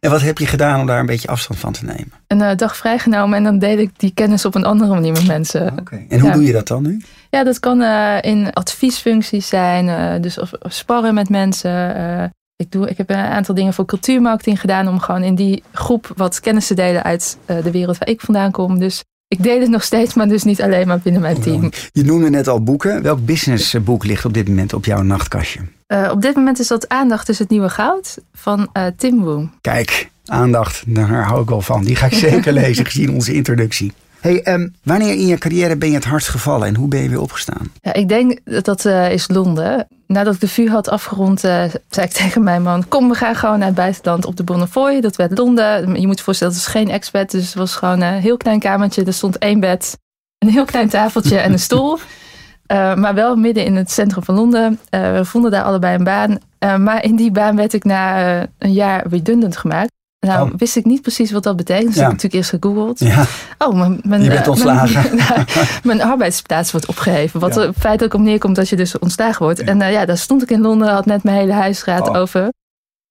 En 0.00 0.10
wat 0.10 0.22
heb 0.22 0.38
je 0.38 0.46
gedaan 0.46 0.80
om 0.80 0.86
daar 0.86 1.00
een 1.00 1.06
beetje 1.06 1.28
afstand 1.28 1.60
van 1.60 1.72
te 1.72 1.84
nemen? 1.84 2.12
Een 2.26 2.40
uh, 2.40 2.50
dag 2.56 2.76
vrijgenomen 2.76 3.36
en 3.36 3.44
dan 3.44 3.58
deel 3.58 3.78
ik 3.78 3.90
die 3.96 4.14
kennis 4.14 4.44
op 4.44 4.54
een 4.54 4.64
andere 4.64 4.94
manier 4.94 5.12
met 5.12 5.26
mensen. 5.26 5.72
Oké. 5.78 6.04
En 6.08 6.20
hoe 6.20 6.30
doe 6.30 6.44
je 6.44 6.52
dat 6.52 6.68
dan 6.68 6.82
nu? 6.82 7.02
Ja, 7.30 7.44
dat 7.44 7.60
kan 7.60 7.82
in 8.20 8.52
adviesfuncties 8.52 9.48
zijn. 9.48 10.22
dus 10.22 10.38
of, 10.38 10.52
of, 10.52 10.72
sparren 10.72 11.14
met 11.14 11.28
mensen. 11.28 12.32
Ik, 12.56 12.70
doe, 12.70 12.88
ik 12.88 12.96
heb 12.96 13.10
een 13.10 13.16
aantal 13.16 13.54
dingen 13.54 13.74
voor 13.74 13.84
cultuurmarketing 13.84 14.60
gedaan 14.60 14.88
om 14.88 15.00
gewoon 15.00 15.22
in 15.22 15.34
die 15.34 15.62
groep 15.72 16.12
wat 16.16 16.40
kennis 16.40 16.66
te 16.66 16.74
delen 16.74 17.02
uit 17.02 17.38
eh, 17.44 17.62
de 17.62 17.70
wereld 17.70 17.98
waar 17.98 18.08
ik 18.08 18.20
vandaan 18.20 18.50
kom. 18.50 18.78
Dus 18.78 19.04
ik 19.28 19.42
deel 19.42 19.60
het 19.60 19.70
nog 19.70 19.82
steeds, 19.82 20.14
maar 20.14 20.28
dus 20.28 20.42
niet 20.42 20.62
alleen 20.62 20.86
maar 20.86 20.98
binnen 20.98 21.22
mijn 21.22 21.40
team. 21.40 21.70
Je 21.92 22.04
noemde 22.04 22.30
net 22.30 22.48
al 22.48 22.62
boeken. 22.62 23.02
Welk 23.02 23.24
businessboek 23.24 24.04
ligt 24.04 24.24
op 24.24 24.34
dit 24.34 24.48
moment 24.48 24.72
op 24.72 24.84
jouw 24.84 25.02
nachtkastje? 25.02 25.60
Uh, 25.88 26.10
op 26.12 26.22
dit 26.22 26.34
moment 26.34 26.58
is 26.58 26.68
dat 26.68 26.88
Aandacht 26.88 27.28
is 27.28 27.38
het 27.38 27.48
nieuwe 27.48 27.68
goud 27.68 28.18
van 28.32 28.68
uh, 28.72 28.86
Tim 28.96 29.24
Wu. 29.24 29.46
Kijk, 29.60 30.10
aandacht, 30.24 30.82
daar 30.86 31.24
hou 31.24 31.42
ik 31.42 31.48
wel 31.48 31.60
van. 31.60 31.84
Die 31.84 31.96
ga 31.96 32.06
ik 32.06 32.14
zeker 32.14 32.52
lezen 32.62 32.84
gezien 32.84 33.10
onze 33.10 33.32
introductie. 33.32 33.92
Hey, 34.24 34.46
um, 34.54 34.74
wanneer 34.82 35.12
in 35.12 35.26
je 35.26 35.38
carrière 35.38 35.76
ben 35.76 35.88
je 35.88 35.94
het 35.94 36.04
hardst 36.04 36.28
gevallen 36.28 36.68
en 36.68 36.74
hoe 36.74 36.88
ben 36.88 37.02
je 37.02 37.08
weer 37.08 37.20
opgestaan? 37.20 37.72
Ja, 37.80 37.92
ik 37.92 38.08
denk 38.08 38.40
dat 38.44 38.64
dat 38.64 38.84
uh, 38.84 39.10
is 39.10 39.28
Londen. 39.28 39.86
Nadat 40.06 40.34
ik 40.34 40.40
de 40.40 40.48
vuur 40.48 40.70
had 40.70 40.88
afgerond, 40.88 41.44
uh, 41.44 41.64
zei 41.88 42.06
ik 42.06 42.12
tegen 42.22 42.42
mijn 42.42 42.62
man: 42.62 42.88
Kom, 42.88 43.08
we 43.08 43.14
gaan 43.14 43.34
gewoon 43.34 43.58
naar 43.58 43.66
het 43.66 43.76
buitenland 43.76 44.24
op 44.24 44.36
de 44.36 44.44
Bonnefoy. 44.44 45.00
Dat 45.00 45.16
werd 45.16 45.38
Londen. 45.38 46.00
Je 46.00 46.06
moet 46.06 46.18
je 46.18 46.24
voorstellen, 46.24 46.52
het 46.52 46.62
is 46.62 46.68
geen 46.68 46.90
expert. 46.90 47.30
Dus 47.30 47.46
het 47.46 47.54
was 47.54 47.76
gewoon 47.76 48.00
een 48.00 48.20
heel 48.20 48.36
klein 48.36 48.58
kamertje. 48.58 49.04
Er 49.04 49.12
stond 49.12 49.38
één 49.38 49.60
bed, 49.60 49.98
een 50.38 50.50
heel 50.50 50.64
klein 50.64 50.88
tafeltje 50.88 51.38
en 51.38 51.52
een 51.52 51.58
stoel. 51.68 51.98
Uh, 52.72 52.94
maar 52.94 53.14
wel 53.14 53.36
midden 53.36 53.64
in 53.64 53.76
het 53.76 53.90
centrum 53.90 54.24
van 54.24 54.34
Londen. 54.34 54.80
we 54.90 55.24
vonden 55.24 55.50
daar 55.50 55.64
allebei 55.64 55.94
een 55.94 56.04
baan. 56.04 56.38
maar 56.82 57.04
in 57.04 57.16
die 57.16 57.30
baan 57.30 57.56
werd 57.56 57.72
ik 57.72 57.84
na 57.84 58.40
een 58.58 58.72
jaar 58.72 59.06
redundant 59.08 59.56
gemaakt. 59.56 59.92
Nou, 60.24 60.50
oh. 60.50 60.54
wist 60.56 60.76
ik 60.76 60.84
niet 60.84 61.02
precies 61.02 61.30
wat 61.30 61.42
dat 61.42 61.56
betekent. 61.56 61.86
Dus 61.86 61.94
ja. 61.94 62.00
ik 62.00 62.06
heb 62.06 62.22
natuurlijk 62.22 62.34
eerst 62.34 62.62
gegoogeld. 62.62 62.98
Ja. 62.98 63.24
Oh, 63.58 63.74
mijn, 63.74 64.00
mijn, 64.02 64.22
je 64.22 64.28
bent 64.28 64.44
eh, 64.44 64.50
ontslagen. 64.50 65.16
Mijn, 65.16 65.46
mijn, 65.82 66.02
arbeidsplaats 66.02 66.70
wordt 66.70 66.86
opgeheven. 66.86 67.40
Wat 67.40 67.56
er 67.56 67.72
feitelijk 67.78 68.14
op 68.14 68.20
neerkomt 68.20 68.56
dat 68.56 68.68
je 68.68 68.76
dus 68.76 68.98
ontslagen 68.98 69.42
wordt. 69.42 69.60
En 69.60 69.80
uh, 69.80 69.92
ja, 69.92 70.04
daar 70.04 70.18
stond 70.18 70.42
ik 70.42 70.50
in 70.50 70.60
Londen, 70.60 70.88
had 70.88 71.06
net 71.06 71.22
mijn 71.22 71.36
hele 71.36 71.52
huisraad 71.52 72.08
oh. 72.08 72.16
over. 72.16 72.52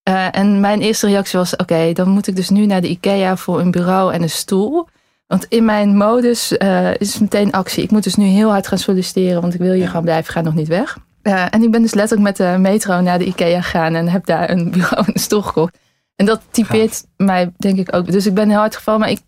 Uh, 0.10 0.26
en 0.32 0.60
mijn 0.60 0.82
eerste 0.82 1.08
reactie 1.08 1.40
was, 1.40 1.56
oké, 1.56 1.94
dan 1.94 2.10
moet 2.10 2.28
ik 2.28 2.36
dus 2.36 2.50
nu 2.50 2.66
naar 2.66 2.82
de 2.82 2.90
IKEA 2.90 3.38
voor 3.38 3.60
een 3.60 3.72
bureau 3.72 4.14
en 4.14 4.22
een 4.22 4.30
stoel. 4.30 4.88
Want 5.28 5.46
in 5.50 5.66
mijn 5.66 5.98
modus 5.98 6.52
is 6.98 7.20
meteen 7.20 7.52
actie. 7.52 7.84
Ik 7.84 7.92
moet 7.92 8.04
dus 8.04 8.16
nu 8.16 8.26
heel 8.26 8.50
hard 8.50 8.68
gaan 8.68 8.78
solliciteren, 8.78 9.42
want 9.42 9.54
ik 9.54 9.60
wil 9.60 9.74
hier 9.74 9.88
gewoon 9.88 10.04
blijven, 10.04 10.34
ga 10.34 10.42
nog 10.42 10.54
niet 10.54 10.68
weg. 10.68 10.98
en 11.22 11.64
ik 11.64 11.72
ben 11.72 11.82
dus 11.82 11.94
letterlijk 11.94 12.28
met 12.28 12.38
de 12.38 12.58
metro 12.60 13.02
naar 13.02 13.20
de 13.20 13.26
IKEA 13.26 13.62
gegaan 13.62 13.96
en 13.96 14.08
heb 14.08 14.26
daar 14.26 14.50
een 14.50 14.72
bureau 14.72 15.06
en 15.06 15.14
een 15.14 15.20
stoel 15.20 15.42
gekocht. 15.42 15.78
En 16.16 16.26
dat 16.26 16.42
typeert 16.52 17.06
mij 17.18 17.52
denk 17.58 17.78
ik 17.78 17.96
ook. 17.96 18.12
Dus 18.12 18.26
ik 18.26 18.34
ben 18.34 18.50
heel 18.50 18.60
hard 18.60 18.76
gevallen, 18.76 19.00
maar 19.00 19.10
ik, 19.10 19.22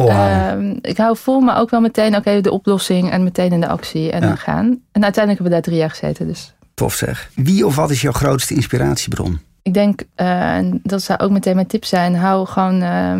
uh, 0.00 0.52
ik 0.80 0.96
hou 0.96 1.16
vol, 1.16 1.40
maar 1.40 1.58
ook 1.58 1.70
wel 1.70 1.80
meteen 1.80 2.16
oké 2.16 2.40
de 2.40 2.50
oplossing 2.50 3.10
en 3.10 3.24
meteen 3.24 3.52
in 3.52 3.60
de 3.60 3.68
actie 3.68 4.12
en 4.12 4.20
dan 4.20 4.38
gaan. 4.38 4.66
En 4.92 5.02
uiteindelijk 5.02 5.26
hebben 5.26 5.44
we 5.44 5.50
daar 5.50 5.62
drie 5.62 5.76
jaar 5.76 5.90
gezeten. 5.90 6.26
Dus. 6.26 6.54
Tof 6.74 6.94
zeg. 6.94 7.30
Wie 7.34 7.66
of 7.66 7.76
wat 7.76 7.90
is 7.90 8.00
jouw 8.00 8.12
grootste 8.12 8.54
inspiratiebron? 8.54 9.40
Ik 9.68 9.74
denk, 9.74 10.02
uh, 10.16 10.56
en 10.56 10.80
dat 10.82 11.02
zou 11.02 11.18
ook 11.18 11.30
meteen 11.30 11.54
mijn 11.54 11.66
tip 11.66 11.84
zijn, 11.84 12.16
hou 12.16 12.46
gewoon 12.46 12.82
uh, 12.82 13.14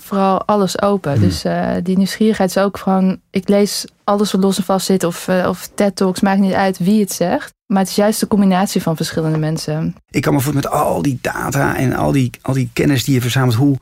vooral 0.00 0.44
alles 0.44 0.82
open. 0.82 1.12
Hmm. 1.12 1.20
Dus 1.20 1.44
uh, 1.44 1.70
die 1.82 1.96
nieuwsgierigheid 1.96 2.50
is 2.50 2.58
ook 2.58 2.78
gewoon, 2.78 3.20
ik 3.30 3.48
lees 3.48 3.86
alles 4.04 4.32
wat 4.32 4.42
los 4.42 4.58
en 4.58 4.64
vast 4.64 4.86
zit 4.86 5.04
of, 5.04 5.28
uh, 5.28 5.46
of 5.48 5.70
TED 5.74 5.96
Talks, 5.96 6.20
maakt 6.20 6.40
niet 6.40 6.52
uit 6.52 6.78
wie 6.78 7.00
het 7.00 7.12
zegt. 7.12 7.52
Maar 7.66 7.78
het 7.78 7.88
is 7.88 7.94
juist 7.94 8.20
de 8.20 8.26
combinatie 8.26 8.82
van 8.82 8.96
verschillende 8.96 9.38
mensen. 9.38 9.94
Ik 10.10 10.22
kan 10.22 10.34
me 10.34 10.40
voorstellen 10.40 10.70
met 10.70 10.80
al 10.80 11.02
die 11.02 11.18
data 11.20 11.76
en 11.76 11.92
al 11.94 12.12
die, 12.12 12.30
al 12.42 12.54
die 12.54 12.70
kennis 12.72 13.04
die 13.04 13.14
je 13.14 13.20
verzamelt, 13.20 13.54
hoe, 13.54 13.76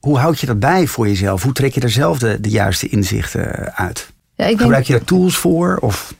hoe 0.00 0.18
houd 0.18 0.40
je 0.40 0.46
dat 0.46 0.60
bij 0.60 0.86
voor 0.86 1.08
jezelf? 1.08 1.42
Hoe 1.42 1.52
trek 1.52 1.74
je 1.74 1.80
er 1.80 1.90
zelf 1.90 2.18
de, 2.18 2.40
de 2.40 2.50
juiste 2.50 2.88
inzichten 2.88 3.74
uit? 3.74 4.12
Ja, 4.34 4.44
ik 4.44 4.60
Gebruik 4.60 4.86
je 4.86 4.92
daar 4.92 5.04
tools 5.04 5.36
voor? 5.36 5.78
Of? 5.80 6.14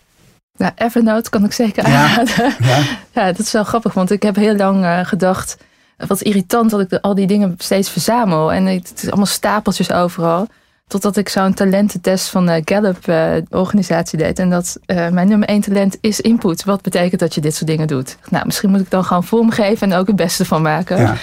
Nou, 0.56 0.72
Evernote 0.76 1.30
kan 1.30 1.44
ik 1.44 1.52
zeker 1.52 1.84
aanraden. 1.84 2.54
Ja, 2.58 2.78
ja. 3.14 3.26
dat 3.26 3.38
is 3.38 3.52
wel 3.52 3.64
grappig, 3.64 3.94
want 3.94 4.10
ik 4.10 4.22
heb 4.22 4.36
heel 4.36 4.56
lang 4.56 4.84
uh, 4.84 5.04
gedacht... 5.04 5.56
wat 5.96 6.20
irritant 6.20 6.70
dat 6.70 6.80
ik 6.80 6.88
de, 6.88 7.02
al 7.02 7.14
die 7.14 7.26
dingen 7.26 7.54
steeds 7.58 7.90
verzamel. 7.90 8.52
En 8.52 8.66
het 8.66 8.92
is 8.96 9.08
allemaal 9.08 9.26
stapeltjes 9.26 9.92
overal. 9.92 10.48
Totdat 10.86 11.16
ik 11.16 11.28
zo'n 11.28 11.54
talententest 11.54 12.28
van 12.28 12.46
de 12.46 12.62
Gallup 12.64 13.06
uh, 13.06 13.34
organisatie 13.50 14.18
deed. 14.18 14.38
En 14.38 14.50
dat 14.50 14.78
uh, 14.86 15.08
mijn 15.08 15.28
nummer 15.28 15.48
één 15.48 15.60
talent 15.60 15.98
is 16.00 16.20
input. 16.20 16.64
Wat 16.64 16.82
betekent 16.82 17.20
dat 17.20 17.34
je 17.34 17.40
dit 17.40 17.54
soort 17.54 17.70
dingen 17.70 17.86
doet? 17.86 18.16
Nou, 18.30 18.46
misschien 18.46 18.70
moet 18.70 18.80
ik 18.80 18.90
dan 18.90 19.04
gewoon 19.04 19.24
vormgeven 19.24 19.92
en 19.92 19.98
ook 19.98 20.06
het 20.06 20.16
beste 20.16 20.44
van 20.44 20.62
maken. 20.62 20.98
Ja. 20.98 21.16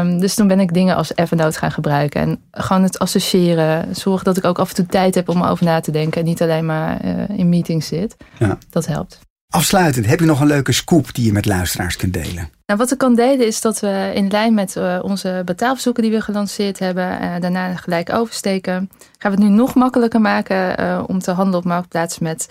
Um, 0.00 0.20
dus 0.20 0.34
toen 0.34 0.46
ben 0.46 0.60
ik 0.60 0.74
dingen 0.74 0.96
als 0.96 1.16
Evernote 1.16 1.58
gaan 1.58 1.72
gebruiken. 1.72 2.20
En 2.20 2.40
gewoon 2.50 2.82
het 2.82 2.98
associëren. 2.98 3.96
Zorgen 3.96 4.24
dat 4.24 4.36
ik 4.36 4.44
ook 4.44 4.58
af 4.58 4.68
en 4.68 4.74
toe 4.74 4.86
tijd 4.86 5.14
heb 5.14 5.28
om 5.28 5.42
over 5.42 5.64
na 5.64 5.80
te 5.80 5.90
denken. 5.90 6.20
En 6.20 6.26
niet 6.26 6.42
alleen 6.42 6.66
maar 6.66 7.04
uh, 7.04 7.38
in 7.38 7.48
meetings 7.48 7.86
zit. 7.86 8.16
Ja. 8.38 8.58
Dat 8.70 8.86
helpt. 8.86 9.18
Afsluitend, 9.54 10.06
heb 10.06 10.20
je 10.20 10.26
nog 10.26 10.40
een 10.40 10.46
leuke 10.46 10.72
scoop 10.72 11.14
die 11.14 11.24
je 11.24 11.32
met 11.32 11.46
luisteraars 11.46 11.96
kunt 11.96 12.12
delen? 12.12 12.50
Nou, 12.66 12.78
wat 12.78 12.92
ik 12.92 12.98
kan 12.98 13.14
delen 13.14 13.46
is 13.46 13.60
dat 13.60 13.80
we 13.80 14.10
in 14.14 14.28
lijn 14.28 14.54
met 14.54 14.76
uh, 14.76 14.98
onze 15.02 15.42
betaalverzoeken 15.44 16.02
die 16.02 16.12
we 16.12 16.20
gelanceerd 16.20 16.78
hebben, 16.78 17.22
uh, 17.22 17.40
daarna 17.40 17.74
gelijk 17.74 18.12
oversteken, 18.12 18.90
gaan 19.18 19.30
we 19.34 19.40
het 19.40 19.48
nu 19.48 19.48
nog 19.48 19.74
makkelijker 19.74 20.20
maken 20.20 20.80
uh, 20.80 21.02
om 21.06 21.18
te 21.18 21.30
handelen 21.30 21.58
op 21.58 21.64
marktplaats 21.64 22.18
met 22.18 22.48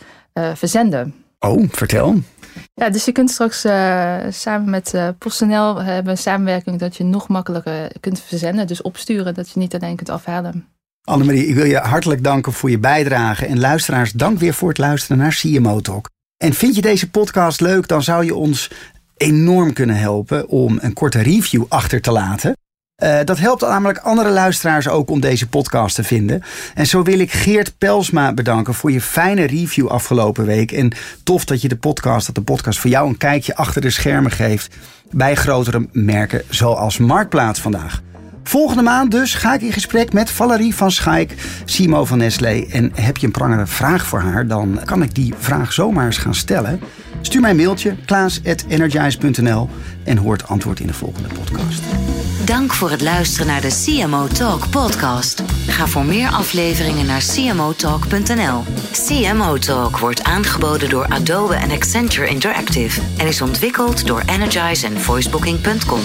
verzenden. 0.54 1.14
Oh, 1.40 1.64
vertel. 1.70 2.16
Ja, 2.74 2.90
dus 2.90 3.06
je 3.06 3.12
kunt 3.12 3.32
straks 3.32 3.62
samen 4.30 4.70
met 4.70 4.94
PostNL 5.18 5.82
hebben 5.82 6.12
een 6.12 6.18
samenwerking 6.18 6.80
dat 6.80 6.96
je 6.96 7.04
nog 7.04 7.28
makkelijker 7.28 7.92
kunt 8.00 8.22
verzenden. 8.22 8.68
Dus 8.68 8.82
opsturen, 8.82 9.34
dat 9.34 9.50
je 9.50 9.60
niet 9.60 9.76
alleen 9.76 9.96
kunt 9.96 10.10
afhalen. 10.10 10.68
Annemarie, 11.04 11.48
ik 11.48 11.56
wil 11.56 11.66
je 11.66 11.78
hartelijk 11.78 12.24
danken 12.24 12.54
voor 12.54 12.70
je 12.70 12.80
bijdrage. 12.80 13.46
En 13.46 13.60
luisteraars, 13.60 14.12
dank 14.12 14.40
weer 14.40 14.54
voor 14.54 14.70
het 14.70 14.78
luisteren 14.78 15.18
naar 15.18 15.40
CMO 15.42 15.80
Talk. 15.80 16.12
En 16.44 16.54
vind 16.54 16.76
je 16.76 16.82
deze 16.82 17.10
podcast 17.10 17.62
leuk, 17.62 17.88
dan 17.88 18.04
zou 18.04 18.26
je 18.26 18.36
ons 18.36 18.72
enorm 19.18 19.74
kunnen 19.74 19.96
helpen 19.96 20.48
om 20.48 20.78
een 20.82 20.94
korte 20.94 21.22
review 21.22 21.64
achter 21.68 22.02
te 22.02 22.12
laten. 22.12 22.58
Uh, 23.04 23.20
dat 23.26 23.38
helpt 23.38 23.62
namelijk 23.62 23.98
andere 23.98 24.30
luisteraars 24.30 24.88
ook 24.88 25.10
om 25.10 25.20
deze 25.20 25.48
podcast 25.48 25.96
te 25.96 26.04
vinden. 26.04 26.44
En 26.74 26.88
zo 26.88 27.04
wil 27.04 27.20
ik 27.20 27.32
Geert 27.32 27.78
Pelsma 27.78 28.34
bedanken 28.34 28.74
voor 28.74 28.92
je 28.92 29.02
fijne 29.02 29.44
review 29.44 29.88
afgelopen 29.88 30.46
week. 30.46 30.72
En 30.72 30.92
tof 31.24 31.46
dat 31.46 31.62
je 31.62 31.68
de 31.68 31.76
podcast, 31.76 32.26
dat 32.26 32.36
de 32.36 32.42
podcast 32.42 32.80
voor 32.80 32.90
jou 32.90 33.08
een 33.08 33.18
kijkje 33.18 33.56
achter 33.56 33.82
de 33.82 33.90
schermen 33.90 34.32
geeft 34.32 34.76
bij 35.12 35.36
grotere 35.36 35.88
merken 35.92 36.42
zoals 36.50 36.98
Marktplaats 36.98 37.62
vandaag. 37.62 38.02
Volgende 38.44 38.84
maand 38.84 39.12
dus 39.12 39.34
ga 39.34 39.54
ik 39.54 39.62
in 39.62 39.74
gesprek 39.74 40.14
met 40.14 40.32
Valerie 40.32 40.76
van 40.76 40.92
Schaik, 40.92 41.36
Simo 41.66 42.06
van 42.06 42.18
Nestlé. 42.18 42.66
En 42.72 42.92
heb 42.94 43.18
je 43.18 43.26
een 43.26 43.32
prangere 43.32 43.68
vraag 43.68 44.06
voor 44.06 44.20
haar, 44.20 44.48
dan 44.48 44.80
kan 44.86 45.04
ik 45.04 45.16
die 45.16 45.34
vraag 45.38 45.74
zomaar 45.74 46.06
eens 46.06 46.18
gaan 46.18 46.36
stellen. 46.36 46.80
Stuur 47.22 47.42
mij 47.42 47.50
een 47.50 47.56
mailtje, 47.56 47.96
klaas.energize.nl 48.06 49.70
en 50.04 50.18
hoor 50.18 50.34
het 50.34 50.48
antwoord 50.48 50.80
in 50.80 50.88
de 50.88 50.94
volgende 50.94 51.30
podcast. 51.34 51.82
Dank 52.46 52.74
voor 52.74 52.92
het 52.92 53.02
luisteren 53.02 53.48
naar 53.48 53.62
de 53.62 53.84
CMO 53.86 54.28
Talk 54.28 54.70
podcast. 54.70 55.44
Ga 55.68 55.88
voor 55.88 56.06
meer 56.06 56.30
afleveringen 56.30 57.06
naar 57.06 57.24
cmotalk.nl. 57.34 58.64
CMO 58.92 59.58
Talk 59.58 59.98
wordt 59.98 60.24
aangeboden 60.24 60.90
door 60.90 61.06
Adobe 61.08 61.56
en 61.56 61.72
Accenture 61.72 62.28
Interactive 62.28 63.02
en 63.18 63.28
is 63.28 63.42
ontwikkeld 63.42 64.08
door 64.08 64.22
Energize 64.26 64.86
en 64.86 65.00
voicebooking.com. 65.00 66.02